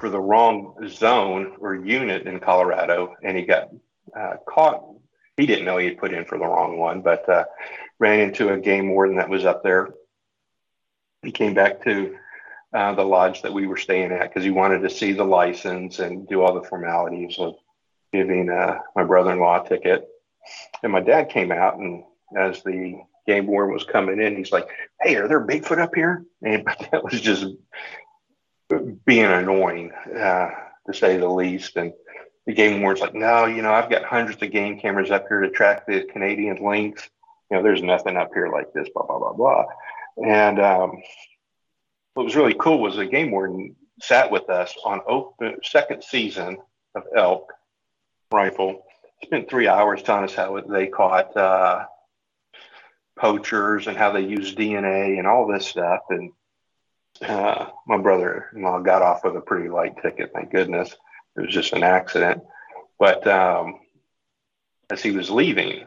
for 0.00 0.08
the 0.08 0.20
wrong 0.20 0.76
zone 0.88 1.56
or 1.60 1.74
unit 1.76 2.26
in 2.26 2.40
Colorado, 2.40 3.14
and 3.22 3.36
he 3.36 3.44
got 3.44 3.70
uh, 4.16 4.34
caught. 4.46 4.84
He 5.36 5.46
didn't 5.46 5.64
know 5.64 5.78
he 5.78 5.86
had 5.86 5.98
put 5.98 6.12
in 6.12 6.24
for 6.24 6.38
the 6.38 6.46
wrong 6.46 6.78
one, 6.78 7.00
but 7.00 7.28
uh, 7.28 7.44
ran 7.98 8.20
into 8.20 8.52
a 8.52 8.58
game 8.58 8.90
warden 8.90 9.16
that 9.16 9.28
was 9.28 9.44
up 9.44 9.62
there. 9.62 9.90
He 11.22 11.32
came 11.32 11.54
back 11.54 11.84
to 11.84 12.16
uh, 12.72 12.94
the 12.94 13.04
lodge 13.04 13.42
that 13.42 13.52
we 13.52 13.66
were 13.66 13.76
staying 13.76 14.12
at 14.12 14.22
because 14.22 14.44
he 14.44 14.50
wanted 14.50 14.80
to 14.80 14.90
see 14.90 15.12
the 15.12 15.24
license 15.24 15.98
and 16.00 16.28
do 16.28 16.42
all 16.42 16.54
the 16.54 16.68
formalities 16.68 17.36
of 17.38 17.54
giving 18.12 18.50
uh, 18.50 18.78
my 18.94 19.04
brother-in-law 19.04 19.64
a 19.64 19.68
ticket. 19.68 20.08
And 20.82 20.92
my 20.92 21.00
dad 21.00 21.30
came 21.30 21.50
out, 21.50 21.78
and 21.78 22.04
as 22.36 22.62
the 22.62 23.00
game 23.26 23.46
warden 23.46 23.72
was 23.72 23.84
coming 23.84 24.20
in, 24.20 24.36
he's 24.36 24.52
like, 24.52 24.68
"Hey, 25.00 25.16
are 25.16 25.28
there 25.28 25.46
Bigfoot 25.46 25.78
up 25.78 25.94
here?" 25.94 26.24
And 26.42 26.66
that 26.90 27.02
was 27.02 27.20
just 27.20 27.46
being 29.04 29.24
annoying, 29.24 29.92
uh, 29.92 30.50
to 30.86 30.94
say 30.94 31.16
the 31.16 31.28
least. 31.28 31.76
And 31.76 31.92
the 32.46 32.52
game 32.52 32.82
ward's 32.82 33.00
like, 33.00 33.14
no, 33.14 33.46
you 33.46 33.62
know, 33.62 33.72
I've 33.72 33.90
got 33.90 34.04
hundreds 34.04 34.42
of 34.42 34.50
game 34.50 34.78
cameras 34.78 35.10
up 35.10 35.26
here 35.28 35.40
to 35.40 35.50
track 35.50 35.86
the 35.86 36.04
Canadian 36.04 36.62
lynx. 36.62 37.08
You 37.54 37.60
know, 37.60 37.66
there's 37.66 37.84
nothing 37.84 38.16
up 38.16 38.34
here 38.34 38.48
like 38.48 38.72
this, 38.72 38.88
blah, 38.92 39.06
blah, 39.06 39.20
blah, 39.20 39.32
blah. 39.32 39.66
And 40.16 40.58
um, 40.58 41.00
what 42.14 42.24
was 42.24 42.34
really 42.34 42.56
cool 42.58 42.80
was 42.80 42.96
the 42.96 43.06
game 43.06 43.30
warden 43.30 43.76
sat 44.02 44.32
with 44.32 44.50
us 44.50 44.74
on 44.84 45.02
open 45.06 45.58
second 45.62 46.02
season 46.02 46.58
of 46.96 47.04
elk 47.16 47.52
rifle. 48.32 48.82
Spent 49.22 49.48
three 49.48 49.68
hours 49.68 50.02
telling 50.02 50.24
us 50.24 50.34
how 50.34 50.60
they 50.62 50.88
caught 50.88 51.36
uh, 51.36 51.84
poachers 53.16 53.86
and 53.86 53.96
how 53.96 54.10
they 54.10 54.22
use 54.22 54.56
DNA 54.56 55.16
and 55.16 55.28
all 55.28 55.46
this 55.46 55.68
stuff. 55.68 56.00
And 56.10 56.32
uh, 57.22 57.66
my 57.86 57.98
brother-in-law 57.98 58.80
got 58.80 59.02
off 59.02 59.22
with 59.22 59.36
a 59.36 59.40
pretty 59.40 59.68
light 59.68 59.94
ticket, 60.02 60.32
thank 60.34 60.50
goodness. 60.50 60.92
It 61.36 61.42
was 61.42 61.54
just 61.54 61.72
an 61.72 61.84
accident. 61.84 62.42
But 62.98 63.24
um, 63.28 63.78
as 64.90 65.00
he 65.00 65.12
was 65.12 65.30
leaving, 65.30 65.84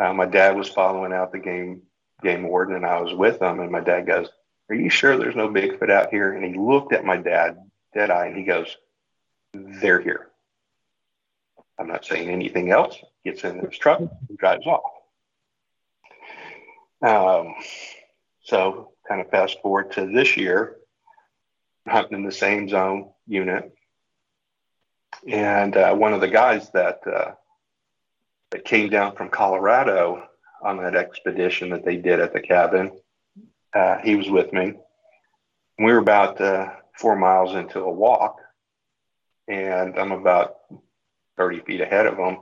uh, 0.00 0.14
my 0.14 0.24
dad 0.24 0.56
was 0.56 0.68
following 0.68 1.12
out 1.12 1.30
the 1.30 1.38
game 1.38 1.82
game 2.22 2.42
warden, 2.42 2.76
and 2.76 2.86
I 2.86 3.00
was 3.00 3.14
with 3.14 3.40
him. 3.40 3.60
And 3.60 3.70
my 3.70 3.80
dad 3.80 4.06
goes, 4.06 4.28
"Are 4.70 4.74
you 4.74 4.88
sure 4.88 5.16
there's 5.16 5.36
no 5.36 5.48
Bigfoot 5.48 5.90
out 5.90 6.10
here?" 6.10 6.32
And 6.32 6.44
he 6.44 6.58
looked 6.58 6.92
at 6.92 7.04
my 7.04 7.18
dad 7.18 7.58
dead 7.92 8.10
eye, 8.10 8.26
and 8.26 8.36
he 8.36 8.44
goes, 8.44 8.76
"They're 9.52 10.00
here." 10.00 10.28
I'm 11.78 11.88
not 11.88 12.04
saying 12.04 12.28
anything 12.28 12.70
else. 12.70 12.96
Gets 13.24 13.44
in 13.44 13.58
his 13.58 13.76
truck 13.76 14.00
and 14.00 14.38
drives 14.38 14.66
off. 14.66 14.82
Um, 17.02 17.54
so, 18.42 18.92
kind 19.06 19.20
of 19.20 19.30
fast 19.30 19.60
forward 19.60 19.92
to 19.92 20.06
this 20.06 20.36
year, 20.36 20.76
hunting 21.86 22.18
in 22.18 22.24
the 22.24 22.32
same 22.32 22.68
zone 22.68 23.10
unit, 23.26 23.74
and 25.26 25.76
uh, 25.76 25.94
one 25.94 26.12
of 26.14 26.20
the 26.20 26.28
guys 26.28 26.70
that 26.70 27.06
uh, 27.06 27.32
that 28.50 28.64
came 28.64 28.88
down 28.88 29.14
from 29.16 29.28
Colorado 29.28 30.24
on 30.62 30.78
that 30.78 30.96
expedition 30.96 31.70
that 31.70 31.84
they 31.84 31.96
did 31.96 32.20
at 32.20 32.32
the 32.32 32.40
cabin, 32.40 32.92
uh, 33.74 33.98
he 33.98 34.16
was 34.16 34.28
with 34.28 34.52
me. 34.52 34.74
We 35.78 35.92
were 35.92 35.98
about 35.98 36.40
uh, 36.40 36.70
four 36.98 37.16
miles 37.16 37.54
into 37.54 37.80
a 37.80 37.90
walk, 37.90 38.38
and 39.48 39.98
I'm 39.98 40.12
about 40.12 40.56
30 41.36 41.60
feet 41.60 41.80
ahead 41.80 42.06
of 42.06 42.18
him. 42.18 42.38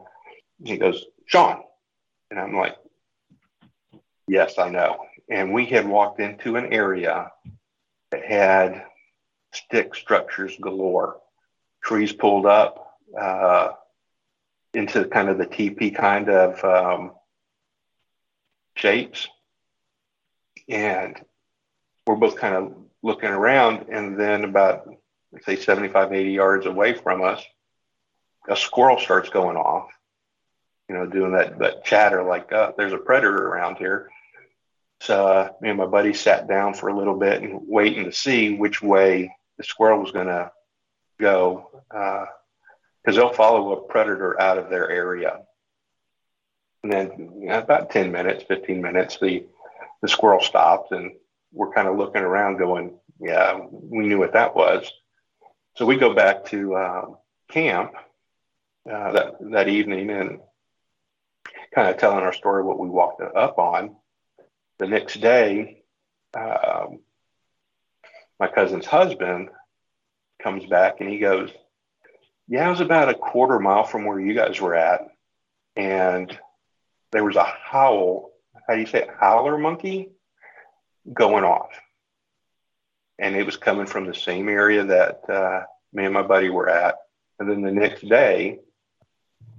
He 0.65 0.77
goes, 0.77 1.05
Sean. 1.27 1.63
And 2.31 2.41
I'm 2.41 2.57
like, 2.57 2.77
Yes, 4.29 4.59
I 4.59 4.69
know. 4.69 4.99
And 5.31 5.53
we 5.53 5.65
had 5.65 5.89
walked 5.89 6.21
into 6.21 6.57
an 6.57 6.73
area 6.73 7.33
that 8.11 8.25
had 8.25 8.85
stick 9.53 9.95
structures 9.95 10.57
galore 10.61 11.17
trees 11.83 12.13
pulled 12.13 12.45
up 12.45 12.99
uh, 13.19 13.71
into 14.75 15.05
kind 15.07 15.29
of 15.29 15.39
the 15.39 15.47
teepee 15.47 15.91
kind 15.91 16.29
of 16.29 16.63
um, 16.65 17.13
shapes. 18.77 19.29
And 20.69 21.21
we're 22.07 22.17
both 22.17 22.37
kind 22.37 22.55
of 22.55 22.75
looking 23.03 23.31
around. 23.31 23.87
And 23.89 24.19
then 24.19 24.45
about, 24.45 24.89
let's 25.33 25.47
say, 25.47 25.57
75, 25.57 26.13
80 26.13 26.31
yards 26.31 26.67
away 26.67 26.95
from 26.95 27.23
us, 27.23 27.43
a 28.49 28.57
squirrel 28.57 28.99
starts 28.99 29.29
going 29.31 29.57
off, 29.57 29.91
you 30.89 30.95
know, 30.95 31.07
doing 31.07 31.33
that, 31.33 31.59
that 31.59 31.85
chatter 31.85 32.23
like, 32.23 32.53
uh, 32.53 32.73
there's 32.77 32.93
a 32.93 32.99
predator 32.99 33.49
around 33.49 33.77
here. 33.77 34.11
So 35.01 35.27
uh, 35.27 35.51
me 35.61 35.69
and 35.69 35.79
my 35.79 35.87
buddy 35.87 36.13
sat 36.13 36.49
down 36.49 36.75
for 36.75 36.89
a 36.89 36.97
little 36.97 37.17
bit 37.19 37.43
and 37.43 37.61
waiting 37.67 38.05
to 38.05 38.13
see 38.13 38.55
which 38.55 38.83
way 38.83 39.33
the 39.57 39.65
squirrel 39.65 40.01
was 40.01 40.13
going 40.13 40.27
to 40.27 40.51
go 41.21 41.71
because 43.09 43.17
they'll 43.17 43.33
follow 43.33 43.73
a 43.73 43.81
predator 43.89 44.39
out 44.39 44.59
of 44.59 44.69
their 44.69 44.91
area. 44.91 45.41
And 46.83 46.93
then 46.93 47.49
about 47.51 47.89
10 47.89 48.13
minutes, 48.13 48.45
15 48.47 48.83
minutes, 48.83 49.17
the, 49.19 49.47
the 50.03 50.09
squirrel 50.09 50.43
stopped 50.43 50.93
and 50.93 51.13
we're 51.51 51.73
kind 51.73 51.89
of 51.89 51.97
looking 51.97 52.21
around 52.21 52.59
going, 52.59 52.99
yeah, 53.19 53.61
we 53.73 54.07
knew 54.09 54.19
what 54.19 54.35
that 54.35 54.55
was. 54.55 54.93
So 55.77 55.87
we 55.87 55.97
go 55.97 56.13
back 56.13 56.45
to 56.49 56.75
uh, 56.75 57.05
camp 57.51 57.95
uh, 58.87 59.13
that, 59.13 59.37
that 59.53 59.69
evening 59.69 60.11
and 60.11 60.41
kind 61.75 61.89
of 61.89 61.97
telling 61.97 62.19
our 62.19 62.35
story, 62.35 62.63
what 62.63 62.79
we 62.79 62.91
walked 62.91 63.23
up 63.23 63.59
on. 63.59 63.97
The 64.81 64.87
next 64.87 65.19
day, 65.23 65.83
um, 66.35 66.99
my 68.39 68.49
cousin's 68.49 68.85
husband 68.85 69.49
comes 70.43 70.67
back 70.67 71.01
and 71.01 71.09
he 71.09 71.19
goes, 71.19 71.51
Yeah, 72.49 72.67
I 72.67 72.71
was 72.71 72.81
about 72.81 73.11
a 73.11 73.15
quarter 73.15 73.59
mile 73.59 73.85
from 73.85 74.07
where 74.07 74.19
you 74.19 74.35
guys 74.35 74.61
were 74.61 74.75
at. 74.75 75.07
And 75.77 76.37
there 77.13 77.25
was 77.25 77.37
a 77.37 77.45
howl, 77.45 78.31
how 78.67 78.75
do 78.75 78.81
you 78.81 78.87
say 78.87 79.03
it, 79.03 79.11
howler 79.21 79.59
monkey 79.59 80.11
going 81.13 81.45
off. 81.45 81.71
And 83.19 83.37
it 83.37 83.45
was 83.45 83.57
coming 83.57 83.87
from 83.87 84.07
the 84.07 84.15
same 84.15 84.49
area 84.49 84.85
that 84.85 85.29
uh, 85.29 85.65
me 85.93 86.05
and 86.05 86.15
my 86.15 86.23
buddy 86.23 86.49
were 86.49 86.69
at. 86.69 86.97
And 87.39 87.51
then 87.51 87.63
the 87.63 87.71
next 87.71 88.09
day, 88.09 88.59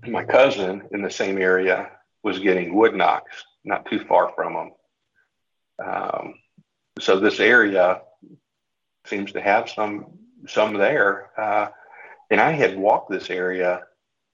my 0.08 0.24
cousin 0.24 0.84
in 0.92 1.02
the 1.02 1.12
same 1.12 1.38
area 1.38 1.92
was 2.24 2.40
getting 2.40 2.76
wood 2.76 2.96
knocks 2.96 3.44
not 3.64 3.86
too 3.86 4.00
far 4.06 4.34
from 4.34 4.54
him. 4.54 4.72
Um, 5.86 6.34
so 7.00 7.20
this 7.20 7.40
area 7.40 8.02
seems 9.06 9.32
to 9.34 9.42
have 9.42 9.70
some 9.70 10.18
some 10.48 10.74
there. 10.74 11.32
Uh, 11.38 11.68
and 12.30 12.40
I 12.40 12.52
had 12.52 12.78
walked 12.78 13.10
this 13.10 13.30
area 13.30 13.84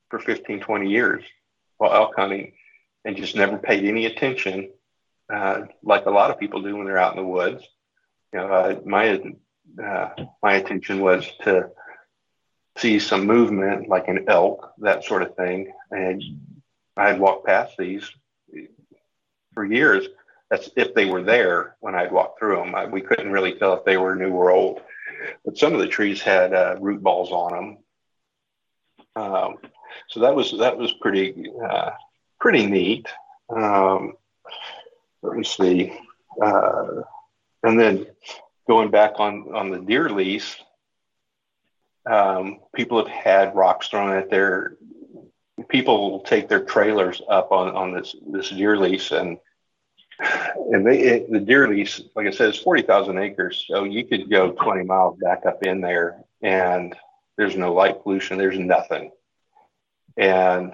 for 0.10 0.20
15, 0.20 0.60
20 0.60 0.90
years 0.90 1.24
while 1.78 1.94
elk 1.94 2.14
hunting 2.16 2.54
and 3.04 3.16
just 3.16 3.36
never 3.36 3.58
paid 3.58 3.86
any 3.86 4.06
attention, 4.06 4.72
uh, 5.32 5.62
like 5.84 6.06
a 6.06 6.12
lot 6.12 6.32
of 6.32 6.40
people 6.40 6.62
do 6.62 6.76
when 6.76 6.86
they're 6.86 6.98
out 6.98 7.16
in 7.16 7.22
the 7.22 7.28
woods. 7.28 7.64
You 8.34 8.40
know, 8.40 8.48
uh, 8.48 8.80
my 8.86 9.22
uh, 9.84 10.10
my 10.42 10.54
attention 10.56 11.02
was 11.02 11.30
to 11.44 11.70
see 12.78 13.00
some 13.00 13.26
movement, 13.26 13.88
like 13.88 14.08
an 14.08 14.26
elk, 14.28 14.74
that 14.80 15.04
sort 15.04 15.22
of 15.22 15.36
thing. 15.36 15.72
And 15.92 16.22
I 16.98 17.08
had 17.08 17.20
walked 17.20 17.48
past 17.48 17.76
these 17.78 18.10
for 19.54 19.66
years. 19.66 20.08
That's 20.50 20.70
if 20.76 20.94
they 20.94 21.06
were 21.06 21.24
there 21.24 21.76
when 21.80 21.96
I'd 21.96 22.12
walked 22.12 22.40
through 22.40 22.58
them. 22.58 22.76
I, 22.76 22.86
we 22.86 23.02
couldn't 23.02 23.32
really 23.32 23.54
tell 23.54 23.74
if 23.74 23.86
they 23.86 23.98
were 23.98 24.16
new 24.16 24.32
or 24.32 24.52
old 24.52 24.82
but 25.44 25.58
some 25.58 25.74
of 25.74 25.80
the 25.80 25.88
trees 25.88 26.22
had 26.22 26.54
uh, 26.54 26.76
root 26.80 27.02
balls 27.02 27.32
on 27.32 27.52
them. 27.52 27.78
Um, 29.16 29.58
so 30.10 30.20
that 30.22 30.36
was 30.36 30.58
that 30.60 30.78
was 30.78 30.92
pretty 30.94 31.50
uh, 31.64 31.92
pretty 32.40 32.66
neat. 32.66 33.08
Um, 33.50 34.14
let 35.22 35.38
me 35.38 35.44
see, 35.44 35.94
uh, 36.42 37.02
and 37.64 37.80
then 37.80 38.08
going 38.68 38.92
back 38.92 39.20
on 39.20 39.56
on 39.56 39.72
the 39.72 39.80
deer 39.80 40.10
lease, 40.10 40.56
um, 42.06 42.60
people 42.76 42.98
have 42.98 43.08
had 43.08 43.56
rocks 43.56 43.88
thrown 43.88 44.16
at 44.18 44.30
their. 44.30 44.78
People 45.70 46.12
will 46.12 46.20
take 46.20 46.50
their 46.50 46.66
trailers 46.66 47.22
up 47.30 47.52
on 47.52 47.76
on 47.76 47.94
this 47.94 48.16
this 48.28 48.50
deer 48.50 48.78
lease 48.78 49.12
and 49.12 49.38
and 50.20 50.86
they 50.86 51.00
it, 51.00 51.32
the 51.32 51.40
deer 51.40 51.68
lease, 51.68 52.02
like 52.16 52.28
I 52.28 52.32
said, 52.32 52.50
is 52.50 52.60
forty 52.60 52.82
thousand 52.82 53.18
acres, 53.18 53.66
so 53.68 53.84
you 53.84 54.06
could 54.06 54.30
go 54.30 54.52
twenty 54.52 54.84
miles 54.84 55.18
back 55.20 55.46
up 55.46 55.64
in 55.64 55.82
there, 55.82 56.18
and 56.42 56.96
there's 57.38 57.56
no 57.56 57.74
light 57.74 58.04
pollution. 58.04 58.38
There's 58.38 58.60
nothing, 58.60 59.12
and 60.18 60.74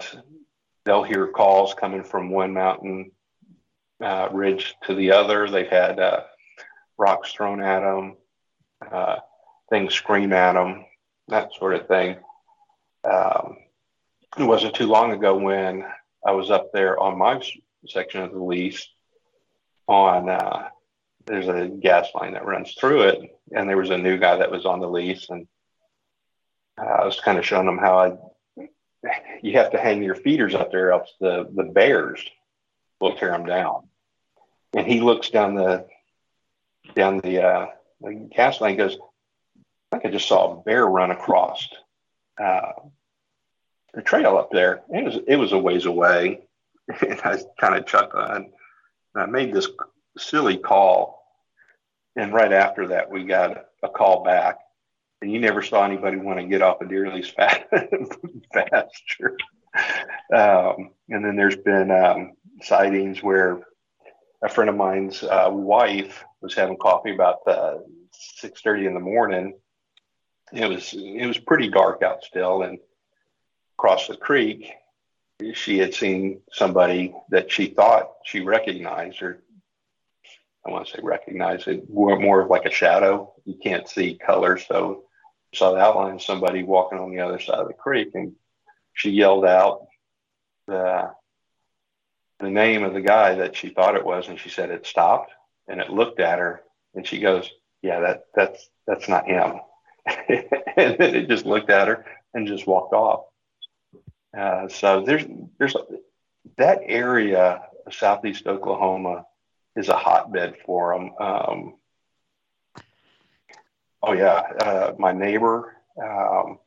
they'll 0.85 1.03
hear 1.03 1.27
calls 1.27 1.73
coming 1.73 2.03
from 2.03 2.29
one 2.29 2.53
mountain 2.53 3.11
uh, 4.01 4.29
ridge 4.31 4.75
to 4.85 4.95
the 4.95 5.11
other. 5.11 5.49
They've 5.49 5.67
had 5.67 5.99
uh, 5.99 6.21
rocks 6.97 7.33
thrown 7.33 7.61
at 7.61 7.81
them, 7.81 8.17
uh, 8.91 9.17
things 9.69 9.93
scream 9.93 10.33
at 10.33 10.53
them, 10.53 10.85
that 11.27 11.53
sort 11.53 11.75
of 11.75 11.87
thing. 11.87 12.17
Um, 13.03 13.57
it 14.37 14.43
wasn't 14.43 14.75
too 14.75 14.87
long 14.87 15.11
ago 15.11 15.37
when 15.37 15.83
I 16.25 16.31
was 16.31 16.51
up 16.51 16.71
there 16.71 16.99
on 16.99 17.17
my 17.17 17.41
section 17.87 18.21
of 18.21 18.31
the 18.31 18.39
lease 18.39 18.87
on 19.87 20.29
uh, 20.29 20.69
there's 21.25 21.47
a 21.47 21.67
gas 21.67 22.07
line 22.15 22.33
that 22.33 22.45
runs 22.45 22.73
through 22.73 23.01
it, 23.01 23.39
and 23.55 23.67
there 23.67 23.77
was 23.77 23.89
a 23.89 23.97
new 23.97 24.17
guy 24.17 24.37
that 24.37 24.51
was 24.51 24.65
on 24.65 24.79
the 24.79 24.89
lease, 24.89 25.29
and 25.29 25.47
I 26.77 27.05
was 27.05 27.19
kind 27.19 27.37
of 27.37 27.45
showing 27.45 27.67
him 27.67 27.77
how 27.77 27.99
I 27.99 28.67
you 29.41 29.53
have 29.53 29.71
to 29.71 29.79
hang 29.79 30.03
your 30.03 30.15
feeders 30.15 30.53
up 30.55 30.71
there, 30.71 30.91
else 30.91 31.13
the 31.19 31.47
the 31.53 31.63
bears 31.63 32.23
will 32.99 33.15
tear 33.15 33.31
them 33.31 33.45
down. 33.45 33.87
And 34.75 34.87
he 34.87 35.01
looks 35.01 35.29
down 35.29 35.55
the 35.55 35.87
down 36.95 37.19
the, 37.19 37.43
uh, 37.43 37.67
the 38.01 38.29
gas 38.35 38.59
line, 38.61 38.77
goes, 38.77 38.97
I 39.91 39.97
think 39.97 40.05
I 40.05 40.11
just 40.11 40.27
saw 40.27 40.51
a 40.51 40.63
bear 40.63 40.85
run 40.85 41.11
across 41.11 41.67
uh, 42.41 42.71
the 43.93 44.01
trail 44.01 44.37
up 44.37 44.51
there. 44.51 44.81
It 44.89 45.03
was 45.03 45.17
it 45.27 45.35
was 45.35 45.51
a 45.51 45.59
ways 45.59 45.85
away, 45.85 46.41
and 47.01 47.19
I 47.23 47.39
kind 47.59 47.75
of 47.75 47.85
chuckled. 47.85 48.45
I 49.15 49.25
made 49.25 49.53
this 49.53 49.67
silly 50.17 50.57
call. 50.57 51.19
And 52.15 52.33
right 52.33 52.51
after 52.51 52.87
that, 52.87 53.09
we 53.09 53.23
got 53.23 53.65
a 53.83 53.89
call 53.89 54.23
back. 54.23 54.57
And 55.21 55.31
you 55.31 55.39
never 55.39 55.61
saw 55.61 55.85
anybody 55.85 56.17
want 56.17 56.39
to 56.39 56.47
get 56.47 56.61
off 56.61 56.81
a 56.81 56.87
deer 56.87 57.13
lease 57.13 57.29
fast, 57.29 57.61
faster. 58.53 59.37
Um, 60.33 60.91
and 61.09 61.23
then 61.23 61.35
there's 61.35 61.57
been 61.57 61.91
um, 61.91 62.33
sightings 62.61 63.21
where 63.21 63.61
a 64.41 64.49
friend 64.49 64.69
of 64.69 64.75
mine's 64.75 65.23
uh, 65.23 65.49
wife 65.51 66.23
was 66.41 66.55
having 66.55 66.77
coffee 66.77 67.13
about 67.13 67.47
uh, 67.47 67.77
six 68.11 68.61
thirty 68.61 68.85
in 68.87 68.93
the 68.93 68.99
morning. 68.99 69.53
It 70.51 70.67
was 70.67 70.93
it 70.93 71.25
was 71.25 71.37
pretty 71.37 71.69
dark 71.69 72.01
out 72.01 72.23
still, 72.23 72.63
and 72.63 72.79
across 73.77 74.07
the 74.07 74.17
creek, 74.17 74.71
she 75.53 75.77
had 75.77 75.93
seen 75.93 76.41
somebody 76.51 77.13
that 77.29 77.51
she 77.51 77.67
thought 77.67 78.11
she 78.25 78.41
recognized, 78.41 79.21
or 79.21 79.43
I 80.65 80.71
want 80.71 80.87
to 80.87 80.93
say 80.93 80.99
recognized 81.01 81.67
it 81.67 81.89
more, 81.89 82.19
more 82.19 82.41
of 82.41 82.49
like 82.49 82.65
a 82.65 82.71
shadow. 82.71 83.33
You 83.45 83.57
can't 83.61 83.87
see 83.87 84.15
color, 84.15 84.57
so 84.57 85.03
saw 85.53 85.71
the 85.71 85.79
outline 85.79 86.15
of 86.15 86.21
somebody 86.21 86.63
walking 86.63 86.99
on 86.99 87.11
the 87.11 87.19
other 87.19 87.39
side 87.39 87.59
of 87.59 87.67
the 87.67 87.73
creek, 87.73 88.11
and 88.13 88.33
she 88.93 89.11
yelled 89.11 89.45
out 89.45 89.87
the 90.67 91.11
the 92.39 92.49
name 92.49 92.83
of 92.83 92.93
the 92.93 93.01
guy 93.01 93.35
that 93.35 93.55
she 93.55 93.69
thought 93.69 93.95
it 93.95 94.05
was, 94.05 94.27
and 94.27 94.39
she 94.39 94.49
said 94.49 94.71
it 94.71 94.85
stopped, 94.85 95.31
and 95.67 95.79
it 95.79 95.91
looked 95.91 96.19
at 96.19 96.39
her, 96.39 96.63
and 96.95 97.05
she 97.05 97.19
goes, 97.19 97.49
"Yeah, 97.81 97.99
that 98.01 98.23
that's 98.33 98.69
that's 98.87 99.07
not 99.07 99.27
him." 99.27 99.59
and 100.07 100.97
then 100.97 101.15
it 101.15 101.27
just 101.27 101.45
looked 101.45 101.69
at 101.69 101.87
her 101.87 102.05
and 102.33 102.47
just 102.47 102.65
walked 102.65 102.93
off. 102.93 103.25
Uh, 104.37 104.67
so 104.69 105.03
there's 105.05 105.25
there's 105.59 105.75
that 106.57 106.79
area 106.85 107.61
of 107.85 107.93
southeast 107.93 108.47
Oklahoma 108.47 109.25
is 109.75 109.89
a 109.89 109.95
hotbed 109.95 110.55
for 110.65 110.93
them. 110.93 111.11
Um, 111.19 111.75
oh 114.03 114.13
yeah, 114.13 114.41
uh, 114.59 114.93
my 114.97 115.11
neighbor, 115.11 115.75
um, 116.01 116.59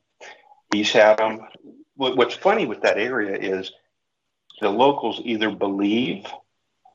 he's 0.73 0.91
had 0.91 1.17
them. 1.17 1.41
What's 1.95 2.35
funny 2.35 2.65
with 2.65 2.81
that 2.81 2.97
area 2.97 3.37
is 3.37 3.71
the 4.59 4.69
locals 4.69 5.21
either 5.23 5.49
believe 5.49 6.25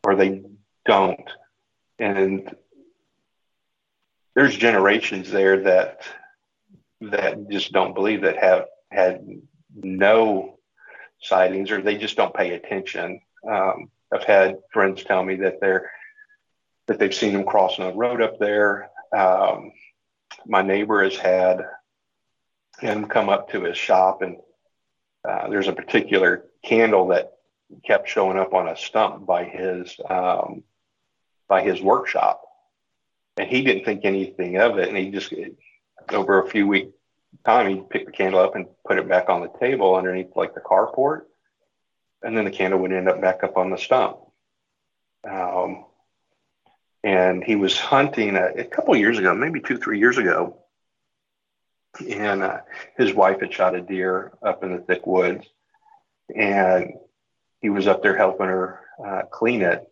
or 0.04 0.14
they 0.14 0.42
don't, 0.84 1.30
and 1.98 2.54
there's 4.34 4.56
generations 4.56 5.30
there 5.30 5.62
that 5.62 6.02
that 7.00 7.48
just 7.48 7.72
don't 7.72 7.94
believe 7.94 8.22
that 8.22 8.36
have 8.36 8.66
had 8.90 9.24
no 9.74 10.58
sightings 11.22 11.70
or 11.70 11.80
they 11.80 11.96
just 11.96 12.16
don't 12.16 12.34
pay 12.34 12.52
attention. 12.52 13.20
Um, 13.48 13.90
I've 14.12 14.24
had 14.24 14.58
friends 14.72 15.02
tell 15.04 15.22
me 15.22 15.36
that 15.36 15.60
they're 15.60 15.90
that 16.86 16.98
they've 16.98 17.14
seen 17.14 17.32
them 17.32 17.44
crossing 17.44 17.84
a 17.84 17.92
road 17.92 18.20
up 18.20 18.38
there. 18.38 18.90
Um, 19.16 19.72
my 20.46 20.62
neighbor 20.62 21.02
has 21.02 21.16
had 21.16 21.66
him 22.80 23.06
come 23.06 23.28
up 23.28 23.50
to 23.50 23.62
his 23.62 23.76
shop, 23.76 24.22
and 24.22 24.36
uh, 25.28 25.48
there's 25.48 25.68
a 25.68 25.72
particular 25.72 26.44
candle 26.64 27.08
that 27.08 27.32
kept 27.84 28.08
showing 28.08 28.38
up 28.38 28.54
on 28.54 28.68
a 28.68 28.76
stump 28.76 29.26
by 29.26 29.44
his 29.44 29.96
um, 30.08 30.62
by 31.48 31.62
his 31.62 31.80
workshop, 31.80 32.42
and 33.36 33.48
he 33.48 33.62
didn't 33.62 33.84
think 33.84 34.04
anything 34.04 34.56
of 34.56 34.78
it, 34.78 34.88
and 34.88 34.96
he 34.96 35.10
just 35.10 35.32
over 36.12 36.42
a 36.42 36.48
few 36.48 36.66
week 36.66 36.90
time 37.44 37.68
he 37.68 37.82
picked 37.88 38.06
the 38.06 38.12
candle 38.12 38.40
up 38.40 38.54
and 38.54 38.66
put 38.84 38.98
it 38.98 39.08
back 39.08 39.28
on 39.28 39.40
the 39.40 39.58
table 39.58 39.94
underneath 39.94 40.34
like 40.36 40.54
the 40.54 40.60
carport, 40.60 41.22
and 42.22 42.36
then 42.36 42.44
the 42.44 42.50
candle 42.50 42.80
would 42.80 42.92
end 42.92 43.08
up 43.08 43.20
back 43.20 43.42
up 43.44 43.56
on 43.56 43.70
the 43.70 43.78
stump. 43.78 44.18
Um, 45.28 45.84
and 47.02 47.42
he 47.42 47.56
was 47.56 47.78
hunting 47.78 48.36
a, 48.36 48.46
a 48.58 48.64
couple 48.64 48.94
years 48.96 49.18
ago, 49.18 49.34
maybe 49.34 49.60
two, 49.60 49.78
three 49.78 49.98
years 49.98 50.18
ago. 50.18 50.58
And 52.08 52.42
uh, 52.42 52.58
his 52.96 53.12
wife 53.12 53.40
had 53.40 53.52
shot 53.52 53.74
a 53.74 53.80
deer 53.80 54.32
up 54.42 54.62
in 54.62 54.72
the 54.72 54.82
thick 54.82 55.06
woods, 55.06 55.46
and 56.34 56.94
he 57.60 57.68
was 57.68 57.86
up 57.86 58.02
there 58.02 58.16
helping 58.16 58.46
her 58.46 58.80
uh, 59.04 59.22
clean 59.30 59.62
it. 59.62 59.86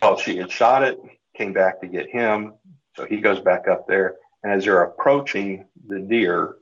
Well, 0.00 0.16
she 0.18 0.36
had 0.38 0.50
shot 0.50 0.82
it, 0.82 0.98
came 1.34 1.52
back 1.52 1.80
to 1.80 1.86
get 1.86 2.10
him, 2.10 2.54
so 2.96 3.04
he 3.04 3.18
goes 3.18 3.40
back 3.40 3.68
up 3.68 3.86
there. 3.86 4.16
And 4.42 4.52
as 4.52 4.64
they're 4.64 4.82
approaching 4.82 5.66
the 5.86 5.98
deer, 5.98 6.56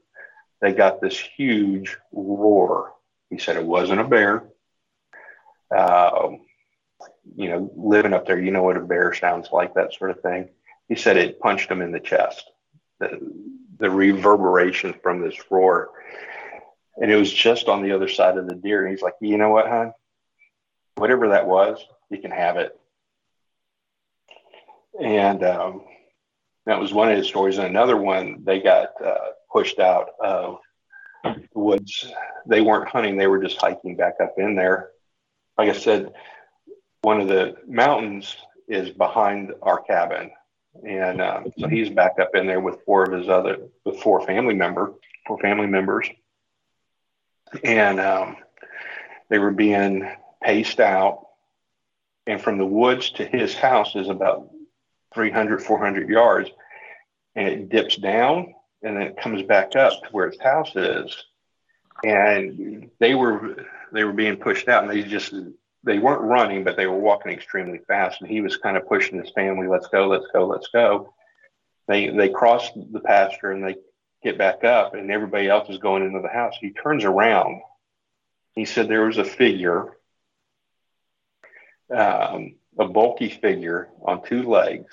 they 0.61 0.73
got 0.73 1.01
this 1.01 1.19
huge 1.19 1.97
roar. 2.13 2.93
He 3.31 3.39
said 3.39 3.57
it 3.57 3.65
wasn't 3.65 4.01
a 4.01 4.05
bear. 4.05 4.45
Um, 5.77 6.44
you 7.37 7.49
know, 7.49 7.71
living 7.77 8.13
up 8.13 8.27
there, 8.27 8.41
you 8.41 8.51
know 8.51 8.63
what 8.63 8.77
a 8.77 8.81
bear 8.81 9.13
sounds 9.13 9.49
like, 9.53 9.75
that 9.75 9.95
sort 9.95 10.11
of 10.11 10.21
thing. 10.21 10.49
He 10.89 10.95
said 10.95 11.17
it 11.17 11.41
punched 11.41 11.71
him 11.71 11.83
in 11.83 11.93
the 11.93 12.01
chest, 12.01 12.51
the, 13.01 13.19
the 13.79 13.91
reverberation 13.91 14.95
from 15.03 15.21
this 15.21 15.37
roar. 15.51 15.91
And 16.97 17.11
it 17.11 17.17
was 17.17 17.33
just 17.33 17.69
on 17.69 17.83
the 17.83 17.93
other 17.93 18.09
side 18.09 18.39
of 18.39 18.47
the 18.47 18.55
deer. 18.55 18.85
And 18.85 18.95
he's 18.95 19.03
like, 19.03 19.15
you 19.21 19.37
know 19.37 19.51
what, 19.51 19.67
hon? 19.67 19.93
Whatever 20.97 21.29
that 21.31 21.47
was, 21.47 21.85
you 22.11 22.19
can 22.19 22.31
have 22.31 22.57
it. 22.57 22.79
And 25.01 25.43
um, 25.43 25.83
that 26.67 26.79
was 26.79 26.93
one 26.93 27.11
of 27.11 27.17
his 27.17 27.27
stories. 27.27 27.59
And 27.59 27.67
another 27.67 27.97
one, 27.97 28.45
they 28.45 28.61
got 28.61 28.91
uh, 29.05 29.17
pushed 29.51 29.81
out 29.81 30.11
of 30.23 30.59
the 31.25 31.43
woods. 31.55 32.07
They 32.47 32.61
weren't 32.61 32.89
hunting, 32.89 33.17
they 33.17 33.27
were 33.27 33.43
just 33.43 33.61
hiking 33.61 33.97
back 33.97 34.15
up 34.23 34.35
in 34.39 34.55
there. 34.55 34.91
Like 35.59 35.71
I 35.71 35.73
said, 35.73 36.13
one 37.05 37.21
of 37.21 37.29
the 37.29 37.55
mountains 37.69 38.35
is 38.67 38.91
behind 38.91 39.53
our 39.61 39.83
cabin. 39.83 40.31
And 40.89 41.21
um, 41.21 41.53
so 41.59 41.69
he's 41.69 41.91
back 41.91 42.19
up 42.19 42.35
in 42.35 42.47
there 42.47 42.61
with 42.61 42.83
four 42.87 43.05
of 43.05 43.13
his 43.13 43.29
other, 43.29 43.59
with 43.85 44.01
four 44.01 44.27
family 44.27 44.55
member, 44.55 44.95
four 45.27 45.39
family 45.39 45.67
members. 45.67 46.09
And 47.63 48.01
um, 48.01 48.37
they 49.29 49.39
were 49.39 49.53
being 49.53 50.11
paced 50.43 50.81
out. 50.81 51.27
And 52.27 52.41
from 52.41 52.57
the 52.57 52.67
woods 52.67 53.11
to 53.13 53.25
his 53.25 53.55
house 53.55 53.95
is 53.95 54.09
about 54.09 54.49
300, 55.13 55.63
400 55.63 56.09
yards. 56.09 56.51
And 57.37 57.49
it 57.49 57.69
dips 57.69 57.97
down 57.97 58.55
and 58.83 58.97
then 58.97 59.03
it 59.03 59.19
comes 59.19 59.43
back 59.43 59.77
up 59.77 59.93
to 60.03 60.09
where 60.11 60.31
his 60.31 60.41
house 60.41 60.75
is. 60.75 61.15
And 62.03 62.91
they 62.99 63.15
were, 63.15 63.67
they 63.93 64.05
were 64.05 64.13
being 64.13 64.37
pushed 64.37 64.69
out 64.69 64.85
and 64.85 64.91
they 64.91 65.03
just 65.03 65.35
they 65.85 65.99
weren't 65.99 66.23
running, 66.23 66.65
but 66.65 66.77
they 66.77 66.87
were 66.87 66.99
walking 66.99 67.33
extremely 67.33 67.79
fast. 67.87 68.21
And 68.21 68.31
he 68.31 68.41
was 68.41 68.57
kind 68.57 68.77
of 68.77 68.89
pushing 68.89 69.19
his 69.21 69.31
family, 69.31 69.69
let's 69.69 69.89
go, 69.89 70.09
let's 70.09 70.27
go, 70.33 70.47
let's 70.47 70.69
go. 70.69 71.13
They 71.87 72.09
they 72.09 72.31
cross 72.31 72.71
the 72.75 73.01
pasture 73.01 73.51
and 73.51 73.63
they 73.63 73.77
get 74.23 74.39
back 74.39 74.65
up, 74.65 74.95
and 74.95 75.11
everybody 75.11 75.49
else 75.49 75.69
is 75.69 75.79
going 75.79 76.03
into 76.03 76.21
the 76.21 76.29
house. 76.29 76.55
He 76.59 76.71
turns 76.71 77.05
around. 77.05 77.61
He 78.53 78.65
said 78.65 78.89
there 78.89 79.05
was 79.05 79.19
a 79.19 79.25
figure, 79.25 79.93
um, 81.95 82.55
a 82.79 82.89
bulky 82.89 83.29
figure 83.29 83.89
on 84.03 84.25
two 84.25 84.45
legs. 84.45 84.91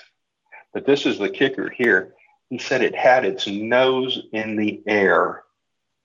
But 0.74 0.86
this 0.86 1.06
is 1.06 1.18
the 1.18 1.30
kicker 1.30 1.70
here. 1.70 2.14
He 2.50 2.58
said 2.58 2.82
it 2.82 2.96
had 2.96 3.24
its 3.24 3.48
nose 3.48 4.22
in 4.34 4.58
the 4.58 4.82
air, 4.86 5.44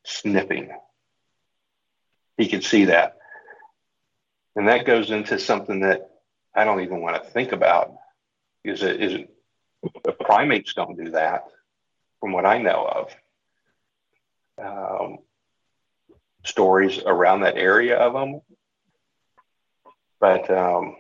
sniffing. 0.05 0.71
He 2.37 2.49
could 2.49 2.63
see 2.63 2.85
that. 2.85 3.17
And 4.57 4.69
that 4.69 4.87
goes 4.87 5.11
into 5.11 5.39
something 5.39 5.81
that 5.81 6.11
I 6.55 6.65
don't 6.65 6.81
even 6.81 7.03
want 7.03 7.23
to 7.23 7.31
think 7.31 7.53
about. 7.53 7.93
Is 8.65 8.83
it, 8.83 9.03
is 9.03 9.13
it, 9.13 10.19
primates 10.19 10.75
don't 10.75 10.97
do 10.97 11.11
that, 11.11 11.45
from 12.21 12.33
what 12.33 12.47
I 12.47 12.59
know 12.59 12.87
of. 12.87 13.17
Um, 14.59 15.19
stories 16.45 16.99
around 17.05 17.41
that 17.41 17.57
area 17.57 17.99
of 17.99 18.15
them, 18.15 18.41
but 20.19 20.51
um, 20.51 20.97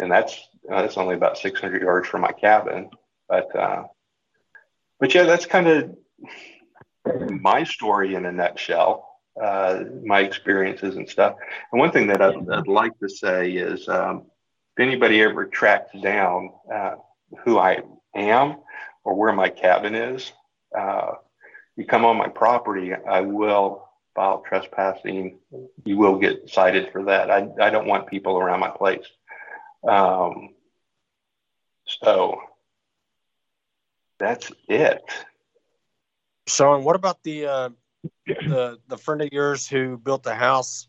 and 0.00 0.12
that's 0.12 0.38
that's 0.68 0.98
only 0.98 1.14
about 1.14 1.38
600 1.38 1.80
yards 1.80 2.06
from 2.06 2.20
my 2.20 2.32
cabin. 2.32 2.90
But 3.26 3.56
uh, 3.56 3.84
but 4.98 5.14
yeah, 5.14 5.24
that's 5.24 5.46
kind 5.46 5.66
of 5.66 5.96
my 7.30 7.64
story 7.64 8.14
in 8.14 8.26
a 8.26 8.32
nutshell 8.32 9.09
uh, 9.40 9.84
my 10.04 10.20
experiences 10.20 10.96
and 10.96 11.08
stuff. 11.08 11.36
And 11.72 11.80
one 11.80 11.92
thing 11.92 12.06
that 12.08 12.22
I'd, 12.22 12.48
I'd 12.50 12.68
like 12.68 12.98
to 13.00 13.08
say 13.08 13.52
is 13.52 13.88
um, 13.88 14.26
if 14.76 14.82
anybody 14.82 15.22
ever 15.22 15.46
tracks 15.46 15.92
down 16.00 16.50
uh, 16.72 16.94
who 17.44 17.58
I 17.58 17.78
am 18.14 18.56
or 19.04 19.14
where 19.14 19.32
my 19.32 19.48
cabin 19.48 19.94
is, 19.94 20.32
uh, 20.76 21.12
you 21.76 21.84
come 21.84 22.04
on 22.04 22.16
my 22.16 22.28
property, 22.28 22.92
I 22.94 23.20
will 23.20 23.88
file 24.14 24.42
trespassing. 24.46 25.38
You 25.84 25.96
will 25.96 26.18
get 26.18 26.50
cited 26.50 26.92
for 26.92 27.04
that. 27.04 27.30
I, 27.30 27.48
I 27.60 27.70
don't 27.70 27.86
want 27.86 28.06
people 28.06 28.38
around 28.38 28.60
my 28.60 28.70
place. 28.70 29.06
Um, 29.88 30.50
so 31.86 32.38
that's 34.18 34.52
it. 34.68 35.02
Sean, 36.46 36.84
what 36.84 36.96
about 36.96 37.22
the 37.22 37.46
uh, 37.46 37.70
the 38.26 38.78
the 38.88 38.98
friend 38.98 39.22
of 39.22 39.28
yours 39.32 39.68
who 39.68 39.96
built 39.96 40.22
the 40.22 40.34
house, 40.34 40.88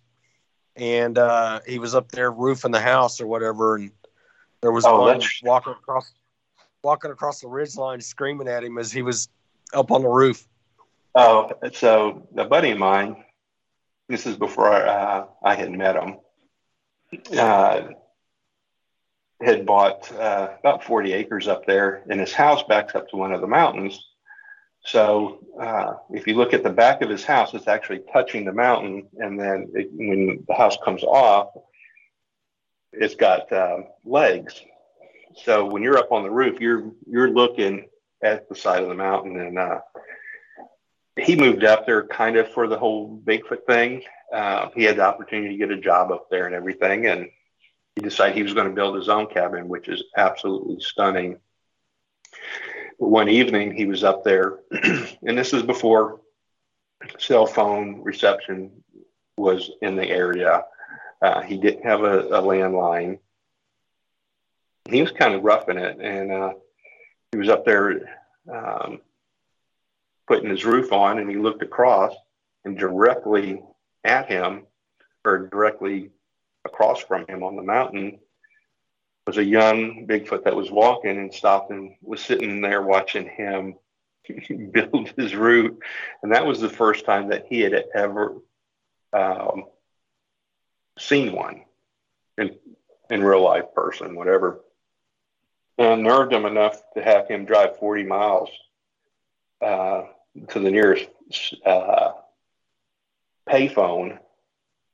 and 0.76 1.18
uh, 1.18 1.60
he 1.68 1.80
was 1.80 1.96
up 1.96 2.12
there 2.12 2.32
roofing 2.32 2.72
the 2.72 2.80
house 2.80 3.20
or 3.20 3.28
whatever, 3.28 3.76
and 3.76 3.92
there 4.62 4.72
was 4.72 4.86
oh, 4.86 5.00
one 5.02 5.22
walking 5.44 5.74
across 5.74 6.12
walking 6.84 7.12
across 7.12 7.42
the 7.42 7.48
ridge 7.48 7.76
line, 7.76 8.02
screaming 8.02 8.48
at 8.48 8.64
him 8.64 8.78
as 8.78 8.92
he 8.92 9.02
was 9.02 9.30
up 9.74 9.92
on 9.92 10.02
the 10.02 10.08
roof. 10.08 10.48
Oh, 11.14 11.52
so 11.74 12.28
a 12.38 12.46
buddy 12.46 12.72
of 12.72 12.78
mine, 12.78 13.24
this 14.08 14.26
is 14.26 14.38
before 14.38 14.74
uh, 14.74 15.26
I 15.44 15.56
had 15.56 15.72
met 15.72 15.96
him, 15.96 16.18
uh, 17.38 17.82
had 19.42 19.66
bought 19.66 20.12
uh, 20.14 20.50
about 20.60 20.84
40 20.84 21.14
acres 21.14 21.48
up 21.48 21.66
there, 21.66 22.04
and 22.10 22.20
his 22.20 22.34
house 22.34 22.64
backs 22.64 22.96
up 22.96 23.10
to 23.10 23.18
one 23.18 23.34
of 23.34 23.42
the 23.42 23.48
mountains. 23.48 24.11
So 24.84 25.40
uh, 25.60 25.94
if 26.10 26.26
you 26.26 26.36
look 26.36 26.54
at 26.54 26.64
the 26.64 26.70
back 26.70 27.02
of 27.02 27.10
his 27.10 27.24
house, 27.24 27.54
it's 27.54 27.68
actually 27.68 28.02
touching 28.12 28.46
the 28.46 28.54
mountain, 28.54 29.08
and 29.18 29.40
then 29.40 29.72
it, 29.76 29.90
when 29.92 30.44
the 30.48 30.54
house 30.56 30.78
comes 30.84 31.04
off, 31.04 31.50
it's 32.92 33.16
got 33.16 33.52
um, 33.54 33.86
legs. 34.04 34.60
So 35.44 35.66
when 35.66 35.84
you're 35.84 35.98
up 35.98 36.12
on 36.12 36.24
the 36.24 36.32
roof, 36.32 36.60
you're 36.60 36.92
you're 37.08 37.30
looking 37.30 37.88
at 38.24 38.50
the 38.50 38.56
side 38.56 38.84
of 38.84 38.90
the 38.90 38.96
mountain, 38.96 39.40
and 39.40 39.58
uh, 39.58 39.80
he 41.20 41.36
moved 41.36 41.64
up 41.64 41.86
there 41.86 42.06
kind 42.08 42.36
of 42.38 42.52
for 42.52 42.68
the 42.68 42.78
whole 42.78 43.22
Bigfoot 43.24 43.66
thing. 43.66 44.04
Uh, 44.34 44.70
he 44.76 44.84
had 44.84 44.98
the 44.98 45.06
opportunity 45.06 45.50
to 45.50 45.58
get 45.58 45.72
a 45.72 45.80
job 45.80 46.12
up 46.12 46.28
there 46.30 46.48
and 46.48 46.56
everything, 46.56 47.06
and 47.06 47.30
he 47.96 48.02
decided 48.02 48.36
he 48.36 48.44
was 48.44 48.54
going 48.54 48.68
to 48.68 48.74
build 48.74 48.96
his 48.96 49.10
own 49.10 49.28
cabin, 49.28 49.68
which 49.68 49.88
is 49.88 50.04
absolutely 50.18 50.80
stunning. 50.80 51.38
One 53.02 53.30
evening, 53.30 53.74
he 53.74 53.88
was 53.88 54.04
up 54.04 54.24
there, 54.24 54.60
and 54.72 55.36
this 55.36 55.54
is 55.54 55.64
before 55.64 56.22
cell 57.18 57.48
phone 57.48 58.04
reception 58.04 58.84
was 59.36 59.72
in 59.82 59.96
the 59.96 60.08
area. 60.08 60.66
Uh, 61.20 61.42
he 61.42 61.58
didn't 61.58 61.84
have 61.84 62.04
a, 62.04 62.20
a, 62.28 62.44
landline. 62.44 63.18
He 64.88 65.02
was 65.02 65.10
kind 65.10 65.34
of 65.34 65.44
roughing 65.44 65.80
it, 65.80 65.98
and 66.00 66.32
uh, 66.32 66.54
he 67.32 67.40
was 67.40 67.50
up 67.50 67.66
there 67.66 68.20
um, 68.48 69.02
putting 70.28 70.52
his 70.52 70.64
roof 70.64 70.94
on, 70.94 71.18
and 71.18 71.28
he 71.28 71.38
looked 71.38 71.64
across, 71.64 72.14
and 72.66 72.78
directly 72.78 73.64
at 74.04 74.30
him, 74.30 74.68
or 75.26 75.48
directly 75.48 76.12
across 76.66 77.02
from 77.02 77.26
him 77.26 77.42
on 77.42 77.56
the 77.56 77.64
mountain, 77.64 78.20
was 79.28 79.38
a 79.38 79.44
young 79.44 80.08
Bigfoot 80.08 80.44
that 80.44 80.56
was 80.56 80.72
walking 80.72 81.18
and 81.18 81.34
stopped 81.34 81.72
and 81.72 81.96
was 82.02 82.22
sitting 82.22 82.62
there 82.62 82.82
watching 82.82 83.28
him 83.28 83.76
build 84.72 85.14
his 85.18 85.36
roof. 85.36 85.78
And 86.24 86.32
that 86.32 86.46
was 86.46 86.60
the 86.60 86.70
first 86.70 87.06
time 87.06 87.30
that 87.30 87.46
he 87.48 87.62
had 87.62 87.84
ever 87.94 88.38
um, 89.14 89.66
seen 90.98 91.34
one 91.34 91.62
in 92.38 92.56
in 93.10 93.24
real 93.24 93.44
life 93.44 93.74
person, 93.76 94.16
whatever. 94.16 94.62
And 95.78 96.04
nerved 96.04 96.34
him 96.34 96.46
enough 96.46 96.82
to 96.96 97.04
have 97.04 97.28
him 97.28 97.46
drive 97.46 97.78
40 97.78 98.04
miles 98.04 98.50
uh, 99.62 100.04
to 100.50 100.60
the 100.60 100.72
nearest 100.72 101.08
uh, 101.66 102.12
payphone 103.50 104.20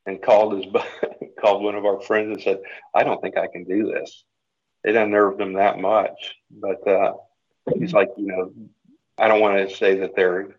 and 0.07 0.21
called 0.21 0.53
his 0.53 0.65
called 1.39 1.63
one 1.63 1.75
of 1.75 1.85
our 1.85 2.01
friends 2.01 2.33
and 2.33 2.41
said, 2.41 2.59
"I 2.95 3.03
don't 3.03 3.21
think 3.21 3.37
I 3.37 3.47
can 3.47 3.65
do 3.65 3.91
this." 3.91 4.23
It 4.83 4.95
unnerved 4.95 5.39
him 5.39 5.53
that 5.53 5.79
much, 5.79 6.35
but 6.49 6.87
uh, 6.87 7.13
he's 7.77 7.93
like, 7.93 8.09
you 8.17 8.27
know, 8.27 8.53
I 9.17 9.27
don't 9.27 9.41
want 9.41 9.69
to 9.69 9.75
say 9.75 9.99
that 9.99 10.15
they're 10.15 10.55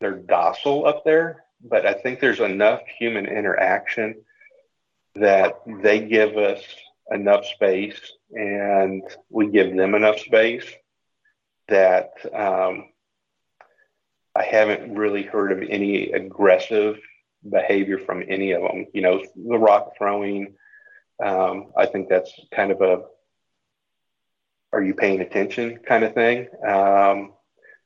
they're 0.00 0.18
docile 0.18 0.86
up 0.86 1.04
there, 1.04 1.44
but 1.62 1.86
I 1.86 1.94
think 1.94 2.20
there's 2.20 2.40
enough 2.40 2.80
human 2.98 3.26
interaction 3.26 4.16
that 5.14 5.60
they 5.66 6.00
give 6.00 6.36
us 6.36 6.62
enough 7.10 7.46
space 7.46 8.00
and 8.32 9.02
we 9.30 9.48
give 9.48 9.76
them 9.76 9.94
enough 9.94 10.18
space 10.18 10.66
that 11.68 12.12
um, 12.34 12.88
I 14.34 14.42
haven't 14.42 14.96
really 14.96 15.22
heard 15.22 15.52
of 15.52 15.62
any 15.68 16.10
aggressive 16.12 16.98
behavior 17.48 17.98
from 17.98 18.22
any 18.28 18.52
of 18.52 18.62
them. 18.62 18.86
You 18.92 19.02
know, 19.02 19.22
the 19.34 19.58
rock 19.58 19.92
throwing, 19.96 20.54
um, 21.22 21.72
I 21.76 21.86
think 21.86 22.08
that's 22.08 22.32
kind 22.54 22.70
of 22.70 22.80
a 22.80 23.02
are 24.72 24.82
you 24.82 24.94
paying 24.94 25.20
attention 25.20 25.78
kind 25.78 26.02
of 26.02 26.14
thing. 26.14 26.48
Um, 26.66 27.34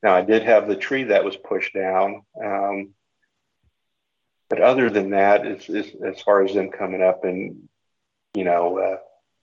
now, 0.02 0.14
I 0.14 0.22
did 0.22 0.42
have 0.44 0.68
the 0.68 0.76
tree 0.76 1.04
that 1.04 1.24
was 1.24 1.36
pushed 1.36 1.74
down. 1.74 2.22
Um, 2.42 2.94
but 4.48 4.62
other 4.62 4.88
than 4.88 5.10
that, 5.10 5.46
it's, 5.46 5.68
it's, 5.68 5.90
as 6.02 6.22
far 6.22 6.42
as 6.42 6.54
them 6.54 6.70
coming 6.70 7.02
up 7.02 7.24
and, 7.24 7.68
you 8.34 8.44
know, 8.44 8.78
uh, 8.78 8.96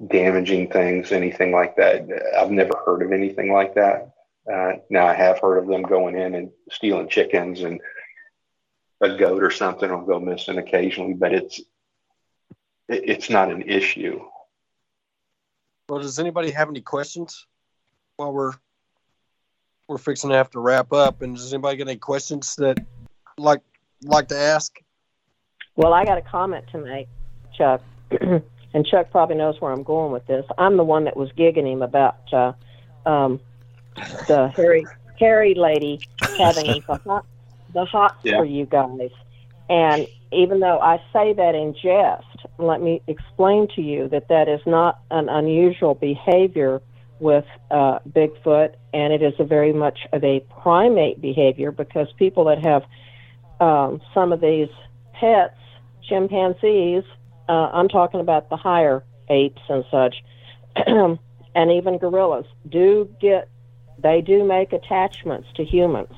damaging 0.08 0.70
things, 0.72 1.12
anything 1.12 1.52
like 1.52 1.76
that, 1.76 2.08
I've 2.38 2.52
never 2.52 2.74
heard 2.86 3.04
of 3.04 3.12
anything 3.12 3.52
like 3.52 3.76
that. 3.76 4.12
Uh, 4.52 4.74
now 4.90 5.06
I 5.06 5.14
have 5.14 5.40
heard 5.40 5.58
of 5.58 5.68
them 5.68 5.84
going 5.84 6.18
in 6.18 6.36
and 6.36 6.52
stealing 6.72 7.10
chickens 7.10 7.62
and 7.62 7.80
a 9.06 9.18
goat 9.18 9.44
or 9.44 9.52
something 9.52 9.90
will 9.90 10.02
go 10.02 10.20
missing 10.20 10.58
occasionally, 10.58 11.14
but 11.14 11.34
it's 11.34 11.62
it's 12.88 13.30
not 13.30 13.52
an 13.52 13.64
issue. 13.64 14.22
Well, 15.90 16.00
does 16.00 16.20
anybody 16.20 16.52
have 16.52 16.70
any 16.70 16.82
questions 16.82 17.46
while 18.18 18.34
we're 18.34 18.54
we're 19.88 19.98
fixing 19.98 20.32
to 20.32 20.36
have 20.36 20.50
to 20.52 20.60
wrap 20.60 20.94
up? 20.94 21.22
And 21.22 21.36
does 21.36 21.54
anybody 21.54 21.78
got 21.78 21.88
any 21.88 21.98
questions 21.98 22.56
that 22.58 22.78
like 23.38 23.62
like 24.04 24.28
to 24.30 24.38
ask? 24.38 24.78
Well, 25.76 25.94
I 25.94 26.06
got 26.06 26.18
a 26.18 26.22
comment 26.22 26.66
to 26.72 26.78
make, 26.78 27.08
Chuck, 27.58 27.82
and 28.22 28.86
Chuck 28.86 29.12
probably 29.12 29.36
knows 29.36 29.60
where 29.60 29.72
I'm 29.72 29.84
going 29.84 30.12
with 30.12 30.26
this. 30.26 30.46
I'm 30.58 30.78
the 30.78 30.86
one 30.86 31.04
that 31.04 31.18
was 31.18 31.30
gigging 31.34 31.72
him 31.72 31.82
about 31.82 32.34
uh, 32.34 32.54
um, 33.06 33.40
the 34.28 34.52
hairy 34.56 34.86
hairy 35.20 35.54
lady 35.54 36.00
having 36.38 36.66
the 36.66 37.00
hot 37.06 37.26
the 37.76 37.86
hots 37.86 38.16
yeah. 38.24 38.38
for 38.38 38.46
you 38.46 38.66
guys. 38.66 39.12
And 39.70 40.08
even 40.32 40.60
though 40.60 40.80
I 40.80 40.98
say 41.14 41.34
that 41.34 41.54
in 41.54 41.74
jest, 41.74 42.48
let 42.58 42.82
me 42.82 43.02
explain 43.08 43.68
to 43.76 43.82
you 43.82 44.08
that 44.10 44.28
that 44.30 44.48
is 44.48 44.62
not 44.66 45.00
an 45.12 45.30
unusual 45.30 45.94
behavior 45.94 46.82
with 47.20 47.46
uh, 47.72 48.00
Bigfoot, 48.10 48.76
and 48.94 49.14
it 49.14 49.22
is 49.22 49.34
a 49.40 49.44
very 49.44 49.74
much 49.74 50.00
of 50.12 50.24
a 50.24 50.42
primate 50.62 51.22
behavior 51.22 51.72
because 51.72 52.08
people 52.18 52.46
that 52.46 52.66
have 52.66 52.84
um, 53.60 54.02
some 54.14 54.34
of 54.34 54.42
these 54.42 54.70
pets, 55.14 55.58
chimpanzees, 56.04 57.04
uh, 57.48 57.70
I'm 57.74 57.88
talking 57.88 58.20
about 58.20 58.50
the 58.50 58.58
higher 58.58 59.04
apes 59.30 59.62
and 59.70 59.86
such, 59.90 60.16
and 60.76 61.72
even 61.72 61.98
gorillas, 61.98 62.46
do 62.70 63.10
get 63.22 63.50
they 63.98 64.22
do 64.22 64.44
make 64.44 64.74
attachments 64.74 65.48
to 65.56 65.64
humans, 65.64 66.14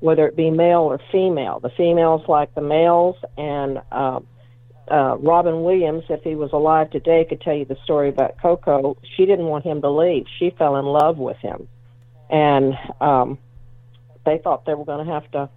whether 0.00 0.26
it 0.26 0.36
be 0.36 0.50
male 0.50 0.80
or 0.80 1.00
female. 1.10 1.60
The 1.60 1.70
females 1.70 2.22
like 2.28 2.54
the 2.54 2.60
males, 2.60 3.16
and 3.36 3.80
uh, 3.90 4.20
uh, 4.90 5.16
Robin 5.18 5.62
Williams, 5.62 6.04
if 6.08 6.22
he 6.22 6.34
was 6.34 6.52
alive 6.52 6.90
today, 6.90 7.24
could 7.28 7.40
tell 7.40 7.54
you 7.54 7.64
the 7.64 7.76
story 7.84 8.08
about 8.08 8.40
Koko. 8.40 8.96
She 9.16 9.26
didn't 9.26 9.46
want 9.46 9.64
him 9.64 9.80
to 9.82 9.90
leave. 9.90 10.26
She 10.38 10.50
fell 10.50 10.76
in 10.76 10.84
love 10.84 11.18
with 11.18 11.36
him, 11.38 11.68
and 12.30 12.74
um, 13.00 13.38
they 14.24 14.38
thought 14.38 14.64
they 14.66 14.74
were 14.74 14.84
going 14.84 15.06
to 15.06 15.12
have 15.12 15.30
to 15.32 15.50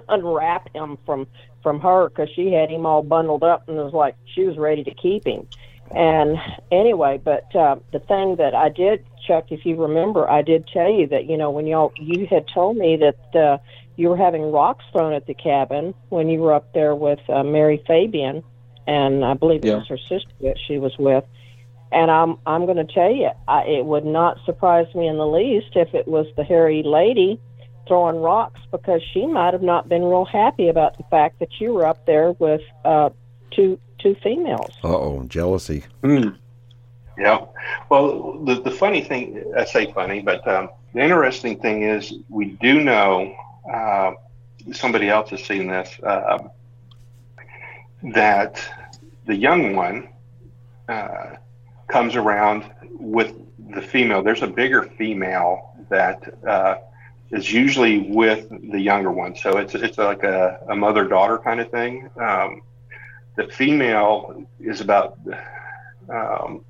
unwrap 0.08 0.74
him 0.74 0.98
from 1.06 1.26
from 1.62 1.80
her 1.80 2.08
because 2.08 2.28
she 2.34 2.52
had 2.52 2.70
him 2.70 2.86
all 2.86 3.02
bundled 3.02 3.42
up 3.42 3.68
and 3.68 3.76
was 3.76 3.92
like 3.92 4.14
she 4.34 4.44
was 4.44 4.56
ready 4.56 4.84
to 4.84 4.94
keep 4.94 5.26
him. 5.26 5.46
And 5.90 6.36
anyway, 6.70 7.20
but 7.22 7.54
uh, 7.56 7.76
the 7.92 7.98
thing 7.98 8.36
that 8.36 8.54
I 8.54 8.68
did, 8.68 9.04
Chuck, 9.28 9.52
if 9.52 9.66
you 9.66 9.76
remember, 9.76 10.28
I 10.28 10.40
did 10.40 10.66
tell 10.66 10.90
you 10.90 11.06
that 11.08 11.26
you 11.26 11.36
know 11.36 11.50
when 11.50 11.66
y'all 11.66 11.92
you 11.96 12.26
had 12.26 12.46
told 12.52 12.76
me 12.76 12.96
that 12.96 13.40
uh, 13.40 13.58
you 13.96 14.08
were 14.08 14.16
having 14.16 14.50
rocks 14.50 14.84
thrown 14.90 15.12
at 15.12 15.26
the 15.26 15.34
cabin 15.34 15.94
when 16.08 16.28
you 16.28 16.40
were 16.40 16.54
up 16.54 16.72
there 16.72 16.94
with 16.94 17.20
uh, 17.28 17.42
Mary 17.42 17.82
Fabian, 17.86 18.42
and 18.86 19.24
I 19.24 19.34
believe 19.34 19.64
it 19.64 19.68
yeah. 19.68 19.76
was 19.76 19.88
her 19.88 19.98
sister 19.98 20.32
that 20.40 20.56
she 20.66 20.78
was 20.78 20.96
with. 20.98 21.24
And 21.92 22.10
I'm 22.10 22.38
I'm 22.46 22.64
going 22.64 22.84
to 22.84 22.92
tell 22.92 23.14
you, 23.14 23.30
I, 23.46 23.64
it 23.64 23.84
would 23.84 24.06
not 24.06 24.38
surprise 24.46 24.92
me 24.94 25.06
in 25.06 25.18
the 25.18 25.26
least 25.26 25.76
if 25.76 25.94
it 25.94 26.08
was 26.08 26.26
the 26.36 26.44
hairy 26.44 26.82
lady 26.82 27.38
throwing 27.86 28.16
rocks 28.16 28.60
because 28.70 29.02
she 29.12 29.26
might 29.26 29.54
have 29.54 29.62
not 29.62 29.88
been 29.88 30.02
real 30.04 30.26
happy 30.26 30.68
about 30.68 30.96
the 30.98 31.04
fact 31.04 31.38
that 31.40 31.48
you 31.58 31.72
were 31.72 31.86
up 31.86 32.04
there 32.06 32.32
with 32.32 32.60
uh, 32.84 33.10
two 33.50 33.78
two 33.98 34.14
females. 34.22 34.70
Uh 34.82 34.96
oh, 34.96 35.24
jealousy. 35.24 35.84
Mm. 36.02 36.36
Yeah. 37.18 37.46
Well, 37.90 38.38
the, 38.44 38.60
the 38.60 38.70
funny 38.70 39.02
thing, 39.02 39.52
I 39.56 39.64
say 39.64 39.92
funny, 39.92 40.20
but 40.20 40.46
um, 40.46 40.70
the 40.94 41.00
interesting 41.00 41.58
thing 41.58 41.82
is 41.82 42.14
we 42.28 42.46
do 42.60 42.82
know, 42.82 43.34
uh, 43.72 44.12
somebody 44.72 45.08
else 45.08 45.30
has 45.30 45.42
seen 45.44 45.66
this, 45.66 45.98
uh, 46.02 46.38
that 48.14 48.64
the 49.26 49.34
young 49.34 49.74
one 49.74 50.08
uh, 50.88 51.34
comes 51.88 52.14
around 52.14 52.70
with 52.92 53.34
the 53.74 53.82
female. 53.82 54.22
There's 54.22 54.42
a 54.42 54.46
bigger 54.46 54.82
female 54.82 55.74
that 55.88 56.22
uh, 56.46 56.76
is 57.32 57.52
usually 57.52 58.10
with 58.10 58.48
the 58.70 58.80
younger 58.80 59.10
one. 59.10 59.34
So 59.34 59.58
it's, 59.58 59.74
it's 59.74 59.98
like 59.98 60.22
a, 60.22 60.60
a 60.70 60.76
mother 60.76 61.04
daughter 61.08 61.38
kind 61.38 61.60
of 61.60 61.70
thing. 61.70 62.08
Um, 62.16 62.62
the 63.36 63.48
female 63.48 64.44
is 64.60 64.80
about, 64.80 65.18
um, 66.08 66.64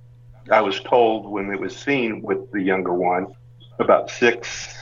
I 0.51 0.61
was 0.61 0.81
told 0.81 1.31
when 1.31 1.51
it 1.51 1.61
was 1.61 1.77
seen 1.77 2.23
with 2.23 2.51
the 2.53 2.61
younger 2.61 2.93
one, 2.95 3.35
about 3.79 4.11
six, 4.11 4.75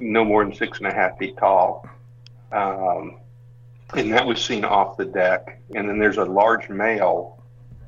no 0.00 0.24
more 0.24 0.44
than 0.44 0.54
six 0.54 0.78
and 0.78 0.86
a 0.86 0.94
half 0.94 1.18
feet 1.18 1.36
tall. 1.36 1.88
um, 2.52 3.16
and 3.94 4.12
that 4.12 4.24
was 4.24 4.42
seen 4.44 4.64
off 4.64 4.96
the 4.96 5.04
deck. 5.04 5.60
And 5.74 5.88
then 5.88 5.98
there's 5.98 6.18
a 6.18 6.24
large 6.24 6.68
male 6.68 7.42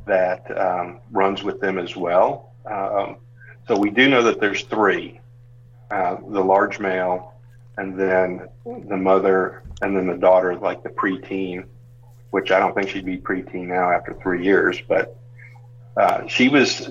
that 0.07 0.59
um, 0.59 1.01
runs 1.11 1.43
with 1.43 1.61
them 1.61 1.79
as 1.79 1.97
well. 1.97 2.53
Um, 2.67 3.17
so 3.69 3.79
we 3.79 3.91
do 3.91 4.09
know 4.09 4.23
that 4.23 4.41
there's 4.41 4.63
three: 4.65 5.21
uh, 5.91 6.17
the 6.29 6.43
large 6.43 6.81
male, 6.81 7.35
and 7.77 7.99
then 7.99 8.49
the 8.65 8.97
mother, 8.97 9.63
and 9.81 9.97
then 9.97 10.07
the 10.07 10.17
daughter, 10.17 10.57
like 10.57 10.83
the 10.83 10.89
preteen, 10.89 11.67
which 12.31 12.51
I 12.51 12.59
don't 12.59 12.75
think 12.75 12.89
she'd 12.89 13.05
be 13.05 13.19
preteen 13.19 13.67
now 13.67 13.91
after 13.91 14.15
three 14.15 14.45
years, 14.45 14.81
but 14.89 15.17
uh, 15.97 16.27
she 16.27 16.49
was. 16.49 16.91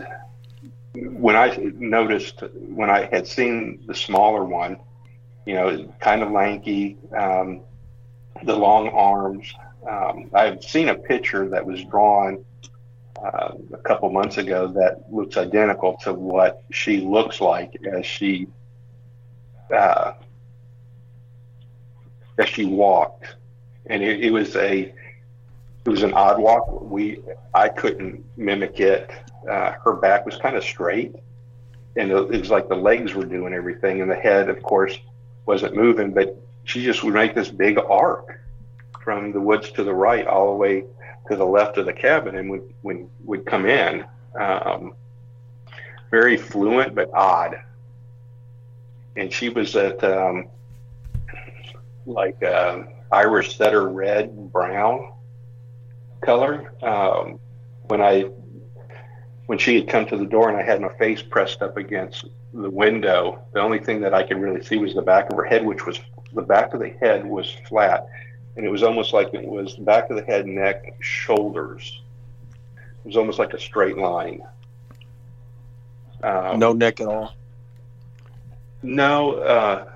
When 0.93 1.38
I 1.38 1.56
noticed, 1.76 2.43
when 2.54 2.89
I 2.89 3.06
had 3.06 3.26
seen 3.26 3.82
the 3.88 3.95
smaller 3.95 4.43
one, 4.43 4.78
you 5.45 5.54
know, 5.54 5.93
kind 6.02 6.22
of 6.22 6.32
lanky, 6.32 6.97
um, 7.18 7.62
the 8.43 8.56
long 8.56 8.89
arms. 8.89 9.54
Um, 9.89 10.30
I've 10.34 10.64
seen 10.64 10.89
a 10.89 10.95
picture 10.95 11.49
that 11.49 11.66
was 11.66 11.84
drawn 11.86 12.43
uh, 13.24 13.54
a 13.74 13.78
couple 13.78 14.10
months 14.10 14.38
ago 14.38 14.68
that 14.68 15.12
looks 15.12 15.38
identical 15.38 15.97
to 16.04 16.14
what 16.14 16.64
she 16.72 17.02
looks 17.02 17.39
like 17.39 17.76
as 17.86 18.06
she 18.06 18.47
uh, 19.74 20.14
as 22.38 22.49
she 22.49 22.66
walked, 22.66 23.36
and 23.86 24.04
it, 24.04 24.22
it 24.22 24.32
was 24.32 24.56
a 24.56 24.93
it 25.86 25.90
was 25.90 26.04
an 26.04 26.14
odd 26.14 26.40
walk. 26.40 26.82
We 26.82 27.22
I 27.54 27.70
couldn't 27.70 28.24
mimic 28.38 28.80
it. 28.80 29.10
Uh, 29.50 29.74
her 29.84 29.94
back 29.94 30.26
was 30.26 30.38
kind 30.38 30.56
of 30.56 30.64
straight, 30.64 31.16
and 31.96 32.12
it 32.12 32.30
was 32.30 32.50
like 32.50 32.70
the 32.70 32.76
legs 32.76 33.14
were 33.14 33.26
doing 33.26 33.54
everything, 33.54 34.02
and 34.02 34.10
the 34.10 34.16
head, 34.16 34.50
of 34.50 34.62
course, 34.62 34.98
wasn't 35.46 35.76
moving. 35.76 36.14
But 36.14 36.38
she 36.66 36.84
just 36.84 37.04
would 37.04 37.14
make 37.14 37.34
this 37.34 37.50
big 37.50 37.80
arc 37.80 38.40
from 39.04 39.32
the 39.32 39.40
woods 39.40 39.72
to 39.72 39.84
the 39.84 39.94
right, 39.94 40.28
all 40.28 40.52
the 40.52 40.58
way 40.58 40.86
to 41.30 41.36
the 41.36 41.46
left 41.46 41.78
of 41.78 41.86
the 41.86 41.94
cabin, 41.94 42.36
and 42.36 42.50
would 42.52 42.74
would, 42.84 43.08
would 43.26 43.46
come 43.46 43.66
in. 43.66 44.06
Um, 44.40 44.94
very 46.12 46.38
fluent 46.38 46.94
but 46.94 47.10
odd. 47.14 47.60
And 49.16 49.32
she 49.32 49.50
was 49.50 49.76
at 49.76 50.04
um, 50.04 50.48
like 52.06 52.42
uh, 52.44 52.84
Irish 53.12 53.58
setter 53.58 53.90
red 53.90 54.26
and 54.26 54.52
brown 54.52 55.12
color. 56.22 56.74
Um, 56.82 57.40
when 57.88 58.02
I 58.02 58.30
when 59.48 59.58
she 59.58 59.76
had 59.76 59.88
come 59.90 60.06
to 60.06 60.18
the 60.18 60.26
door 60.26 60.50
and 60.50 60.58
I 60.58 60.64
had 60.64 60.80
my 60.80 60.94
face 60.98 61.22
pressed 61.22 61.62
up 61.62 61.76
against 61.76 62.26
the 62.54 62.70
window, 62.70 63.44
the 63.54 63.60
only 63.60 63.80
thing 63.80 64.00
that 64.02 64.14
I 64.14 64.24
could 64.24 64.40
really 64.40 64.64
see 64.64 64.78
was 64.78 64.94
the 64.94 65.02
back 65.02 65.30
of 65.30 65.36
her 65.36 65.44
head, 65.44 65.66
which 65.66 65.86
was 65.86 66.00
the 66.34 66.42
back 66.42 66.74
of 66.74 66.80
the 66.80 66.90
head 66.90 67.26
was 67.26 67.54
flat, 67.68 68.08
and 68.56 68.66
it 68.66 68.70
was 68.70 68.84
almost 68.84 69.14
like 69.14 69.34
it 69.34 69.46
was 69.46 69.76
the 69.76 69.82
back 69.82 70.10
of 70.10 70.16
the 70.16 70.24
head, 70.24 70.46
neck, 70.46 70.96
shoulders. 71.02 72.02
It 72.78 73.08
was 73.08 73.18
almost 73.18 73.40
like 73.40 73.54
a 73.54 73.60
straight 73.60 73.98
line. 73.98 74.42
Um, 76.24 76.60
no 76.60 76.72
neck 76.72 77.02
at 77.02 77.08
all. 77.08 77.34
No, 78.84 79.34
uh, 79.36 79.92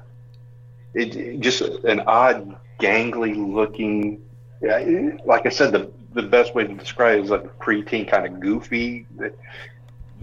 it, 0.93 1.15
it 1.15 1.39
just 1.39 1.61
an 1.61 2.01
odd, 2.01 2.55
gangly 2.79 3.35
looking. 3.35 4.21
Yeah, 4.61 5.17
like 5.25 5.45
I 5.45 5.49
said, 5.49 5.71
the 5.71 5.91
the 6.15 6.23
best 6.23 6.55
way 6.55 6.65
to 6.65 6.73
describe 6.73 7.19
it 7.19 7.25
is 7.25 7.29
like 7.29 7.43
a 7.43 7.49
preteen, 7.63 8.09
kind 8.09 8.25
of 8.25 8.39
goofy. 8.39 9.05
The, 9.17 9.33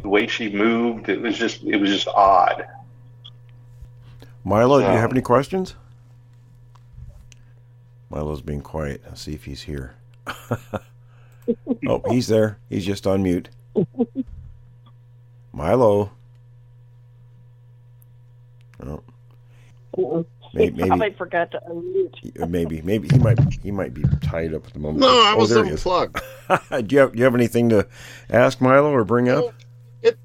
the 0.00 0.08
way 0.08 0.26
she 0.26 0.48
moved, 0.48 1.08
it 1.08 1.20
was 1.20 1.38
just 1.38 1.62
it 1.62 1.76
was 1.76 1.90
just 1.90 2.08
odd. 2.08 2.66
Milo, 4.42 4.80
do 4.80 4.86
you 4.86 4.90
have 4.90 5.10
um, 5.10 5.12
any 5.12 5.22
questions? 5.22 5.76
Milo's 8.10 8.40
being 8.40 8.62
quiet. 8.62 9.02
I'll 9.08 9.14
see 9.14 9.34
if 9.34 9.44
he's 9.44 9.62
here. 9.62 9.94
oh, 11.86 12.02
he's 12.10 12.26
there. 12.26 12.58
He's 12.68 12.84
just 12.84 13.06
on 13.06 13.22
mute. 13.22 13.50
Milo. 15.52 16.10
Oh, 19.96 20.26
Mm-mm. 20.54 20.58
He 20.64 20.70
maybe- 20.70 20.86
probably 20.88 21.12
forgot 21.12 21.50
to 21.52 21.60
unmute. 21.68 22.42
Uh, 22.42 22.46
maybe, 22.46 22.82
maybe 22.82 23.08
he 23.08 23.18
might 23.18 23.38
he 23.62 23.70
might 23.70 23.94
be 23.94 24.02
tied 24.22 24.52
up 24.54 24.66
at 24.66 24.72
the 24.74 24.78
moment. 24.78 25.00
No, 25.00 25.08
I 25.08 25.32
Oh, 25.34 25.38
was 25.38 25.50
there 25.50 25.64
he 25.64 25.70
unplugged. 25.70 26.20
do 26.86 26.94
you 26.94 26.98
have 27.00 27.12
do 27.12 27.18
you 27.18 27.24
have 27.24 27.34
anything 27.34 27.68
to 27.70 27.86
ask 28.30 28.60
Milo 28.60 28.90
or 28.92 29.04
bring 29.04 29.28
up? 29.28 29.54
It, 30.02 30.18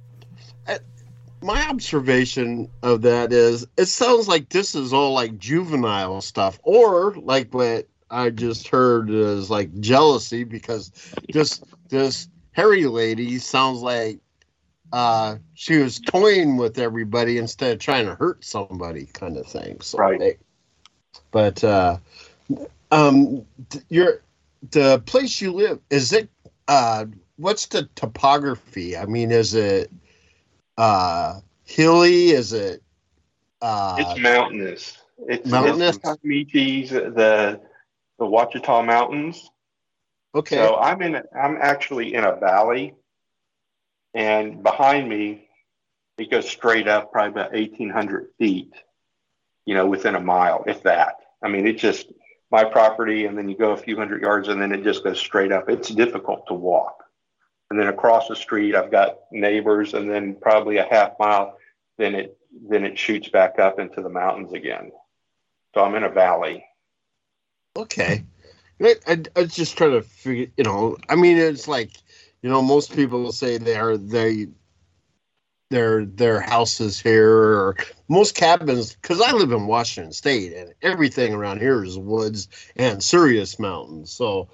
My 1.42 1.68
observation 1.70 2.70
of 2.84 3.04
that 3.04 3.32
is 3.32 3.66
it 3.78 3.86
sounds 3.86 4.28
like 4.28 4.50
this 4.50 4.74
is 4.76 4.92
all 4.92 5.14
like 5.14 5.38
juvenile 5.38 6.20
stuff, 6.22 6.60
or 6.64 7.14
like 7.16 7.54
what 7.54 7.88
I 8.10 8.32
just 8.32 8.68
heard 8.68 9.10
is 9.10 9.50
like 9.50 9.80
jealousy 9.80 10.44
because 10.44 10.92
this 11.32 11.62
this 11.90 12.28
hairy 12.52 12.86
lady 12.86 13.38
sounds 13.38 13.80
like 13.82 14.20
uh 14.92 15.36
she 15.54 15.78
was 15.78 16.00
toying 16.00 16.58
with 16.58 16.80
everybody 16.80 17.38
instead 17.38 17.74
of 17.74 17.80
trying 17.80 18.06
to 18.06 18.16
hurt 18.16 18.44
somebody 18.44 19.06
kind 19.06 19.38
of 19.38 19.46
thing. 19.48 19.80
So 19.82 19.98
Right. 19.98 20.20
they- 20.20 20.38
but 21.32 21.64
uh 21.64 21.98
um 22.92 23.46
th- 23.70 23.84
your 23.90 24.22
the 24.72 25.00
place 25.06 25.42
you 25.42 25.52
live 25.52 25.80
is 25.90 26.14
it 26.14 26.30
uh 26.68 27.06
what's 27.38 27.68
the 27.68 27.88
topography? 27.96 28.98
I 28.98 29.06
mean 29.06 29.32
is 29.32 29.54
it 29.54 29.92
uh 30.78 31.40
hilly? 31.66 32.30
Is 32.30 32.54
it 32.54 32.82
uh 33.62 33.96
It's 34.00 34.20
mountainous. 34.20 34.98
It's 35.28 35.52
Mountainous? 35.52 35.98
It's 35.98 36.90
the 36.92 37.10
the 37.10 37.62
the 38.20 38.26
Ouachita 38.26 38.84
Mountains. 38.86 39.50
okay? 40.36 40.58
So 40.58 40.76
I'm 40.76 41.02
in. 41.02 41.16
I'm 41.16 41.58
actually 41.60 42.14
in 42.14 42.24
a 42.24 42.36
valley, 42.36 42.94
and 44.18 44.64
behind 44.64 45.08
me, 45.08 45.48
it 46.18 46.32
goes 46.32 46.50
straight 46.50 46.88
up, 46.88 47.12
probably 47.12 47.40
about 47.40 47.54
1,800 47.54 48.30
feet. 48.40 48.74
You 49.66 49.76
know, 49.76 49.86
within 49.86 50.16
a 50.16 50.20
mile, 50.20 50.64
if 50.66 50.84
that. 50.84 51.18
I 51.44 51.50
mean, 51.50 51.68
it 51.68 51.78
just 51.78 52.12
my 52.50 52.64
property, 52.64 53.26
and 53.26 53.38
then 53.38 53.48
you 53.48 53.56
go 53.56 53.72
a 53.72 53.78
few 53.78 53.96
hundred 53.96 54.22
yards, 54.24 54.48
and 54.48 54.60
then 54.62 54.72
it 54.72 54.84
just 54.84 55.04
goes 55.04 55.20
straight 55.20 55.52
up. 55.52 55.70
It's 55.70 55.90
difficult 55.90 56.48
to 56.48 56.54
walk. 56.54 57.04
And 57.70 57.80
then 57.80 57.90
across 57.90 58.28
the 58.28 58.36
street, 58.36 58.76
I've 58.76 58.90
got 58.90 59.20
neighbors, 59.32 59.94
and 59.94 60.10
then 60.10 60.36
probably 60.42 60.78
a 60.78 60.88
half 60.90 61.12
mile, 61.20 61.58
then 61.98 62.16
it 62.16 62.38
then 62.70 62.86
it 62.86 62.98
shoots 62.98 63.30
back 63.30 63.60
up 63.60 63.78
into 63.78 64.02
the 64.02 64.10
mountains 64.10 64.54
again. 64.54 64.92
So 65.76 65.84
I'm 65.84 65.94
in 65.94 66.04
a 66.04 66.10
valley. 66.10 66.66
Okay. 67.76 68.24
I, 68.82 68.96
I, 69.06 69.22
I 69.36 69.42
was 69.42 69.54
just 69.54 69.78
trying 69.78 69.92
to 69.92 70.02
figure, 70.02 70.48
you 70.58 70.64
know, 70.64 70.98
I 71.10 71.16
mean, 71.16 71.38
it's 71.38 71.68
like, 71.68 71.92
you 72.48 72.54
know, 72.54 72.62
most 72.62 72.96
people 72.96 73.22
will 73.22 73.34
say 73.34 73.58
they 73.58 73.76
are, 73.76 73.98
they, 73.98 74.48
their, 75.70 76.06
their 76.06 76.40
houses 76.40 76.98
here, 76.98 77.30
or 77.30 77.76
most 78.08 78.36
cabins, 78.36 78.96
because 78.96 79.20
I 79.20 79.34
live 79.34 79.52
in 79.52 79.68
Washington 79.68 80.14
State 80.14 80.54
and 80.54 80.74
everything 80.82 81.34
around 81.34 81.60
here 81.60 81.84
is 81.84 81.98
woods 81.98 82.48
and 82.78 83.04
serious 83.04 83.60
mountains. 83.60 84.14
So 84.14 84.48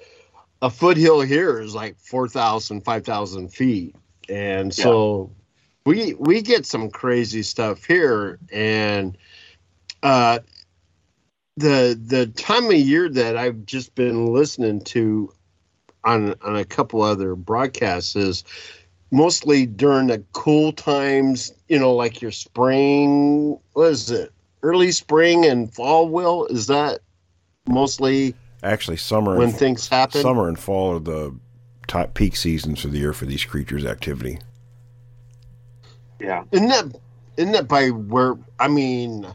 a 0.60 0.72
foothill 0.72 1.22
here 1.22 1.60
is 1.60 1.76
like 1.76 2.00
4,000, 2.00 2.82
5,000 2.82 3.50
feet. 3.50 3.96
And 4.28 4.74
so 4.74 5.30
we, 5.86 6.16
we 6.16 6.42
get 6.42 6.66
some 6.66 6.90
crazy 6.90 7.44
stuff 7.44 7.86
here. 7.86 8.40
And, 8.52 9.20
uh, 10.02 10.40
the 11.58 11.96
the 12.04 12.26
time 12.26 12.66
of 12.66 12.74
year 12.74 13.08
that 13.08 13.38
I've 13.38 13.68
just 13.68 13.94
been 13.94 14.34
listening 14.34 14.82
to 14.86 15.32
on 16.04 16.36
on 16.42 16.56
a 16.56 16.66
couple 16.66 17.02
other 17.02 17.36
broadcasts 17.36 18.16
is 18.16 18.44
mostly 19.12 19.66
during 19.66 20.08
the 20.08 20.24
cool 20.34 20.72
times, 20.72 21.54
you 21.68 21.80
know, 21.80 21.94
like 21.94 22.22
your 22.22 22.32
spring, 22.32 23.60
what 23.74 23.92
is 23.92 24.10
it? 24.10 24.32
Early 24.64 24.92
spring 24.92 25.46
and 25.46 25.74
fall 25.74 26.08
will 26.08 26.46
is 26.48 26.68
that 26.68 27.00
mostly 27.68 28.36
Actually, 28.64 28.98
summer 28.98 29.38
when 29.38 29.50
and, 29.50 29.58
things 29.58 29.88
happen? 29.90 30.22
summer 30.22 30.48
and 30.48 30.58
fall 30.58 30.96
are 30.96 31.00
the 31.00 31.36
top 31.88 32.14
peak 32.14 32.36
seasons 32.36 32.82
for 32.82 32.88
the 32.88 32.98
year 32.98 33.12
for 33.14 33.26
these 33.26 33.44
creatures' 33.44 33.86
activity. 33.86 34.40
Yeah. 36.20 36.44
Isn't 36.52 36.70
that 36.70 36.96
isn't 37.38 37.52
that 37.52 37.68
by 37.68 37.90
where 37.90 38.38
I 38.60 38.68
mean 38.70 39.28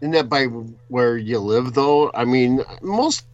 isn't 0.00 0.12
that 0.12 0.28
by 0.28 0.46
where 0.88 1.16
you 1.16 1.38
live 1.38 1.74
though? 1.74 2.10
I 2.14 2.24
mean 2.24 2.64
most 2.82 3.24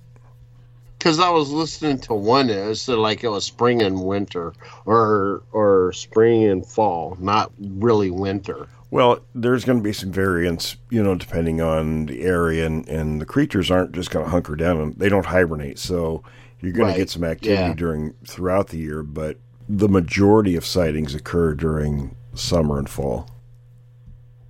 because 0.99 1.21
I 1.21 1.31
was 1.31 1.51
listening 1.51 1.99
to 2.01 2.15
one 2.15 2.51
it 2.51 2.75
said 2.77 2.99
like 2.99 3.25
it 3.25 3.29
was 3.29 3.45
spring 3.45 3.83
and 3.83 4.05
winter 4.05 4.53
or 4.87 5.43
or 5.53 5.93
spring 5.93 6.45
and 6.45 6.67
fall, 6.67 7.17
not 7.21 7.53
really 7.59 8.11
winter. 8.11 8.69
Well, 8.91 9.21
there's 9.35 9.65
going 9.65 9.79
to 9.79 9.85
be 9.85 9.93
some 9.93 10.13
variance, 10.13 10.77
you 10.91 11.03
know, 11.03 11.15
depending 11.15 11.61
on 11.61 12.07
the 12.07 12.23
area, 12.23 12.65
and, 12.67 12.89
and 12.89 13.21
the 13.21 13.27
creatures 13.27 13.71
aren't 13.71 13.93
just 13.93 14.11
going 14.11 14.25
to 14.25 14.31
hunker 14.31 14.57
down. 14.57 14.81
and 14.81 14.95
They 14.95 15.11
don't 15.11 15.27
hibernate, 15.27 15.79
so 15.79 16.23
you're 16.61 16.73
going 16.73 16.89
Right, 16.89 16.95
to 16.95 16.97
get 16.97 17.11
some 17.11 17.25
activity 17.25 17.71
yeah. 17.71 17.75
during 17.75 18.15
throughout 18.27 18.69
the 18.69 18.79
year. 18.79 19.03
But 19.03 19.37
the 19.69 19.89
majority 19.89 20.57
of 20.57 20.65
sightings 20.65 21.15
occur 21.15 21.55
during 21.55 22.17
summer 22.35 22.79
and 22.79 22.89
fall. 22.89 23.29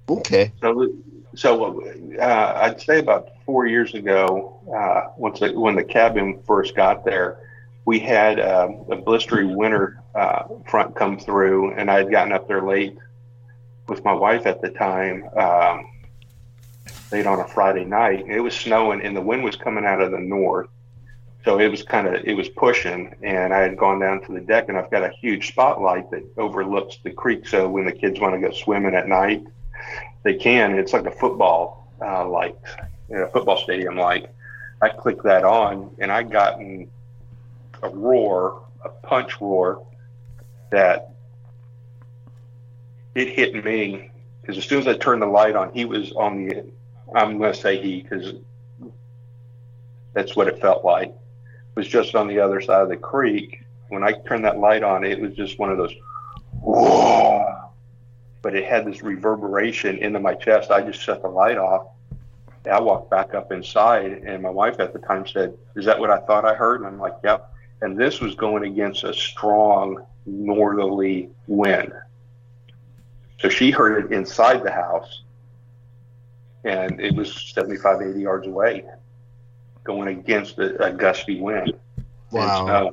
Okay. 0.08 0.52
So 0.60 0.92
so 1.34 1.82
uh, 2.20 2.52
I'd 2.62 2.80
say 2.80 2.98
about 3.00 3.30
four 3.48 3.66
years 3.66 3.94
ago, 3.94 4.60
uh, 4.76 5.10
once 5.16 5.40
the, 5.40 5.58
when 5.58 5.74
the 5.74 5.82
cabin 5.82 6.38
first 6.46 6.76
got 6.76 7.02
there, 7.02 7.40
we 7.86 7.98
had 7.98 8.38
um, 8.38 8.84
a 8.90 8.96
blistery 8.98 9.46
winter 9.56 10.02
uh, 10.14 10.42
front 10.68 10.94
come 10.94 11.18
through, 11.18 11.72
and 11.72 11.90
I 11.90 11.96
had 11.96 12.10
gotten 12.10 12.34
up 12.34 12.46
there 12.46 12.60
late 12.60 12.98
with 13.86 14.04
my 14.04 14.12
wife 14.12 14.44
at 14.44 14.60
the 14.60 14.68
time, 14.68 15.24
um, 15.34 15.90
late 17.10 17.26
on 17.26 17.40
a 17.40 17.48
Friday 17.48 17.86
night. 17.86 18.26
It 18.28 18.40
was 18.40 18.54
snowing, 18.54 19.00
and 19.00 19.16
the 19.16 19.22
wind 19.22 19.42
was 19.42 19.56
coming 19.56 19.86
out 19.86 20.02
of 20.02 20.10
the 20.10 20.20
north, 20.20 20.68
so 21.46 21.58
it 21.58 21.68
was 21.68 21.82
kind 21.82 22.06
of 22.06 22.22
it 22.26 22.34
was 22.34 22.50
pushing. 22.50 23.14
And 23.22 23.54
I 23.54 23.60
had 23.60 23.78
gone 23.78 23.98
down 23.98 24.20
to 24.26 24.32
the 24.34 24.40
deck, 24.40 24.68
and 24.68 24.76
I've 24.76 24.90
got 24.90 25.04
a 25.04 25.12
huge 25.22 25.48
spotlight 25.48 26.10
that 26.10 26.22
overlooks 26.36 26.98
the 27.02 27.12
creek, 27.12 27.48
so 27.48 27.66
when 27.66 27.86
the 27.86 27.92
kids 27.92 28.20
want 28.20 28.34
to 28.34 28.46
go 28.46 28.52
swimming 28.52 28.94
at 28.94 29.08
night, 29.08 29.42
they 30.22 30.34
can. 30.34 30.78
It's 30.78 30.92
like 30.92 31.06
a 31.06 31.10
football 31.10 31.90
uh, 32.02 32.28
light, 32.28 32.54
you 33.08 33.16
know, 33.16 33.28
football 33.28 33.58
stadium 33.58 33.96
light. 33.96 34.30
I 34.80 34.88
clicked 34.88 35.24
that 35.24 35.44
on, 35.44 35.94
and 35.98 36.12
I 36.12 36.22
gotten 36.22 36.90
a 37.82 37.88
roar, 37.88 38.64
a 38.84 38.88
punch 38.88 39.40
roar 39.40 39.86
that 40.70 41.10
it 43.14 43.28
hit 43.28 43.64
me 43.64 44.10
because 44.40 44.58
as 44.58 44.64
soon 44.64 44.80
as 44.80 44.86
I 44.86 44.96
turned 44.96 45.20
the 45.20 45.26
light 45.26 45.56
on, 45.56 45.72
he 45.72 45.84
was 45.84 46.12
on 46.12 46.46
the. 46.46 46.64
I'm 47.14 47.38
going 47.38 47.52
to 47.52 47.58
say 47.58 47.80
he 47.80 48.02
because 48.02 48.34
that's 50.12 50.36
what 50.36 50.48
it 50.48 50.60
felt 50.60 50.84
like. 50.84 51.14
Was 51.74 51.88
just 51.88 52.14
on 52.14 52.28
the 52.28 52.40
other 52.40 52.60
side 52.60 52.82
of 52.82 52.88
the 52.88 52.96
creek. 52.96 53.62
When 53.88 54.02
I 54.02 54.12
turned 54.12 54.44
that 54.44 54.58
light 54.58 54.82
on, 54.82 55.04
it 55.04 55.20
was 55.20 55.34
just 55.34 55.58
one 55.58 55.70
of 55.70 55.78
those. 55.78 55.92
Whoa! 56.60 57.70
But 58.42 58.54
it 58.54 58.64
had 58.64 58.86
this 58.86 59.02
reverberation 59.02 59.98
into 59.98 60.18
my 60.18 60.34
chest. 60.34 60.70
I 60.70 60.82
just 60.82 61.00
shut 61.00 61.22
the 61.22 61.28
light 61.28 61.56
off. 61.56 61.88
I 62.68 62.80
walked 62.80 63.10
back 63.10 63.34
up 63.34 63.52
inside, 63.52 64.22
and 64.24 64.42
my 64.42 64.50
wife 64.50 64.80
at 64.80 64.92
the 64.92 64.98
time 64.98 65.26
said, 65.26 65.56
"Is 65.76 65.84
that 65.86 65.98
what 65.98 66.10
I 66.10 66.18
thought 66.20 66.44
I 66.44 66.54
heard?" 66.54 66.80
And 66.80 66.86
I'm 66.86 66.98
like, 66.98 67.14
"Yep." 67.24 67.52
And 67.80 67.96
this 67.96 68.20
was 68.20 68.34
going 68.34 68.64
against 68.64 69.04
a 69.04 69.14
strong 69.14 70.04
northerly 70.26 71.30
wind. 71.46 71.92
So 73.40 73.48
she 73.48 73.70
heard 73.70 74.04
it 74.04 74.12
inside 74.12 74.64
the 74.64 74.72
house, 74.72 75.22
and 76.64 77.00
it 77.00 77.14
was 77.14 77.52
75, 77.54 78.02
80 78.02 78.20
yards 78.20 78.46
away, 78.46 78.84
going 79.84 80.08
against 80.08 80.58
a, 80.58 80.86
a 80.86 80.92
gusty 80.92 81.40
wind. 81.40 81.72
Wow. 82.30 82.92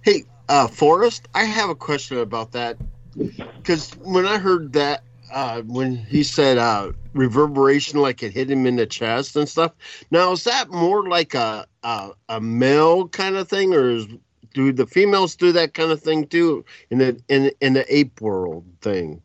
Hey, 0.00 0.24
uh, 0.48 0.68
Forrest, 0.68 1.28
I 1.34 1.44
have 1.44 1.70
a 1.70 1.74
question 1.74 2.18
about 2.18 2.52
that. 2.52 2.78
Because 3.14 3.90
when 3.98 4.26
I 4.26 4.38
heard 4.38 4.72
that, 4.72 5.02
uh, 5.32 5.62
when 5.62 5.96
he 5.96 6.22
said 6.22 6.58
uh, 6.58 6.92
reverberation, 7.14 8.00
like 8.00 8.22
it 8.22 8.32
hit 8.32 8.50
him 8.50 8.66
in 8.66 8.76
the 8.76 8.86
chest 8.86 9.34
and 9.36 9.48
stuff. 9.48 9.72
Now, 10.10 10.32
is 10.32 10.44
that 10.44 10.70
more 10.70 11.08
like 11.08 11.34
a 11.34 11.66
a, 11.82 12.10
a 12.28 12.40
male 12.40 13.08
kind 13.08 13.36
of 13.36 13.48
thing, 13.48 13.74
or 13.74 13.90
is, 13.90 14.06
do 14.54 14.72
the 14.72 14.86
females 14.86 15.34
do 15.34 15.52
that 15.52 15.74
kind 15.74 15.90
of 15.90 16.02
thing 16.02 16.26
too 16.26 16.64
in 16.90 16.98
the 16.98 17.20
in 17.28 17.50
in 17.60 17.72
the 17.72 17.84
ape 17.94 18.20
world 18.20 18.64
thing? 18.80 19.22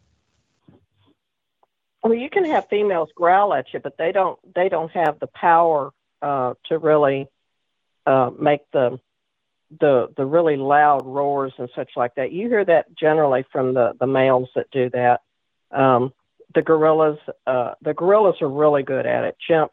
Well, 2.03 2.13
you 2.13 2.29
can 2.29 2.45
have 2.45 2.69
females 2.69 3.09
growl 3.15 3.53
at 3.53 3.73
you, 3.73 3.79
but 3.79 3.97
they 3.97 4.11
don't. 4.11 4.39
They 4.55 4.69
don't 4.69 4.91
have 4.91 5.19
the 5.19 5.27
power 5.27 5.91
uh, 6.21 6.53
to 6.69 6.77
really 6.77 7.27
uh, 8.05 8.31
make 8.39 8.61
the 8.71 8.99
the 9.81 10.07
the 10.15 10.25
really 10.25 10.55
loud 10.55 11.05
roars 11.05 11.53
and 11.57 11.69
such 11.75 11.91
like 11.97 12.15
that. 12.15 12.31
You 12.31 12.47
hear 12.47 12.63
that 12.63 12.95
generally 12.95 13.45
from 13.51 13.73
the 13.73 13.93
the 13.99 14.07
males 14.07 14.49
that 14.55 14.71
do 14.71 14.89
that. 14.91 15.21
Um, 15.71 16.13
the 16.55 16.61
gorillas, 16.61 17.17
uh, 17.45 17.73
the 17.81 17.93
gorillas 17.93 18.35
are 18.41 18.49
really 18.49 18.83
good 18.83 19.05
at 19.05 19.23
it. 19.25 19.35
Chimps, 19.49 19.69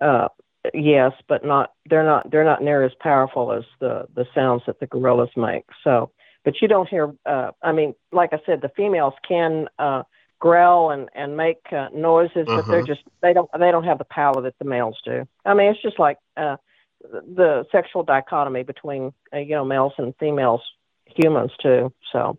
uh, 0.00 0.28
yes, 0.74 1.12
but 1.28 1.44
not. 1.44 1.72
They're 1.88 2.04
not. 2.04 2.30
They're 2.30 2.44
not 2.44 2.62
near 2.62 2.82
as 2.82 2.92
powerful 3.00 3.52
as 3.52 3.64
the 3.80 4.06
the 4.14 4.26
sounds 4.34 4.62
that 4.66 4.80
the 4.80 4.86
gorillas 4.86 5.30
make. 5.36 5.64
So, 5.84 6.10
but 6.44 6.60
you 6.60 6.68
don't 6.68 6.88
hear. 6.88 7.12
Uh, 7.24 7.52
I 7.62 7.72
mean, 7.72 7.94
like 8.12 8.32
I 8.32 8.38
said, 8.44 8.60
the 8.60 8.70
females 8.76 9.14
can 9.26 9.68
uh, 9.78 10.02
growl 10.40 10.90
and 10.90 11.08
and 11.14 11.36
make 11.36 11.58
uh, 11.72 11.88
noises, 11.94 12.48
but 12.54 12.66
they're 12.68 12.80
Uh-huh. 12.80 12.86
just 12.86 13.02
they 13.22 13.32
don't 13.32 13.50
they 13.58 13.70
don't 13.70 13.84
have 13.84 13.98
the 13.98 14.04
power 14.04 14.40
that 14.42 14.54
the 14.58 14.64
males 14.64 14.98
do. 15.04 15.26
I 15.44 15.54
mean, 15.54 15.70
it's 15.70 15.82
just 15.82 15.98
like 15.98 16.18
uh, 16.36 16.56
the 17.02 17.64
sexual 17.70 18.02
dichotomy 18.02 18.64
between 18.64 19.12
uh, 19.32 19.38
you 19.38 19.54
know 19.54 19.64
males 19.64 19.92
and 19.96 20.14
females, 20.18 20.60
humans 21.06 21.52
too. 21.62 21.92
So, 22.12 22.36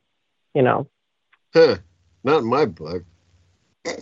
you 0.53 0.61
know. 0.61 0.87
Huh? 1.53 1.77
Not 2.23 2.39
in 2.39 2.45
my 2.45 2.65
book. 2.65 3.03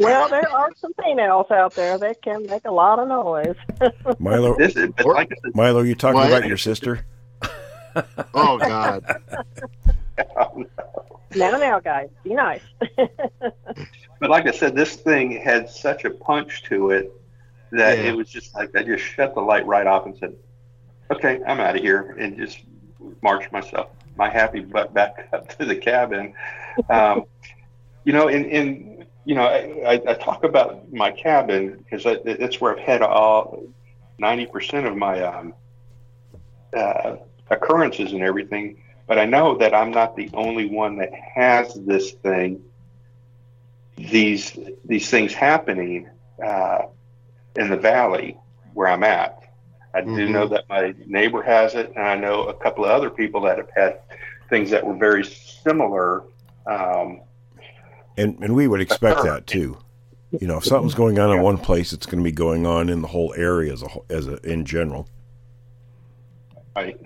Well, 0.00 0.28
there 0.28 0.50
are 0.50 0.70
some 0.76 0.92
females 1.02 1.46
out 1.52 1.74
there 1.74 1.96
that 1.98 2.20
can 2.20 2.44
make 2.46 2.64
a 2.66 2.70
lot 2.70 2.98
of 2.98 3.06
noise. 3.08 3.54
Milo, 4.18 4.56
This 4.56 4.74
is, 4.76 4.90
but 4.96 5.06
like 5.06 5.30
I 5.32 5.36
said, 5.42 5.54
Milo, 5.54 5.82
you 5.82 5.94
talking 5.94 6.18
What? 6.18 6.28
about 6.32 6.46
your 6.48 6.56
sister? 6.56 7.06
Oh 8.34 8.58
God. 8.58 9.04
now, 11.34 11.50
now, 11.56 11.80
guys, 11.80 12.08
be 12.22 12.34
nice. 12.34 12.60
but 14.20 14.30
like 14.30 14.46
I 14.46 14.52
said, 14.52 14.76
this 14.76 14.94
thing 14.96 15.32
had 15.32 15.68
such 15.70 16.04
a 16.04 16.10
punch 16.10 16.62
to 16.64 16.90
it 16.90 17.10
that 17.72 17.98
Yeah. 17.98 18.04
it 18.10 18.16
was 18.16 18.28
just 18.28 18.54
like 18.54 18.74
I 18.76 18.82
just 18.84 19.02
shut 19.04 19.34
the 19.34 19.40
light 19.40 19.66
right 19.66 19.86
off 19.86 20.06
and 20.06 20.16
said, 20.18 20.34
"Okay, 21.10 21.40
I'm 21.46 21.58
out 21.60 21.74
of 21.76 21.82
here," 21.82 22.14
and 22.20 22.36
just 22.36 22.58
marched 23.22 23.50
myself, 23.52 23.88
my 24.18 24.28
happy 24.28 24.60
butt, 24.60 24.92
back 24.92 25.28
up 25.32 25.48
to 25.56 25.64
the 25.64 25.76
cabin. 25.76 26.34
Um, 26.90 27.24
you 28.04 28.12
know, 28.12 28.28
and, 28.28 28.46
and 28.46 29.06
you 29.24 29.34
know, 29.34 29.44
I, 29.44 29.82
I, 29.86 29.92
I 29.94 30.14
talk 30.14 30.44
about 30.44 30.92
my 30.92 31.10
cabin 31.10 31.78
because 31.78 32.04
that's 32.24 32.60
where 32.60 32.72
I've 32.72 32.84
had 32.84 33.02
all 33.02 33.64
ninety 34.18 34.46
percent 34.46 34.86
of 34.86 34.96
my 34.96 35.22
um, 35.22 35.54
uh, 36.76 37.16
occurrences 37.50 38.12
and 38.12 38.22
everything. 38.22 38.82
But 39.06 39.18
I 39.18 39.24
know 39.24 39.56
that 39.58 39.74
I'm 39.74 39.90
not 39.90 40.16
the 40.16 40.30
only 40.34 40.68
one 40.68 40.96
that 40.98 41.12
has 41.14 41.74
this 41.74 42.12
thing. 42.12 42.62
These 43.96 44.58
these 44.84 45.08
things 45.10 45.32
happening 45.32 46.08
uh, 46.44 46.82
in 47.56 47.68
the 47.68 47.76
valley 47.76 48.38
where 48.74 48.88
I'm 48.88 49.04
at. 49.04 49.37
I 49.94 50.00
do 50.02 50.10
Mhm. 50.28 50.30
know 50.30 50.46
that 50.48 50.64
my 50.68 50.94
neighbor 51.06 51.42
has 51.42 51.74
it, 51.74 51.92
and 51.96 52.04
I 52.04 52.14
know 52.14 52.44
a 52.44 52.54
couple 52.54 52.84
of 52.84 52.90
other 52.90 53.10
people 53.10 53.40
that 53.42 53.56
have 53.58 53.70
had 53.74 53.98
things 54.50 54.70
that 54.70 54.84
were 54.86 54.94
very 54.94 55.24
similar. 55.24 56.24
Um, 56.66 57.20
And 58.16 58.36
and 58.42 58.54
we 58.54 58.66
would 58.68 58.80
expect 58.80 59.22
that 59.22 59.46
too. 59.46 59.78
You 60.30 60.46
know, 60.46 60.58
if 60.58 60.64
something's 60.64 60.94
going 60.94 61.18
on 61.18 61.34
in 61.34 61.40
one 61.42 61.56
place, 61.56 61.92
it's 61.92 62.04
going 62.04 62.18
to 62.18 62.24
be 62.24 62.32
going 62.32 62.66
on 62.66 62.88
in 62.90 63.00
the 63.00 63.08
whole 63.08 63.32
area 63.36 63.72
as 63.72 63.82
a 63.82 63.88
whole- 63.88 64.04
as 64.10 64.26
a 64.26 64.36
in 64.46 64.64
general. 64.64 65.08
Right. 66.76 67.00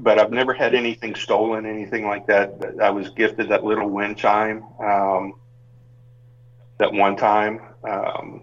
But 0.00 0.18
I've 0.18 0.30
never 0.30 0.52
had 0.52 0.74
anything 0.74 1.14
stolen, 1.14 1.64
anything 1.66 2.06
like 2.06 2.26
that. 2.26 2.54
I 2.80 2.90
was 2.90 3.08
gifted 3.10 3.48
that 3.48 3.64
little 3.64 3.88
wind 3.88 4.16
chime 4.16 4.64
um, 4.80 5.34
that 6.78 6.92
one 6.92 7.16
time. 7.16 7.60
Um, 7.84 8.42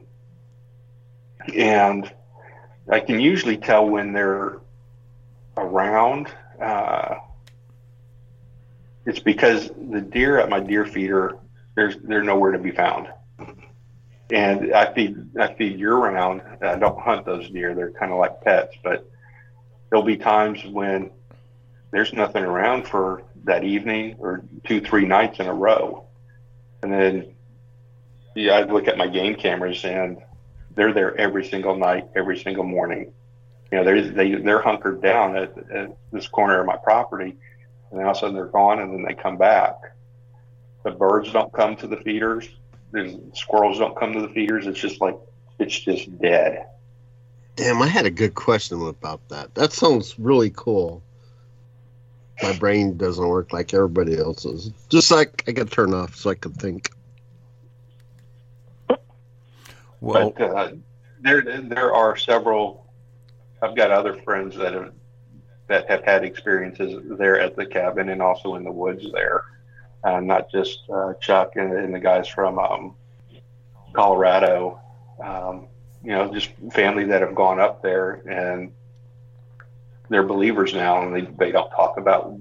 and 1.55 2.11
I 2.89 2.99
can 2.99 3.19
usually 3.19 3.57
tell 3.57 3.87
when 3.87 4.13
they're 4.13 4.59
around. 5.57 6.27
Uh, 6.61 7.15
it's 9.05 9.19
because 9.19 9.69
the 9.69 10.01
deer 10.01 10.39
at 10.39 10.49
my 10.49 10.59
deer 10.59 10.85
feeder, 10.85 11.37
there's 11.75 11.97
they're 12.03 12.23
nowhere 12.23 12.51
to 12.51 12.59
be 12.59 12.71
found. 12.71 13.07
And 14.31 14.73
I 14.73 14.93
feed 14.93 15.37
I 15.39 15.53
feed 15.53 15.79
year 15.79 15.95
round. 15.95 16.41
I 16.61 16.75
don't 16.75 16.99
hunt 16.99 17.25
those 17.25 17.49
deer. 17.49 17.75
They're 17.75 17.91
kind 17.91 18.11
of 18.11 18.17
like 18.17 18.41
pets, 18.41 18.75
but 18.83 19.09
there'll 19.89 20.05
be 20.05 20.17
times 20.17 20.65
when 20.65 21.11
there's 21.91 22.13
nothing 22.13 22.43
around 22.43 22.87
for 22.87 23.23
that 23.43 23.63
evening 23.63 24.15
or 24.19 24.43
two, 24.65 24.81
three 24.81 25.05
nights 25.05 25.39
in 25.39 25.47
a 25.47 25.53
row. 25.53 26.07
And 26.81 26.91
then, 26.91 27.35
yeah, 28.35 28.53
I 28.53 28.63
look 28.63 28.87
at 28.87 28.97
my 28.97 29.07
game 29.07 29.35
cameras 29.35 29.85
and 29.85 30.17
they're 30.75 30.93
there 30.93 31.15
every 31.17 31.45
single 31.45 31.75
night, 31.75 32.07
every 32.15 32.37
single 32.37 32.63
morning. 32.63 33.13
You 33.71 33.79
know, 33.79 33.83
they're, 33.83 34.01
they, 34.01 34.35
they're 34.35 34.61
hunkered 34.61 35.01
down 35.01 35.35
at, 35.35 35.57
at 35.71 35.95
this 36.11 36.27
corner 36.27 36.59
of 36.59 36.65
my 36.65 36.77
property 36.77 37.35
and 37.95 37.99
then 37.99 38.05
all 38.07 38.11
of 38.11 38.17
a 38.17 38.19
sudden 38.19 38.35
they're 38.35 38.45
gone 38.45 38.79
and 38.79 38.93
then 38.93 39.03
they 39.03 39.13
come 39.13 39.37
back. 39.37 39.75
The 40.83 40.91
birds 40.91 41.31
don't 41.31 41.51
come 41.53 41.75
to 41.77 41.87
the 41.87 41.97
feeders. 41.97 42.47
The 42.91 43.19
squirrels 43.33 43.79
don't 43.79 43.97
come 43.97 44.13
to 44.13 44.21
the 44.21 44.29
feeders. 44.29 44.67
It's 44.67 44.79
just 44.79 45.01
like, 45.01 45.17
it's 45.59 45.79
just 45.79 46.17
dead. 46.19 46.65
Damn, 47.55 47.81
I 47.81 47.87
had 47.87 48.05
a 48.05 48.11
good 48.11 48.35
question 48.35 48.81
about 48.85 49.27
that. 49.29 49.55
That 49.55 49.71
sounds 49.71 50.19
really 50.19 50.49
cool. 50.49 51.01
My 52.43 52.51
brain 52.57 52.97
doesn't 52.97 53.25
work 53.25 53.53
like 53.53 53.73
everybody 53.73 54.17
else's. 54.17 54.71
Just 54.89 55.09
like 55.09 55.43
I 55.47 55.51
get 55.51 55.71
turned 55.71 55.93
off 55.95 56.15
so 56.15 56.29
I 56.31 56.35
can 56.35 56.51
think. 56.51 56.91
Well, 60.05 60.29
but 60.37 60.55
uh, 60.55 60.71
there 61.21 61.41
there 61.41 61.91
are 61.91 62.15
several. 62.15 62.85
I've 63.59 63.75
got 63.75 63.89
other 63.89 64.13
friends 64.21 64.55
that 64.55 64.73
have 64.73 64.93
that 65.67 65.89
have 65.89 66.03
had 66.03 66.23
experiences 66.23 67.01
there 67.17 67.39
at 67.39 67.55
the 67.55 67.65
cabin 67.65 68.09
and 68.09 68.21
also 68.21 68.53
in 68.53 68.63
the 68.63 68.71
woods 68.71 69.11
there. 69.11 69.45
uh, 70.03 70.19
not 70.19 70.51
just 70.51 70.81
uh, 70.93 71.13
Chuck 71.19 71.53
and, 71.55 71.73
and, 71.73 71.91
the 71.91 71.99
guys 71.99 72.27
from 72.27 72.59
um, 72.59 72.95
Colorado. 73.93 74.79
Um, 75.23 75.69
you 76.03 76.11
know, 76.11 76.31
just 76.31 76.51
family 76.71 77.05
that 77.05 77.21
have 77.21 77.33
gone 77.33 77.59
up 77.59 77.81
there 77.81 78.21
and 78.29 78.71
they're 80.09 80.21
believers 80.21 80.75
now, 80.75 81.01
and 81.01 81.15
they, 81.15 81.21
they 81.45 81.51
don't 81.51 81.71
talk 81.71 81.97
about 81.97 82.31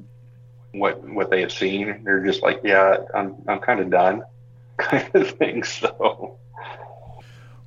what 0.72 1.02
what 1.02 1.30
they 1.30 1.40
have 1.40 1.52
seen. 1.52 2.04
They're 2.04 2.26
just 2.26 2.42
like, 2.42 2.60
yeah, 2.62 2.98
I'm 3.14 3.36
I'm 3.48 3.60
kind 3.60 3.80
of 3.80 3.88
done, 3.88 4.22
kind 4.76 5.10
of 5.14 5.30
thing. 5.30 5.62
So. 5.62 6.38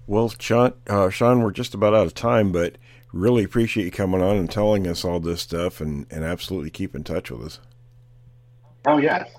Well, 0.08 0.30
Sean, 0.39 0.74
uh, 0.88 1.10
Sean, 1.10 1.41
we're 1.41 1.51
just 1.51 1.74
about 1.74 1.93
out 1.93 2.05
of 2.05 2.14
time, 2.14 2.53
but 2.53 2.78
really 3.12 3.43
appreciate 3.43 3.84
you 3.84 3.91
coming 3.91 4.22
on 4.22 4.38
and 4.38 4.49
telling 4.49 4.88
us 4.88 5.03
all 5.03 5.20
this 5.20 5.41
stuff, 5.41 5.82
and, 5.82 6.08
and 6.10 6.24
absolutely 6.24 6.70
keep 6.70 6.95
in 6.95 7.03
touch 7.03 7.30
with 7.30 7.45
us. 7.45 7.60
Oh 8.86 8.97
yes, 8.97 9.30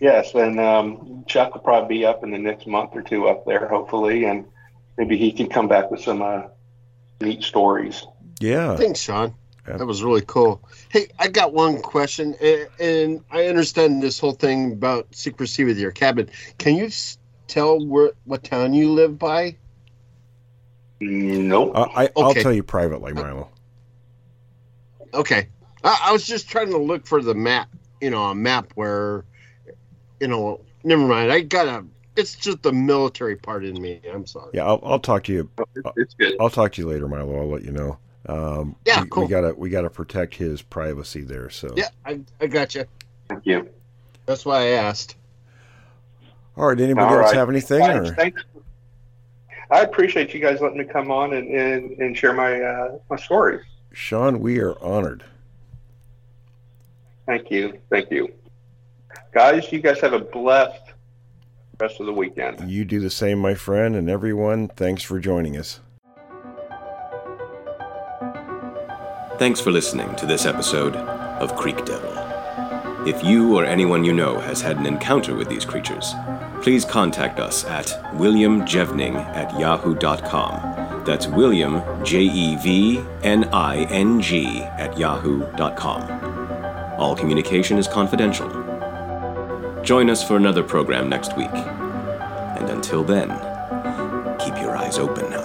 yes, 0.00 0.34
and 0.34 0.58
um, 0.58 1.24
Chuck 1.28 1.54
will 1.54 1.60
probably 1.60 1.98
be 1.98 2.04
up 2.04 2.24
in 2.24 2.32
the 2.32 2.38
next 2.38 2.66
month 2.66 2.90
or 2.94 3.02
two 3.02 3.28
up 3.28 3.46
there, 3.46 3.68
hopefully, 3.68 4.24
and 4.24 4.44
maybe 4.98 5.16
he 5.16 5.30
can 5.30 5.48
come 5.48 5.68
back 5.68 5.92
with 5.92 6.00
some 6.00 6.22
uh, 6.22 6.42
neat 7.20 7.44
stories. 7.44 8.04
Yeah, 8.40 8.74
thanks, 8.74 9.00
Sean. 9.00 9.32
That 9.64 9.86
was 9.86 10.02
really 10.02 10.24
cool. 10.26 10.60
Hey, 10.88 11.06
I 11.20 11.28
got 11.28 11.52
one 11.52 11.80
question, 11.80 12.34
and, 12.42 12.68
and 12.80 13.24
I 13.30 13.46
understand 13.46 14.02
this 14.02 14.18
whole 14.18 14.32
thing 14.32 14.72
about 14.72 15.06
secrecy 15.14 15.62
with 15.62 15.78
your 15.78 15.92
cabin. 15.92 16.28
Can 16.58 16.74
you 16.74 16.90
tell 17.52 17.84
where 17.84 18.12
what 18.24 18.42
town 18.42 18.72
you 18.72 18.90
live 18.90 19.18
by? 19.18 19.56
Nope. 21.00 21.72
Uh, 21.74 21.88
I, 21.94 22.10
will 22.16 22.34
tell 22.34 22.52
you 22.52 22.62
privately, 22.62 23.12
Milo. 23.12 23.50
Okay. 25.12 25.48
I, 25.84 26.00
I, 26.04 26.12
was 26.12 26.24
just 26.26 26.48
trying 26.48 26.70
to 26.70 26.78
look 26.78 27.06
for 27.06 27.22
the 27.22 27.34
map, 27.34 27.68
you 28.00 28.10
know, 28.10 28.24
a 28.24 28.34
map 28.34 28.72
where, 28.76 29.24
you 30.20 30.28
know, 30.28 30.60
never 30.84 31.06
mind. 31.06 31.32
I 31.32 31.40
got 31.40 31.66
a. 31.66 31.84
It's 32.14 32.36
just 32.36 32.62
the 32.62 32.72
military 32.72 33.36
part 33.36 33.64
in 33.64 33.80
me. 33.80 34.00
I'm 34.12 34.26
sorry. 34.26 34.50
Yeah, 34.54 34.66
I'll, 34.66 34.80
I'll 34.82 34.98
talk 35.00 35.24
to 35.24 35.32
you. 35.32 35.50
It's 35.96 36.14
good. 36.14 36.36
I'll 36.38 36.50
talk 36.50 36.72
to 36.72 36.82
you 36.82 36.88
later, 36.88 37.08
Milo. 37.08 37.40
I'll 37.40 37.48
let 37.48 37.64
you 37.64 37.72
know. 37.72 37.98
Um, 38.26 38.76
yeah, 38.86 39.02
we, 39.02 39.08
cool. 39.08 39.24
We 39.24 39.28
gotta 39.30 39.54
we 39.54 39.70
gotta 39.70 39.90
protect 39.90 40.34
his 40.34 40.62
privacy 40.62 41.22
there. 41.22 41.50
So 41.50 41.72
yeah, 41.74 41.88
I, 42.04 42.20
I 42.40 42.46
got 42.46 42.74
you. 42.74 42.84
Thank 43.28 43.46
you. 43.46 43.68
That's 44.26 44.44
why 44.44 44.58
I 44.58 44.66
asked. 44.72 45.16
All 46.56 46.68
right. 46.68 46.80
Anybody 46.80 47.06
All 47.06 47.18
else 47.20 47.26
right. 47.26 47.36
have 47.36 47.48
anything? 47.48 47.80
Thanks, 47.80 48.10
or? 48.10 48.14
Thanks. 48.14 48.42
I 49.70 49.80
appreciate 49.80 50.34
you 50.34 50.40
guys 50.40 50.60
letting 50.60 50.78
me 50.78 50.84
come 50.84 51.10
on 51.10 51.32
and, 51.32 51.48
and, 51.48 51.98
and 51.98 52.16
share 52.16 52.34
my 52.34 52.60
uh, 52.60 52.98
my 53.08 53.16
stories. 53.16 53.64
Sean, 53.92 54.40
we 54.40 54.58
are 54.58 54.78
honored. 54.82 55.24
Thank 57.26 57.50
you. 57.50 57.78
Thank 57.90 58.10
you. 58.10 58.32
Guys, 59.32 59.72
you 59.72 59.80
guys 59.80 60.00
have 60.00 60.12
a 60.12 60.18
blessed 60.18 60.92
rest 61.80 62.00
of 62.00 62.06
the 62.06 62.12
weekend. 62.12 62.70
You 62.70 62.84
do 62.84 63.00
the 63.00 63.10
same, 63.10 63.38
my 63.38 63.54
friend, 63.54 63.96
and 63.96 64.10
everyone, 64.10 64.68
thanks 64.68 65.02
for 65.02 65.18
joining 65.18 65.56
us. 65.56 65.80
Thanks 69.38 69.60
for 69.60 69.72
listening 69.72 70.14
to 70.16 70.26
this 70.26 70.46
episode 70.46 70.94
of 70.94 71.56
Creek 71.56 71.84
Devil. 71.84 72.12
If 73.08 73.24
you 73.24 73.56
or 73.56 73.64
anyone 73.64 74.04
you 74.04 74.12
know 74.12 74.38
has 74.38 74.60
had 74.60 74.76
an 74.76 74.86
encounter 74.86 75.34
with 75.34 75.48
these 75.48 75.64
creatures, 75.64 76.12
please 76.62 76.84
contact 76.84 77.40
us 77.40 77.64
at 77.64 77.86
williamjevning 78.14 79.16
at 79.34 79.58
yahoo.com. 79.58 81.04
That's 81.04 81.26
William, 81.26 81.82
J 82.04 82.20
E 82.20 82.56
V 82.56 83.04
N 83.24 83.44
I 83.52 83.84
N 83.90 84.20
G, 84.20 84.60
at 84.78 84.96
yahoo.com. 84.96 86.02
All 86.98 87.16
communication 87.16 87.78
is 87.78 87.88
confidential. 87.88 88.48
Join 89.82 90.08
us 90.08 90.22
for 90.26 90.36
another 90.36 90.62
program 90.62 91.08
next 91.08 91.36
week. 91.36 91.50
And 91.52 92.70
until 92.70 93.02
then, 93.02 93.28
keep 94.38 94.56
your 94.62 94.76
eyes 94.76 94.98
open 94.98 95.28
there. 95.30 95.41